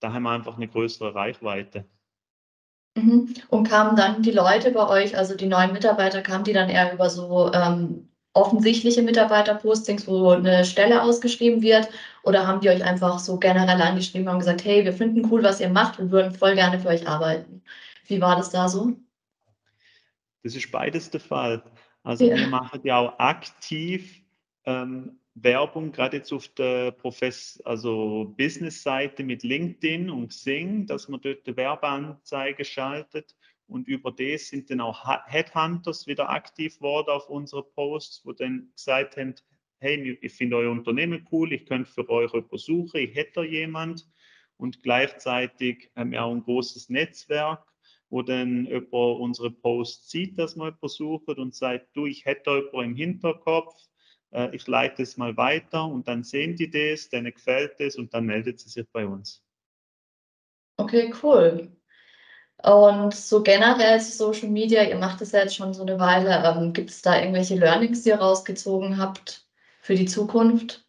da 0.00 0.12
haben 0.12 0.24
wir 0.24 0.30
einfach 0.30 0.56
eine 0.56 0.66
größere 0.66 1.14
Reichweite. 1.14 1.84
Mhm. 2.96 3.34
Und 3.48 3.68
kamen 3.68 3.96
dann 3.96 4.22
die 4.22 4.32
Leute 4.32 4.72
bei 4.72 4.88
euch, 4.88 5.16
also 5.16 5.36
die 5.36 5.46
neuen 5.46 5.72
Mitarbeiter, 5.72 6.20
kamen 6.20 6.44
die 6.44 6.52
dann 6.52 6.68
eher 6.68 6.92
über 6.92 7.08
so 7.08 7.52
ähm, 7.52 8.08
offensichtliche 8.32 9.02
Mitarbeiterpostings, 9.02 10.08
wo 10.08 10.30
eine 10.30 10.64
Stelle 10.64 11.02
ausgeschrieben 11.02 11.62
wird? 11.62 11.88
Oder 12.22 12.46
haben 12.46 12.60
die 12.60 12.68
euch 12.68 12.84
einfach 12.84 13.18
so 13.18 13.38
generell 13.38 13.80
angeschrieben 13.80 14.28
und 14.28 14.40
gesagt, 14.40 14.64
hey, 14.64 14.84
wir 14.84 14.92
finden 14.92 15.30
cool, 15.30 15.42
was 15.42 15.60
ihr 15.60 15.68
macht 15.68 15.98
und 15.98 16.10
würden 16.10 16.34
voll 16.34 16.54
gerne 16.54 16.78
für 16.78 16.88
euch 16.88 17.08
arbeiten? 17.08 17.62
Wie 18.06 18.20
war 18.20 18.36
das 18.36 18.50
da 18.50 18.68
so? 18.68 18.96
Das 20.42 20.54
ist 20.54 20.70
beides 20.70 21.10
der 21.10 21.20
Fall. 21.20 21.62
Also 22.02 22.24
ja. 22.24 22.36
wir 22.36 22.48
machen 22.48 22.80
ja 22.84 22.98
auch 22.98 23.18
aktiv 23.18 24.22
ähm, 24.64 25.18
Werbung, 25.34 25.92
gerade 25.92 26.18
jetzt 26.18 26.32
auf 26.32 26.48
der 26.48 26.90
Profess 26.90 27.60
also 27.64 28.34
Business-Seite 28.36 29.22
mit 29.22 29.42
LinkedIn 29.42 30.10
und 30.10 30.28
Xing, 30.28 30.86
dass 30.86 31.08
man 31.08 31.20
dort 31.20 31.46
eine 31.46 31.56
Werbeanzeige 31.56 32.64
schaltet 32.64 33.34
und 33.70 33.86
über 33.86 34.10
das 34.10 34.48
sind 34.48 34.70
dann 34.70 34.80
auch 34.80 35.06
Headhunters 35.26 36.06
wieder 36.06 36.28
aktiv 36.28 36.78
geworden 36.78 37.10
auf 37.10 37.28
unsere 37.28 37.62
Posts, 37.62 38.26
wo 38.26 38.32
dann 38.32 38.70
gesagt 38.74 39.16
haben, 39.16 39.34
hey, 39.80 40.18
ich 40.20 40.32
finde 40.34 40.56
euer 40.56 40.70
Unternehmen 40.70 41.26
cool, 41.32 41.52
ich 41.52 41.66
könnte 41.66 41.90
für 41.90 42.08
euch 42.08 42.32
jemanden 42.32 42.58
suchen, 42.58 43.00
ich 43.00 43.14
hätte 43.14 43.42
jemand. 43.42 44.06
Und 44.56 44.82
gleichzeitig 44.82 45.90
haben 45.96 46.12
wir 46.12 46.22
auch 46.22 46.32
ein 46.32 46.42
großes 46.42 46.90
Netzwerk, 46.90 47.64
wo 48.10 48.20
dann 48.20 48.66
über 48.66 49.16
unsere 49.16 49.50
Posts 49.50 50.10
sieht, 50.10 50.38
dass 50.38 50.54
man 50.54 50.68
jemanden 50.68 50.88
sucht 50.88 51.38
und 51.38 51.54
sagt, 51.54 51.88
du, 51.94 52.04
ich 52.04 52.26
hätte 52.26 52.50
jemanden 52.50 52.90
im 52.90 52.94
Hinterkopf, 52.94 53.74
äh, 54.32 54.54
ich 54.54 54.66
leite 54.66 55.02
es 55.02 55.16
mal 55.16 55.34
weiter 55.38 55.86
und 55.86 56.06
dann 56.06 56.24
sehen 56.24 56.56
die 56.56 56.70
das, 56.70 57.08
denen 57.08 57.32
gefällt 57.32 57.80
es 57.80 57.96
und 57.96 58.12
dann 58.12 58.26
meldet 58.26 58.60
sie 58.60 58.68
sich 58.68 58.86
bei 58.92 59.06
uns. 59.06 59.42
Okay, 60.76 61.12
cool. 61.22 61.74
Und 62.62 63.14
so 63.14 63.42
generell 63.42 63.98
Social 64.00 64.50
Media, 64.50 64.82
ihr 64.82 64.98
macht 64.98 65.22
es 65.22 65.32
ja 65.32 65.40
jetzt 65.40 65.56
schon 65.56 65.72
so 65.72 65.80
eine 65.82 65.98
Weile. 65.98 66.42
Ähm, 66.44 66.74
Gibt 66.74 66.90
es 66.90 67.00
da 67.00 67.18
irgendwelche 67.18 67.54
Learnings, 67.54 68.02
die 68.02 68.10
ihr 68.10 68.16
rausgezogen 68.16 68.98
habt 68.98 69.49
für 69.90 69.96
die 69.96 70.06
Zukunft? 70.06 70.88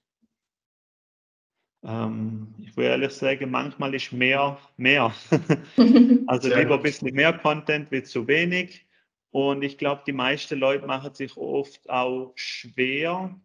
Ähm, 1.84 2.54
ich 2.60 2.78
würde 2.78 2.90
ehrlich 2.90 3.14
sagen, 3.14 3.50
manchmal 3.50 3.96
ist 3.96 4.12
mehr 4.12 4.60
mehr. 4.78 5.12
also 6.28 6.50
Sehr 6.50 6.60
lieber 6.60 6.76
ein 6.76 6.84
bisschen 6.84 7.12
mehr 7.16 7.34
Content 7.34 7.90
wie 7.90 8.04
zu 8.04 8.28
wenig. 8.28 8.86
Und 9.32 9.64
ich 9.64 9.80
glaube, 9.80 10.04
die 10.06 10.14
meisten 10.14 10.60
Leute 10.60 10.86
machen 10.86 11.16
sich 11.16 11.36
oft 11.36 11.90
auch 11.90 12.34
schwer, 12.36 13.36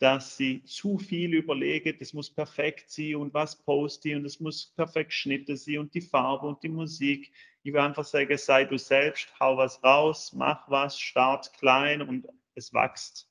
dass 0.00 0.36
sie 0.36 0.62
zu 0.64 0.98
viel 0.98 1.32
überlegen, 1.32 1.96
das 1.98 2.12
muss 2.12 2.28
perfekt 2.28 2.90
sein 2.90 3.16
und 3.16 3.32
was 3.32 3.56
poste 3.56 4.10
ich 4.10 4.16
und 4.16 4.26
es 4.26 4.38
muss 4.38 4.74
perfekt 4.76 5.08
geschnitten 5.08 5.56
sein 5.56 5.78
und 5.78 5.94
die 5.94 6.02
Farbe 6.02 6.46
und 6.46 6.62
die 6.62 6.68
Musik. 6.68 7.32
Ich 7.62 7.72
will 7.72 7.80
einfach 7.80 8.04
sagen, 8.04 8.36
sei 8.36 8.66
du 8.66 8.76
selbst, 8.76 9.32
hau 9.40 9.56
was 9.56 9.82
raus, 9.82 10.34
mach 10.34 10.68
was, 10.68 11.00
start 11.00 11.50
klein 11.54 12.02
und 12.02 12.28
es 12.54 12.74
wächst. 12.74 13.30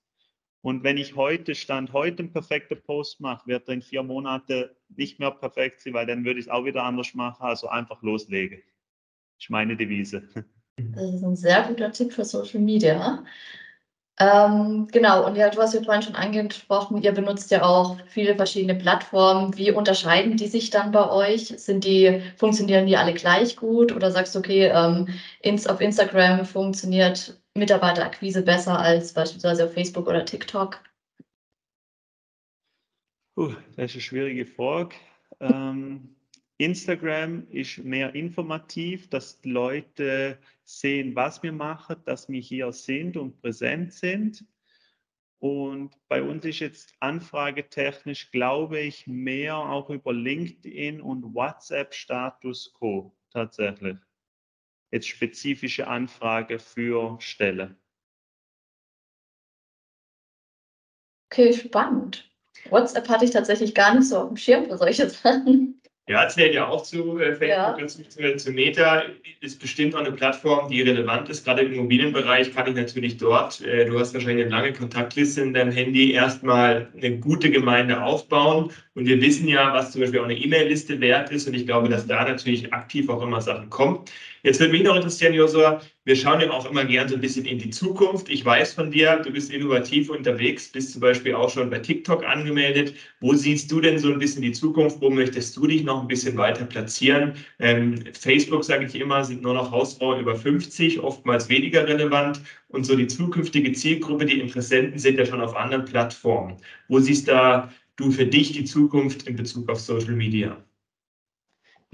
Und 0.66 0.84
wenn 0.84 0.98
ich 0.98 1.16
heute, 1.16 1.54
Stand 1.54 1.94
heute 1.94 2.24
einen 2.24 2.32
perfekten 2.32 2.82
Post 2.82 3.22
mache, 3.22 3.46
wird 3.46 3.68
er 3.68 3.76
in 3.76 3.84
vier 3.84 4.02
Monaten 4.02 4.66
nicht 4.90 5.20
mehr 5.20 5.30
perfekt 5.30 5.82
sein, 5.82 5.94
weil 5.94 6.08
dann 6.08 6.26
würde 6.26 6.40
ich 6.40 6.48
es 6.48 6.52
auch 6.52 6.66
wieder 6.66 6.82
anders 6.82 7.14
machen, 7.14 7.44
also 7.44 7.68
einfach 7.68 8.02
loslegen. 8.02 8.58
Das 8.58 9.44
ist 9.46 9.50
meine 9.52 9.78
Devise. 9.78 10.24
Das 10.76 11.14
ist 11.14 11.24
ein 11.24 11.36
sehr 11.36 11.62
guter 11.68 11.92
Tipp 11.92 12.12
für 12.12 12.26
Social 12.26 12.62
Media. 12.62 13.24
Ähm, 14.20 14.88
genau, 14.92 15.28
und 15.28 15.36
ja, 15.36 15.52
du 15.52 15.62
hast 15.62 15.76
ja 15.76 15.84
vorhin 15.84 16.02
schon 16.02 16.16
angesprochen, 16.16 17.00
ihr 17.00 17.12
benutzt 17.12 17.52
ja 17.52 17.62
auch 17.62 17.98
viele 18.08 18.36
verschiedene 18.36 18.74
Plattformen. 18.74 19.56
Wie 19.56 19.70
unterscheiden 19.70 20.36
die 20.36 20.48
sich 20.48 20.72
dann 20.72 20.92
bei 20.92 21.08
euch? 21.12 21.50
Sind 21.50 21.84
die, 21.84 22.24
funktionieren 22.38 22.88
die 22.88 22.98
alle 22.98 23.14
gleich 23.14 23.56
gut 23.56 23.92
oder 23.92 24.10
sagst 24.10 24.34
du, 24.34 24.40
okay, 24.40 24.72
ähm, 24.74 25.10
ins, 25.42 25.68
auf 25.68 25.80
Instagram 25.80 26.44
funktioniert 26.44 27.40
Mitarbeiterakquise 27.58 28.42
besser 28.42 28.78
als 28.78 29.14
beispielsweise 29.14 29.66
auf 29.66 29.74
Facebook 29.74 30.08
oder 30.08 30.26
TikTok? 30.26 30.84
Uh, 33.38 33.54
das 33.76 33.92
ist 33.92 33.96
eine 33.96 34.02
schwierige 34.02 34.46
Frage. 34.46 34.96
Ähm, 35.40 36.16
Instagram 36.58 37.48
ist 37.50 37.80
mehr 37.80 38.14
informativ, 38.16 39.10
dass 39.10 39.42
die 39.42 39.52
Leute 39.52 40.38
sehen, 40.64 41.16
was 41.16 41.44
wir 41.44 41.52
machen, 41.52 41.98
dass 42.06 42.30
wir 42.30 42.42
hier 42.42 42.72
sind 42.72 43.18
und 43.18 43.42
präsent 43.42 43.94
sind. 43.94 44.46
Und 45.40 45.96
bei 46.08 46.22
uns 46.22 46.46
ist 46.46 46.60
jetzt 46.60 46.94
anfragetechnisch, 47.02 48.32
glaube 48.32 48.80
ich, 48.80 49.06
mehr 49.06 49.58
auch 49.58 49.90
über 49.90 50.14
LinkedIn 50.14 51.02
und 51.02 51.36
WhatsApp 51.36 51.94
Status 51.94 52.74
Quo 52.74 53.14
tatsächlich. 53.30 53.98
Jetzt 54.92 55.08
spezifische 55.08 55.88
Anfrage 55.88 56.60
für 56.60 57.18
Stelle. 57.20 57.76
Okay, 61.32 61.54
spannend. 61.54 62.30
WhatsApp 62.70 63.10
hatte 63.10 63.26
ich 63.26 63.32
tatsächlich 63.32 63.76
gar 63.76 63.94
nicht 63.94 64.08
so 64.08 64.18
auf 64.18 64.28
dem 64.30 64.38
Schirm 64.38 64.66
für 64.66 64.78
solche 64.78 65.10
Sachen. 65.10 65.82
Ja, 66.08 66.28
zählt 66.28 66.54
ja 66.54 66.68
auch 66.68 66.84
zu 66.84 67.18
äh, 67.18 67.34
Facebook 67.34 67.80
ja. 67.80 67.88
zu, 67.88 68.36
zu 68.38 68.52
Meta. 68.52 69.04
Ist 69.42 69.60
bestimmt 69.60 69.96
auch 69.96 70.02
eine 70.02 70.12
Plattform, 70.12 70.70
die 70.70 70.84
relevant 70.84 71.30
ist. 71.30 71.44
Gerade 71.44 71.64
im 71.64 71.74
Immobilienbereich 71.74 72.54
kann 72.54 72.68
ich 72.68 72.76
natürlich 72.76 73.18
dort, 73.18 73.62
äh, 73.62 73.86
du 73.86 74.00
hast 74.00 74.14
wahrscheinlich 74.14 74.46
eine 74.46 74.56
lange 74.56 74.74
Kontaktliste 74.74 75.42
in 75.42 75.56
deinem 75.56 75.72
Handy, 75.72 76.12
erstmal 76.12 76.90
eine 76.96 77.18
gute 77.18 77.50
Gemeinde 77.50 78.04
aufbauen. 78.04 78.72
Und 78.94 79.08
wir 79.08 79.20
wissen 79.20 79.48
ja, 79.48 79.74
was 79.74 79.94
zum 79.94 80.02
Beispiel 80.02 80.20
auch 80.20 80.26
eine 80.26 80.38
E-Mail-Liste 80.38 81.02
wert 81.02 81.32
ist. 81.32 81.48
Und 81.48 81.56
ich 81.56 81.66
glaube, 81.66 81.90
dass 81.90 82.06
da 82.06 82.24
natürlich 82.24 82.72
aktiv 82.72 83.10
auch 83.10 83.24
immer 83.24 83.42
Sachen 83.42 83.72
kommen. 83.72 84.06
Jetzt 84.46 84.60
würde 84.60 84.74
mich 84.74 84.84
noch 84.84 84.96
interessieren, 84.96 85.34
Josua, 85.34 85.82
wir 86.04 86.16
schauen 86.16 86.40
ja 86.40 86.52
auch 86.52 86.70
immer 86.70 86.86
gern 86.86 87.10
so 87.10 87.16
ein 87.16 87.22
bisschen 87.22 87.46
in 87.46 87.58
die 87.58 87.72
Zukunft. 87.72 88.30
Ich 88.30 88.46
weiß 88.46 88.74
von 88.74 88.92
dir, 88.92 89.16
du 89.16 89.32
bist 89.32 89.52
innovativ 89.52 90.12
unterwegs, 90.12 90.72
bist 90.72 90.92
zum 90.92 91.02
Beispiel 91.02 91.34
auch 91.34 91.50
schon 91.50 91.72
bei 91.72 91.80
TikTok 91.80 92.24
angemeldet. 92.24 92.94
Wo 93.22 93.34
siehst 93.34 93.72
du 93.72 93.82
denn 93.82 93.98
so 93.98 94.14
ein 94.14 94.20
bisschen 94.20 94.44
die 94.44 94.52
Zukunft? 94.52 95.02
Wo 95.02 95.10
möchtest 95.10 95.58
du 95.58 95.66
dich 95.66 95.84
noch 95.84 96.00
ein 96.00 96.08
bisschen 96.08 96.38
weiter 96.38 96.66
platzieren? 96.66 97.34
Ähm, 97.58 98.04
Facebook, 98.14 98.64
sage 98.64 98.86
ich 98.86 98.94
immer, 98.94 99.24
sind 99.26 99.42
nur 99.42 99.56
noch 99.56 99.72
Hausfrauen 99.72 100.20
über 100.20 100.36
50, 100.36 101.00
oftmals 101.00 101.50
weniger 101.50 101.88
relevant. 101.88 102.40
Und 102.68 102.86
so 102.86 102.96
die 102.96 103.08
zukünftige 103.08 103.72
Zielgruppe, 103.74 104.28
die 104.28 104.40
Interessenten 104.40 105.00
sind 105.00 105.18
ja 105.18 105.26
schon 105.26 105.42
auf 105.42 105.56
anderen 105.56 105.86
Plattformen. 105.86 106.58
Wo 106.88 107.00
siehst 107.00 107.28
da 107.28 107.72
du 107.96 108.12
für 108.12 108.28
dich 108.28 108.52
die 108.52 108.66
Zukunft 108.66 109.28
in 109.28 109.38
Bezug 109.38 109.68
auf 109.72 109.80
Social 109.80 110.14
Media? 110.14 110.64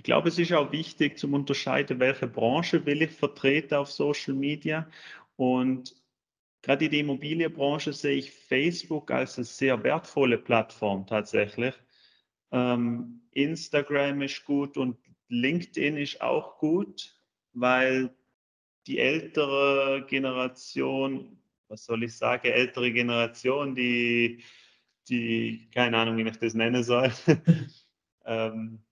Ich 0.01 0.05
glaube, 0.05 0.29
es 0.29 0.39
ist 0.39 0.51
auch 0.51 0.71
wichtig 0.71 1.19
zum 1.19 1.35
Unterscheiden, 1.35 1.99
welche 1.99 2.25
Branche 2.25 2.83
will 2.87 3.03
ich 3.03 3.11
vertreten 3.11 3.75
auf 3.75 3.91
Social 3.91 4.33
Media. 4.33 4.89
Und 5.35 5.95
gerade 6.63 6.85
in 6.85 6.91
der 6.91 7.01
Immobilienbranche 7.01 7.93
sehe 7.93 8.17
ich 8.17 8.31
Facebook 8.31 9.11
als 9.11 9.37
eine 9.37 9.45
sehr 9.45 9.83
wertvolle 9.83 10.39
Plattform 10.39 11.05
tatsächlich. 11.05 11.75
Ähm, 12.51 13.21
Instagram 13.33 14.23
ist 14.23 14.43
gut 14.43 14.75
und 14.75 14.97
LinkedIn 15.27 15.97
ist 15.97 16.19
auch 16.19 16.57
gut, 16.57 17.15
weil 17.53 18.09
die 18.87 18.97
ältere 18.97 20.03
Generation, 20.09 21.37
was 21.67 21.85
soll 21.85 22.05
ich 22.05 22.17
sagen, 22.17 22.47
ältere 22.47 22.91
Generation, 22.91 23.75
die, 23.75 24.43
die 25.07 25.69
keine 25.71 25.95
Ahnung, 25.99 26.17
wie 26.17 26.27
ich 26.27 26.37
das 26.37 26.55
nennen 26.55 26.83
soll, 26.83 27.11
ähm, 28.25 28.83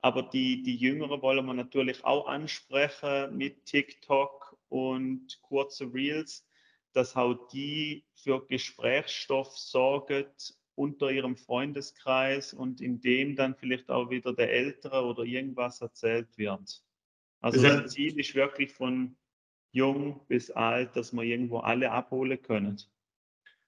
aber 0.00 0.22
die, 0.22 0.62
die 0.62 0.76
Jüngeren 0.76 1.20
wollen 1.22 1.44
wir 1.44 1.54
natürlich 1.54 2.04
auch 2.04 2.26
ansprechen 2.26 3.36
mit 3.36 3.66
TikTok 3.66 4.56
und 4.68 5.38
kurze 5.42 5.92
Reels, 5.92 6.46
dass 6.92 7.16
auch 7.16 7.48
die 7.48 8.04
für 8.14 8.46
Gesprächsstoff 8.46 9.56
sorgen 9.56 10.26
unter 10.74 11.10
ihrem 11.10 11.36
Freundeskreis 11.36 12.54
und 12.54 12.80
in 12.80 13.00
dem 13.00 13.36
dann 13.36 13.54
vielleicht 13.54 13.90
auch 13.90 14.10
wieder 14.10 14.32
der 14.32 14.50
Ältere 14.50 15.04
oder 15.04 15.24
irgendwas 15.24 15.80
erzählt 15.80 16.38
wird. 16.38 16.82
Also 17.40 17.62
das 17.62 17.92
Ziel 17.92 18.18
ist 18.18 18.34
wirklich 18.34 18.72
von 18.72 19.16
jung 19.72 20.20
bis 20.26 20.50
alt, 20.50 20.96
dass 20.96 21.12
wir 21.12 21.22
irgendwo 21.22 21.58
alle 21.58 21.90
abholen 21.90 22.40
können. 22.40 22.80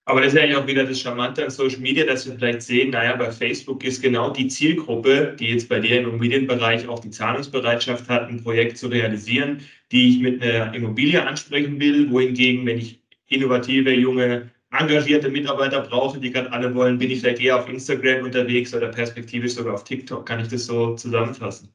Aber 0.05 0.20
das 0.20 0.34
ist 0.34 0.40
ja 0.40 0.59
auch 0.59 0.66
wieder 0.66 0.84
das 0.84 1.00
Charmante 1.00 1.44
an 1.44 1.50
Social 1.50 1.80
Media, 1.80 2.05
dass 2.05 2.26
wir 2.26 2.34
vielleicht 2.34 2.62
sehen, 2.62 2.90
naja, 2.90 3.14
bei 3.14 3.30
Facebook 3.30 3.84
ist 3.84 4.03
genau 4.03 4.30
die 4.30 4.48
Zielgruppe, 4.48 5.36
die 5.38 5.46
jetzt 5.46 5.68
bei 5.68 5.78
dir 5.78 6.00
im 6.00 6.09
Immobilienbereich 6.09 6.88
auch 6.88 6.98
die 6.98 7.11
Zahlungsbereitschaft 7.11 8.09
hat, 8.09 8.28
ein 8.28 8.42
Projekt 8.42 8.78
zu 8.78 8.88
realisieren, 8.88 9.61
die 9.92 10.11
ich 10.11 10.18
mit 10.20 10.42
einer 10.42 10.74
Immobilie 10.74 11.24
ansprechen 11.24 11.78
will, 11.78 12.11
wohingegen, 12.11 12.66
wenn 12.66 12.78
ich 12.78 13.00
innovative, 13.28 13.92
junge, 13.92 14.50
engagierte 14.72 15.28
Mitarbeiter 15.28 15.82
brauche, 15.82 16.18
die 16.18 16.32
gerade 16.32 16.50
alle 16.53 16.74
wollen, 16.74 16.98
bin 16.98 17.11
ich 17.11 17.20
vielleicht 17.20 17.40
eher 17.40 17.61
auf 17.61 17.68
Instagram 17.68 18.24
unterwegs 18.24 18.74
oder 18.74 18.88
perspektivisch 18.88 19.53
sogar 19.53 19.74
auf 19.74 19.84
TikTok. 19.84 20.26
Kann 20.26 20.40
ich 20.40 20.48
das 20.48 20.66
so 20.66 20.96
zusammenfassen? 20.96 21.72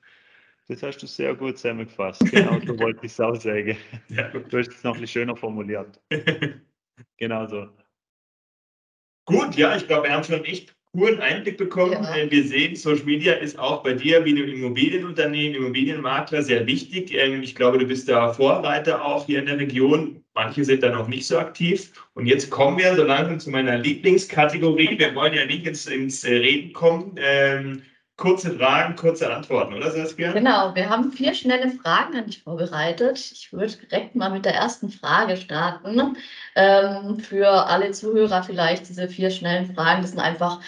Das 0.68 0.84
hast 0.84 0.98
du 0.98 1.08
sehr 1.08 1.34
gut 1.34 1.58
zusammengefasst. 1.58 2.20
Genau 2.30 2.60
so 2.66 2.78
wollte 2.78 3.06
ich 3.06 3.12
es 3.12 3.20
auch 3.22 3.36
sagen. 3.36 3.78
Ja. 4.10 4.28
Du 4.30 4.58
hast 4.58 4.70
es 4.70 4.84
noch 4.84 4.96
ein 4.96 5.02
bisschen 5.02 5.22
schöner 5.22 5.36
formuliert. 5.36 6.02
genau 7.18 7.48
so. 7.48 7.68
Gut, 9.28 9.56
ja, 9.58 9.76
ich 9.76 9.86
glaube, 9.88 10.08
wir 10.08 10.14
haben 10.14 10.24
schon 10.24 10.36
einen 10.36 10.46
echt 10.46 10.74
coolen 10.94 11.20
Einblick 11.20 11.58
bekommen. 11.58 11.92
Ja. 11.92 12.16
Äh, 12.16 12.32
wir 12.32 12.44
sehen, 12.46 12.78
Social 12.78 13.04
Media 13.04 13.34
ist 13.34 13.60
auch 13.60 13.84
bei 13.84 13.94
dir 13.94 14.24
wie 14.24 14.32
einem 14.32 14.48
Immobilienunternehmen, 14.48 15.58
Immobilienmakler 15.58 16.42
sehr 16.42 16.66
wichtig. 16.66 17.14
Ähm, 17.14 17.44
ich 17.44 17.54
glaube, 17.54 17.78
du 17.78 17.86
bist 17.86 18.08
da 18.08 18.32
Vorreiter 18.32 19.04
auch 19.04 19.26
hier 19.26 19.40
in 19.40 19.48
der 19.48 19.60
Region. 19.60 20.24
Manche 20.34 20.64
sind 20.64 20.82
da 20.82 20.90
noch 20.90 21.10
nicht 21.10 21.28
so 21.28 21.38
aktiv. 21.38 21.92
Und 22.14 22.26
jetzt 22.26 22.50
kommen 22.50 22.78
wir 22.78 22.96
so 22.96 23.04
langsam 23.04 23.38
zu 23.38 23.50
meiner 23.50 23.78
Lieblingskategorie. 23.78 24.98
Wir 24.98 25.14
wollen 25.14 25.34
ja 25.34 25.46
nicht 25.46 25.68
ins, 25.68 25.88
ins 25.88 26.24
Reden 26.24 26.72
kommen. 26.72 27.16
Ähm, 27.18 27.82
kurze 28.18 28.58
Fragen, 28.58 28.96
kurze 28.96 29.34
Antworten, 29.34 29.76
oder 29.76 29.92
Saskia? 29.92 30.34
Genau, 30.34 30.74
wir 30.76 30.90
haben 30.90 31.12
vier 31.12 31.34
schnelle 31.34 31.70
Fragen 31.70 32.18
an 32.18 32.26
dich 32.26 32.42
vorbereitet. 32.42 33.18
Ich 33.18 33.54
würde 33.54 33.74
direkt 33.78 34.16
mal 34.16 34.30
mit 34.30 34.46
der 34.46 34.56
ersten 34.56 34.90
Frage 34.90 35.38
starten. 35.38 36.18
Ähm, 36.56 37.20
für 37.20 37.48
alle 37.48 37.92
Zuhörer 37.92 38.44
vielleicht 38.44 38.90
diese 38.90 39.08
vier 39.08 39.30
schnellen 39.30 39.74
Fragen. 39.74 40.02
Das 40.02 40.12
sind 40.12 40.20
einfach 40.20 40.60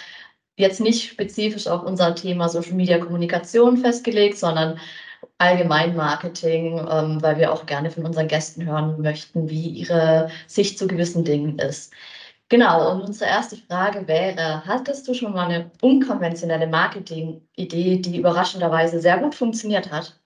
jetzt 0.56 0.80
nicht 0.80 1.10
spezifisch 1.10 1.66
auf 1.66 1.82
unser 1.82 2.14
Thema 2.14 2.48
Social 2.48 2.74
Media 2.74 2.98
Kommunikation 2.98 3.78
festgelegt, 3.78 4.38
sondern 4.38 4.78
allgemein 5.38 5.96
Marketing, 5.96 6.78
ähm, 6.90 7.20
weil 7.22 7.38
wir 7.38 7.52
auch 7.52 7.66
gerne 7.66 7.90
von 7.90 8.04
unseren 8.04 8.28
Gästen 8.28 8.64
hören 8.66 9.00
möchten, 9.00 9.50
wie 9.50 9.68
ihre 9.68 10.30
Sicht 10.46 10.78
zu 10.78 10.86
gewissen 10.86 11.24
Dingen 11.24 11.58
ist. 11.58 11.92
Genau, 12.50 12.90
und 12.92 13.02
unsere 13.02 13.30
erste 13.30 13.56
Frage 13.56 14.08
wäre, 14.08 14.66
hattest 14.66 15.06
du 15.06 15.14
schon 15.14 15.32
mal 15.32 15.46
eine 15.48 15.70
unkonventionelle 15.82 16.66
Marketing-Idee, 16.66 17.98
die 18.00 18.18
überraschenderweise 18.18 19.00
sehr 19.00 19.18
gut 19.18 19.36
funktioniert 19.36 19.90
hat? 19.92 20.20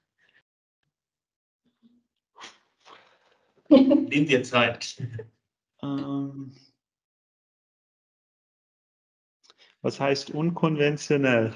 Nimm 3.69 4.27
dir 4.27 4.43
Zeit. 4.43 4.97
Ähm, 5.83 6.55
was 9.83 10.01
heißt 10.01 10.31
unkonventionell? 10.31 11.53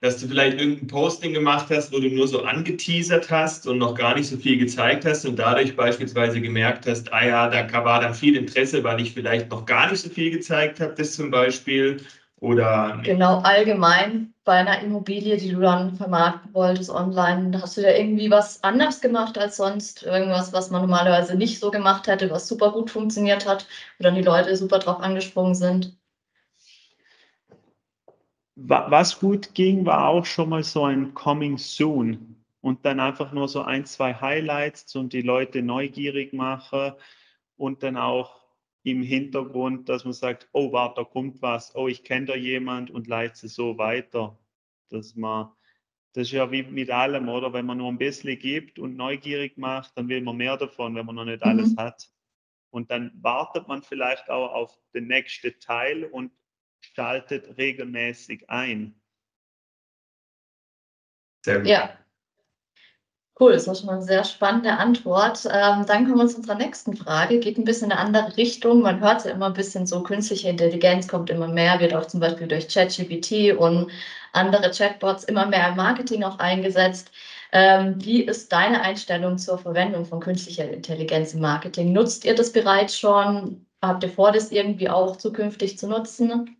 Dass 0.00 0.18
du 0.18 0.28
vielleicht 0.28 0.58
irgendein 0.60 0.86
Posting 0.88 1.32
gemacht 1.32 1.66
hast, 1.70 1.92
wo 1.92 1.98
du 1.98 2.08
nur 2.08 2.28
so 2.28 2.42
angeteasert 2.44 3.30
hast 3.30 3.66
und 3.66 3.78
noch 3.78 3.94
gar 3.94 4.14
nicht 4.14 4.28
so 4.28 4.36
viel 4.36 4.58
gezeigt 4.58 5.04
hast 5.04 5.24
und 5.24 5.36
dadurch 5.36 5.74
beispielsweise 5.76 6.40
gemerkt 6.40 6.86
hast, 6.86 7.12
ah 7.12 7.24
ja, 7.24 7.48
da 7.48 7.84
war 7.84 8.00
dann 8.00 8.14
viel 8.14 8.36
Interesse, 8.36 8.84
weil 8.84 9.00
ich 9.00 9.12
vielleicht 9.12 9.50
noch 9.50 9.64
gar 9.66 9.90
nicht 9.90 10.02
so 10.02 10.10
viel 10.10 10.30
gezeigt 10.30 10.80
habe, 10.80 10.94
das 10.94 11.14
zum 11.14 11.30
Beispiel. 11.30 11.98
Oder 12.40 13.00
genau 13.02 13.40
allgemein 13.40 14.34
bei 14.44 14.52
einer 14.54 14.80
Immobilie, 14.82 15.38
die 15.38 15.52
du 15.52 15.60
dann 15.60 15.96
vermarkten 15.96 16.52
wolltest 16.54 16.90
online, 16.90 17.60
hast 17.60 17.76
du 17.78 17.82
da 17.82 17.90
irgendwie 17.90 18.30
was 18.30 18.62
anders 18.62 19.00
gemacht 19.00 19.38
als 19.38 19.56
sonst? 19.56 20.02
Irgendwas, 20.02 20.52
was 20.52 20.70
man 20.70 20.82
normalerweise 20.82 21.34
nicht 21.36 21.58
so 21.58 21.70
gemacht 21.70 22.06
hätte, 22.06 22.30
was 22.30 22.46
super 22.46 22.72
gut 22.72 22.90
funktioniert 22.90 23.46
hat, 23.46 23.66
wo 23.98 24.04
dann 24.04 24.14
die 24.14 24.22
Leute 24.22 24.54
super 24.56 24.78
drauf 24.78 25.00
angesprungen 25.00 25.54
sind? 25.54 25.96
Was 28.56 29.20
gut 29.20 29.54
ging, 29.54 29.84
war 29.84 30.08
auch 30.08 30.24
schon 30.24 30.48
mal 30.48 30.64
so 30.64 30.84
ein 30.84 31.12
Coming 31.12 31.58
Soon 31.58 32.42
und 32.62 32.86
dann 32.86 33.00
einfach 33.00 33.32
nur 33.32 33.48
so 33.48 33.60
ein, 33.62 33.84
zwei 33.84 34.14
Highlights 34.14 34.96
und 34.96 35.12
die 35.12 35.20
Leute 35.20 35.62
neugierig 35.62 36.32
machen 36.32 36.92
und 37.56 37.82
dann 37.82 37.98
auch 37.98 38.46
im 38.82 39.02
Hintergrund, 39.02 39.88
dass 39.88 40.04
man 40.04 40.14
sagt, 40.14 40.48
oh, 40.52 40.72
warte, 40.72 41.02
da 41.02 41.04
kommt 41.04 41.42
was, 41.42 41.74
oh, 41.74 41.86
ich 41.86 42.02
kenne 42.02 42.26
da 42.26 42.34
jemand 42.34 42.90
und 42.90 43.08
leitet 43.08 43.44
es 43.44 43.54
so 43.54 43.76
weiter. 43.78 44.38
Dass 44.88 45.16
man, 45.16 45.50
das 46.12 46.28
ist 46.28 46.32
ja 46.32 46.50
wie 46.50 46.62
mit 46.62 46.90
allem, 46.90 47.28
oder? 47.28 47.52
Wenn 47.52 47.66
man 47.66 47.78
nur 47.78 47.88
ein 47.88 47.98
bisschen 47.98 48.38
gibt 48.38 48.78
und 48.78 48.96
neugierig 48.96 49.58
macht, 49.58 49.98
dann 49.98 50.08
will 50.08 50.22
man 50.22 50.36
mehr 50.36 50.56
davon, 50.56 50.94
wenn 50.94 51.04
man 51.04 51.16
noch 51.16 51.24
nicht 51.24 51.44
mhm. 51.44 51.50
alles 51.50 51.76
hat. 51.76 52.08
Und 52.70 52.90
dann 52.90 53.12
wartet 53.20 53.68
man 53.68 53.82
vielleicht 53.82 54.30
auch 54.30 54.52
auf 54.52 54.78
den 54.94 55.08
nächsten 55.08 55.58
Teil 55.60 56.04
und 56.04 56.30
schaltet 56.80 57.56
regelmäßig 57.58 58.48
ein. 58.48 59.00
Sehr 61.44 61.58
gut. 61.58 61.68
Ja, 61.68 61.96
Cool, 63.38 63.52
das 63.52 63.66
war 63.66 63.74
schon 63.74 63.86
mal 63.86 63.92
eine 63.96 64.02
sehr 64.02 64.24
spannende 64.24 64.72
Antwort. 64.72 65.44
Ähm, 65.44 65.84
dann 65.86 66.06
kommen 66.06 66.18
wir 66.18 66.26
zu 66.26 66.38
unserer 66.38 66.54
nächsten 66.54 66.96
Frage. 66.96 67.38
Geht 67.38 67.58
ein 67.58 67.64
bisschen 67.64 67.90
in 67.90 67.92
eine 67.92 68.00
andere 68.00 68.34
Richtung. 68.38 68.80
Man 68.80 69.00
hört 69.00 69.26
ja 69.26 69.32
immer 69.32 69.46
ein 69.46 69.52
bisschen 69.52 69.86
so, 69.86 70.02
künstliche 70.02 70.48
Intelligenz 70.48 71.06
kommt 71.06 71.28
immer 71.28 71.46
mehr, 71.46 71.78
wird 71.78 71.94
auch 71.94 72.06
zum 72.06 72.20
Beispiel 72.20 72.48
durch 72.48 72.66
ChatGPT 72.68 73.54
und 73.58 73.90
andere 74.32 74.70
Chatbots 74.70 75.24
immer 75.24 75.44
mehr 75.44 75.68
im 75.68 75.76
Marketing 75.76 76.24
auch 76.24 76.38
eingesetzt. 76.38 77.10
Ähm, 77.52 78.02
wie 78.02 78.22
ist 78.22 78.50
deine 78.52 78.80
Einstellung 78.80 79.36
zur 79.36 79.58
Verwendung 79.58 80.06
von 80.06 80.20
künstlicher 80.20 80.70
Intelligenz 80.70 81.34
im 81.34 81.40
Marketing? 81.40 81.92
Nutzt 81.92 82.24
ihr 82.24 82.34
das 82.34 82.52
bereits 82.52 82.98
schon? 82.98 83.66
Habt 83.82 84.02
ihr 84.02 84.10
vor, 84.10 84.32
das 84.32 84.50
irgendwie 84.50 84.88
auch 84.88 85.16
zukünftig 85.16 85.78
zu 85.78 85.88
nutzen? 85.88 86.56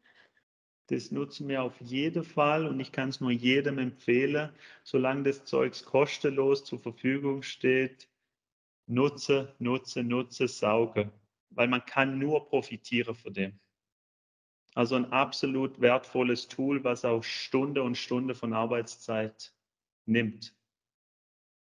Das 0.88 1.10
nutzen 1.10 1.48
wir 1.48 1.62
auf 1.62 1.80
jeden 1.80 2.24
Fall 2.24 2.66
und 2.66 2.78
ich 2.78 2.92
kann 2.92 3.08
es 3.08 3.20
nur 3.20 3.32
jedem 3.32 3.78
empfehlen, 3.78 4.50
solange 4.84 5.24
das 5.24 5.44
Zeugs 5.44 5.84
kostenlos 5.84 6.64
zur 6.64 6.78
Verfügung 6.78 7.42
steht, 7.42 8.08
nutze, 8.86 9.54
nutze, 9.58 10.04
nutze, 10.04 10.46
sauge, 10.46 11.10
weil 11.50 11.68
man 11.68 11.84
kann 11.84 12.18
nur 12.18 12.48
profitieren 12.48 13.14
von 13.14 13.34
dem. 13.34 13.58
Also 14.74 14.94
ein 14.94 15.12
absolut 15.12 15.80
wertvolles 15.80 16.48
Tool, 16.48 16.84
was 16.84 17.04
auch 17.04 17.24
Stunde 17.24 17.82
und 17.82 17.96
Stunde 17.96 18.34
von 18.34 18.52
Arbeitszeit 18.52 19.52
nimmt 20.04 20.55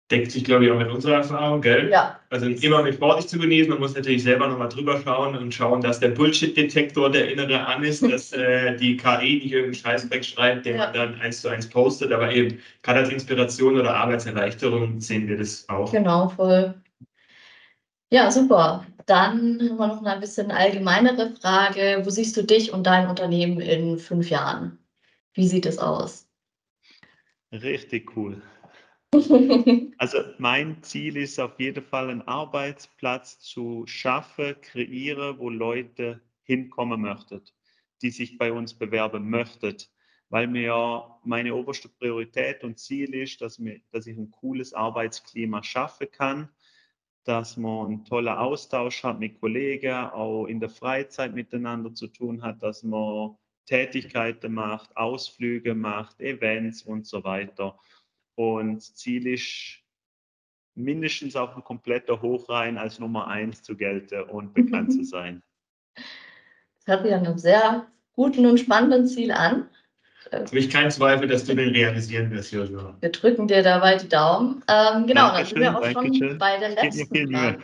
deckt 0.10 0.32
sich, 0.32 0.46
glaube 0.46 0.66
ich, 0.66 0.72
auch 0.72 0.78
mit 0.78 0.90
unserer 0.90 1.18
Erfahrung, 1.18 1.62
gell? 1.62 1.90
Ja. 1.92 2.20
Also 2.30 2.48
immer 2.48 2.82
mit 2.82 2.96
Vorsicht 2.96 3.30
zu 3.30 3.38
genießen. 3.38 3.70
Man 3.70 3.80
muss 3.80 3.96
natürlich 3.96 4.24
selber 4.24 4.48
nochmal 4.48 4.70
drüber 4.70 5.02
schauen 5.04 5.36
und 5.36 5.54
schauen, 5.54 5.82
dass 5.82 6.00
der 6.00 6.10
Bullshit-Detektor 6.10 7.12
der 7.12 7.32
innere 7.32 7.66
an 7.66 7.84
ist, 7.84 8.02
dass 8.12 8.32
äh, 8.32 8.76
die 8.78 8.96
KI 8.96 9.40
nicht 9.44 9.52
irgendeinen 9.52 9.74
Scheiß 9.74 10.10
wegschreibt, 10.10 10.66
den 10.66 10.78
ja. 10.78 10.86
man 10.86 10.94
dann 10.94 11.22
eins 11.22 11.42
zu 11.42 11.50
eins 11.50 11.70
postet. 11.70 12.12
Aber 12.12 12.32
eben, 12.32 12.60
gerade 12.84 13.00
als 13.00 13.10
Inspiration 13.10 13.78
oder 13.78 13.96
Arbeitserleichterung 13.96 15.00
sehen 15.02 15.28
wir 15.28 15.38
das 15.38 15.68
auch. 15.68 15.92
Genau, 15.92 16.30
voll. 16.30 16.74
Ja, 18.10 18.32
super. 18.32 18.86
Dann 19.06 19.60
haben 19.60 19.78
wir 19.78 19.88
noch 19.88 20.04
eine 20.04 20.20
bisschen 20.22 20.52
allgemeinere 20.52 21.32
Frage. 21.42 22.02
Wo 22.04 22.10
siehst 22.10 22.36
du 22.38 22.44
dich 22.44 22.72
und 22.72 22.86
dein 22.86 23.10
Unternehmen 23.10 23.60
in 23.60 23.98
fünf 23.98 24.30
Jahren? 24.30 24.78
Wie 25.34 25.48
sieht 25.48 25.66
es 25.66 25.78
aus? 25.78 26.28
Richtig 27.52 28.16
cool. 28.16 28.42
Also 29.98 30.18
mein 30.38 30.84
Ziel 30.84 31.18
ist 31.18 31.40
auf 31.40 31.60
jeden 31.60 31.84
Fall, 31.84 32.10
einen 32.10 32.22
Arbeitsplatz 32.24 33.40
zu 33.40 33.86
schaffen, 33.88 34.56
kreieren, 34.62 35.40
wo 35.40 35.50
Leute 35.50 36.22
hinkommen 36.44 37.02
möchten, 37.02 37.42
die 38.02 38.10
sich 38.12 38.38
bei 38.38 38.52
uns 38.52 38.74
bewerben 38.74 39.30
möchten, 39.30 39.78
weil 40.30 40.48
mir 40.48 41.20
meine 41.24 41.56
oberste 41.56 41.90
Priorität 41.90 42.64
und 42.64 42.80
Ziel 42.80 43.14
ist, 43.16 43.42
dass, 43.42 43.60
mir, 43.60 43.80
dass 43.92 44.08
ich 44.08 44.18
ein 44.18 44.32
cooles 44.32 44.74
Arbeitsklima 44.74 45.64
schaffen 45.64 46.08
kann, 46.12 46.50
dass 47.24 47.58
man 47.58 47.88
einen 47.88 48.06
tollen 48.06 48.36
Austausch 48.36 49.04
hat 49.04 49.20
mit 49.20 49.40
Kollegen, 49.40 49.94
auch 49.94 50.46
in 50.46 50.60
der 50.60 50.70
Freizeit 50.70 51.34
miteinander 51.34 51.94
zu 51.94 52.08
tun 52.08 52.42
hat, 52.42 52.62
dass 52.62 52.84
man 52.84 53.38
Tätigkeiten 53.66 54.54
macht, 54.54 54.96
Ausflüge 54.96 55.76
macht, 55.76 56.22
Events 56.22 56.82
und 56.82 57.06
so 57.06 57.24
weiter. 57.24 57.78
Und 58.38 58.82
Ziel 58.82 59.26
ist, 59.28 59.82
mindestens 60.76 61.36
auf 61.36 61.54
dem 61.54 61.64
kompletten 61.64 62.22
Hochrhein 62.22 62.78
als 62.78 63.00
Nummer 63.00 63.28
eins 63.28 63.64
zu 63.64 63.76
gelten 63.76 64.22
und 64.30 64.54
bekannt 64.54 64.94
zu 64.94 65.04
sein. 65.04 65.42
Das 65.96 66.86
hört 66.86 67.04
sich 67.04 67.14
an 67.14 67.26
einem 67.26 67.38
sehr 67.40 67.88
guten 68.14 68.46
und 68.46 68.60
spannenden 68.60 69.08
Ziel 69.08 69.32
an. 69.32 69.68
Habe 70.32 70.60
ich 70.60 70.70
keinen 70.70 70.92
Zweifel, 70.92 71.28
dass 71.28 71.46
du 71.46 71.56
den 71.56 71.70
realisieren 71.70 72.30
wirst, 72.32 72.52
Joshua. 72.52 72.96
Wir 73.00 73.12
drücken 73.12 73.48
dir 73.48 73.64
dabei 73.64 73.96
die 73.96 74.10
Daumen. 74.10 74.64
Ähm, 74.68 75.08
genau, 75.08 75.32
dann 75.32 75.46
sind 75.46 75.60
wir 75.60 75.76
auch 75.76 75.92
schon 75.92 76.14
schön. 76.14 76.38
bei 76.38 76.58
der 76.60 76.70
letzten 76.70 77.34
Frage. 77.34 77.60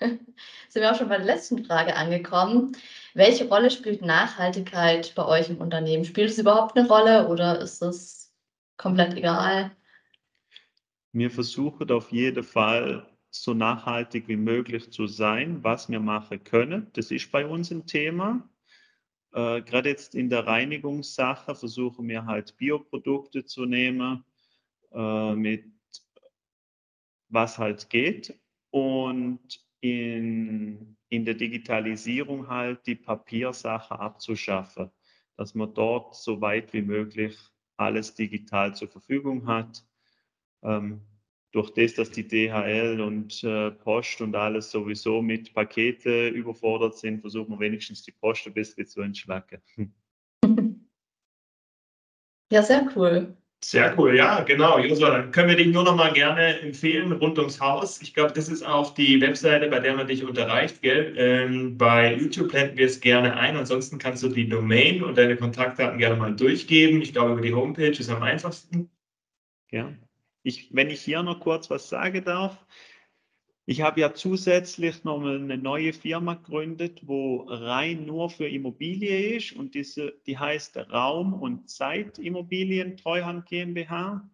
sind 0.00 0.82
wir 0.82 0.92
auch 0.92 0.96
schon 0.96 1.08
bei 1.08 1.16
der 1.16 1.26
letzten 1.26 1.64
Frage 1.64 1.96
angekommen. 1.96 2.76
Welche 3.14 3.48
Rolle 3.48 3.70
spielt 3.70 4.00
Nachhaltigkeit 4.00 5.12
bei 5.16 5.26
euch 5.26 5.50
im 5.50 5.58
Unternehmen? 5.58 6.04
Spielt 6.04 6.30
es 6.30 6.38
überhaupt 6.38 6.78
eine 6.78 6.86
Rolle 6.86 7.26
oder 7.28 7.60
ist 7.60 7.82
es 7.82 8.32
komplett 8.76 9.14
egal? 9.14 9.72
Wir 11.12 11.30
versuchen 11.30 11.90
auf 11.90 12.12
jeden 12.12 12.44
Fall 12.44 13.08
so 13.30 13.54
nachhaltig 13.54 14.28
wie 14.28 14.36
möglich 14.36 14.90
zu 14.90 15.06
sein, 15.06 15.64
was 15.64 15.88
wir 15.88 16.00
machen 16.00 16.44
können. 16.44 16.90
Das 16.92 17.10
ist 17.10 17.32
bei 17.32 17.46
uns 17.46 17.70
ein 17.70 17.86
Thema. 17.86 18.48
Äh, 19.32 19.62
Gerade 19.62 19.88
jetzt 19.88 20.14
in 20.14 20.28
der 20.28 20.46
Reinigungssache 20.46 21.54
versuchen 21.54 22.08
wir 22.08 22.26
halt 22.26 22.56
Bioprodukte 22.58 23.44
zu 23.46 23.64
nehmen, 23.64 24.24
äh, 24.92 25.34
mit 25.34 25.64
was 27.28 27.58
halt 27.58 27.88
geht. 27.88 28.38
Und 28.70 29.64
in, 29.80 30.96
in 31.08 31.24
der 31.24 31.34
Digitalisierung 31.34 32.48
halt 32.48 32.86
die 32.86 32.96
Papiersache 32.96 33.98
abzuschaffen, 33.98 34.90
dass 35.36 35.54
man 35.54 35.72
dort 35.72 36.16
so 36.16 36.40
weit 36.42 36.74
wie 36.74 36.82
möglich 36.82 37.38
alles 37.78 38.14
digital 38.14 38.74
zur 38.74 38.88
Verfügung 38.88 39.46
hat 39.46 39.87
ähm, 40.62 41.00
durch 41.52 41.70
das, 41.70 41.94
dass 41.94 42.10
die 42.10 42.26
DHL 42.26 43.00
und 43.00 43.42
äh, 43.42 43.70
Post 43.70 44.20
und 44.20 44.34
alles 44.36 44.70
sowieso 44.70 45.22
mit 45.22 45.54
Pakete 45.54 46.28
überfordert 46.28 46.96
sind, 46.98 47.20
versuchen 47.20 47.50
wir 47.50 47.60
wenigstens 47.60 48.02
die 48.02 48.12
Post 48.12 48.46
ein 48.46 48.54
bisschen 48.54 48.86
zu 48.86 49.00
entschlacken. 49.00 49.62
Ja, 52.50 52.62
sehr 52.62 52.88
cool. 52.96 53.36
Sehr 53.64 53.98
cool, 53.98 54.16
ja, 54.16 54.42
genau. 54.42 54.78
Josua, 54.78 55.10
dann 55.10 55.32
können 55.32 55.48
wir 55.48 55.56
dich 55.56 55.66
nur 55.66 55.82
noch 55.82 55.96
mal 55.96 56.12
gerne 56.12 56.60
empfehlen 56.60 57.10
rund 57.10 57.38
ums 57.38 57.60
Haus. 57.60 58.00
Ich 58.00 58.14
glaube, 58.14 58.32
das 58.32 58.48
ist 58.48 58.62
auch 58.62 58.94
die 58.94 59.20
Webseite, 59.20 59.68
bei 59.68 59.80
der 59.80 59.96
man 59.96 60.06
dich 60.06 60.24
unterreicht, 60.24 60.80
gell? 60.80 61.14
Ähm, 61.18 61.76
bei 61.76 62.14
YouTube 62.14 62.50
blenden 62.50 62.78
wir 62.78 62.86
es 62.86 63.00
gerne 63.00 63.36
ein. 63.36 63.56
Ansonsten 63.56 63.98
kannst 63.98 64.22
du 64.22 64.28
die 64.28 64.48
Domain 64.48 65.02
und 65.02 65.18
deine 65.18 65.36
Kontaktdaten 65.36 65.98
gerne 65.98 66.16
mal 66.16 66.34
durchgeben. 66.36 67.02
Ich 67.02 67.12
glaube, 67.12 67.32
über 67.32 67.42
die 67.42 67.52
Homepage 67.52 67.90
ist 67.90 68.08
am 68.08 68.22
einfachsten. 68.22 68.90
Ja. 69.70 69.92
Ich, 70.48 70.74
wenn 70.74 70.88
ich 70.88 71.02
hier 71.02 71.22
noch 71.22 71.40
kurz 71.40 71.68
was 71.68 71.90
sagen 71.90 72.24
darf, 72.24 72.64
ich 73.66 73.82
habe 73.82 74.00
ja 74.00 74.14
zusätzlich 74.14 75.04
noch 75.04 75.22
eine 75.22 75.58
neue 75.58 75.92
Firma 75.92 76.36
gegründet, 76.36 77.06
wo 77.06 77.42
rein 77.42 78.06
nur 78.06 78.30
für 78.30 78.48
Immobilie 78.48 79.36
ist 79.36 79.52
und 79.52 79.74
diese, 79.74 80.14
die 80.26 80.38
heißt 80.38 80.78
Raum- 80.90 81.34
und 81.34 81.68
Zeitimmobilien 81.68 82.96
Treuhand 82.96 83.44
GmbH. 83.44 84.26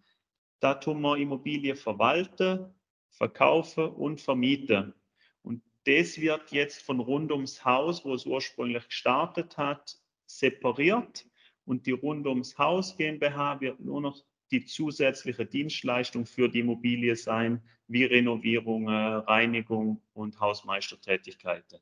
Da 0.61 0.75
tun 0.75 1.01
wir 1.01 1.17
Immobilien 1.17 1.77
verwalten, 1.77 2.73
verkaufen 3.11 3.89
und 3.89 4.21
vermieten. 4.21 4.95
Und 5.43 5.62
das 5.85 6.21
wird 6.21 6.53
jetzt 6.53 6.81
von 6.81 7.01
rund 7.01 7.33
ums 7.33 7.65
Haus, 7.65 8.05
wo 8.05 8.15
es 8.15 8.25
ursprünglich 8.25 8.87
gestartet 8.87 9.59
hat, 9.59 9.99
separiert. 10.27 11.27
Und 11.65 11.87
die 11.87 11.91
rund 11.91 12.25
Haus 12.57 12.97
GmbH 12.97 13.61
wird 13.61 13.81
nur 13.81 14.01
noch 14.01 14.23
die 14.51 14.64
zusätzliche 14.64 15.47
Dienstleistung 15.47 16.26
für 16.26 16.49
die 16.49 16.61
Immobilie 16.61 17.16
sein, 17.16 17.62
wie 17.88 18.05
Renovierung, 18.05 18.88
Reinigung 18.88 20.03
und 20.12 20.38
Hausmeistertätigkeiten. 20.40 21.80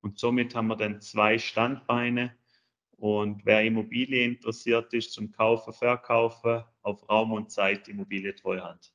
Und 0.00 0.18
somit 0.18 0.54
haben 0.54 0.68
wir 0.68 0.76
dann 0.76 1.00
zwei 1.00 1.38
Standbeine. 1.38 2.34
Und 2.96 3.44
wer 3.44 3.64
Immobilie 3.64 4.24
interessiert 4.24 4.92
ist 4.94 5.12
zum 5.12 5.32
Kaufen, 5.32 5.72
Verkaufen, 5.72 6.62
auf 6.82 7.08
Raum 7.08 7.32
und 7.32 7.50
Zeit 7.50 7.88
Immobilie 7.88 8.34
Treuhand. 8.34 8.92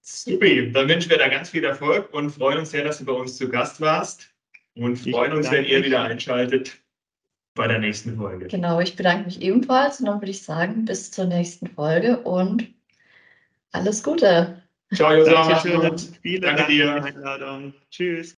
Super, 0.00 0.66
dann 0.72 0.88
wünschen 0.88 1.10
wir 1.10 1.18
da 1.18 1.28
ganz 1.28 1.50
viel 1.50 1.64
Erfolg 1.64 2.12
und 2.12 2.30
freuen 2.30 2.58
uns 2.58 2.70
sehr, 2.70 2.84
dass 2.84 2.98
du 2.98 3.04
bei 3.04 3.12
uns 3.12 3.36
zu 3.36 3.48
Gast 3.48 3.80
warst 3.80 4.32
und 4.74 4.96
freuen 4.96 5.32
uns, 5.32 5.50
wenn 5.50 5.64
ihr 5.64 5.82
wieder 5.84 6.02
einschaltet. 6.02 6.78
Bei 7.56 7.66
der 7.66 7.80
nächsten 7.80 8.16
Folge. 8.16 8.46
Genau, 8.46 8.78
ich 8.80 8.94
bedanke 8.94 9.24
mich 9.24 9.42
ebenfalls 9.42 9.98
und 9.98 10.06
dann 10.06 10.20
würde 10.20 10.30
ich 10.30 10.44
sagen, 10.44 10.84
bis 10.84 11.10
zur 11.10 11.24
nächsten 11.24 11.66
Folge 11.66 12.18
und 12.18 12.68
alles 13.72 14.02
Gute. 14.04 14.62
Ciao, 14.94 15.12
Josef. 15.12 15.62
Vielen 16.22 16.42
Danke 16.42 16.66
dir. 16.66 16.92
für 16.92 17.00
die 17.00 17.16
Einladung. 17.16 17.74
Tschüss. 17.90 18.34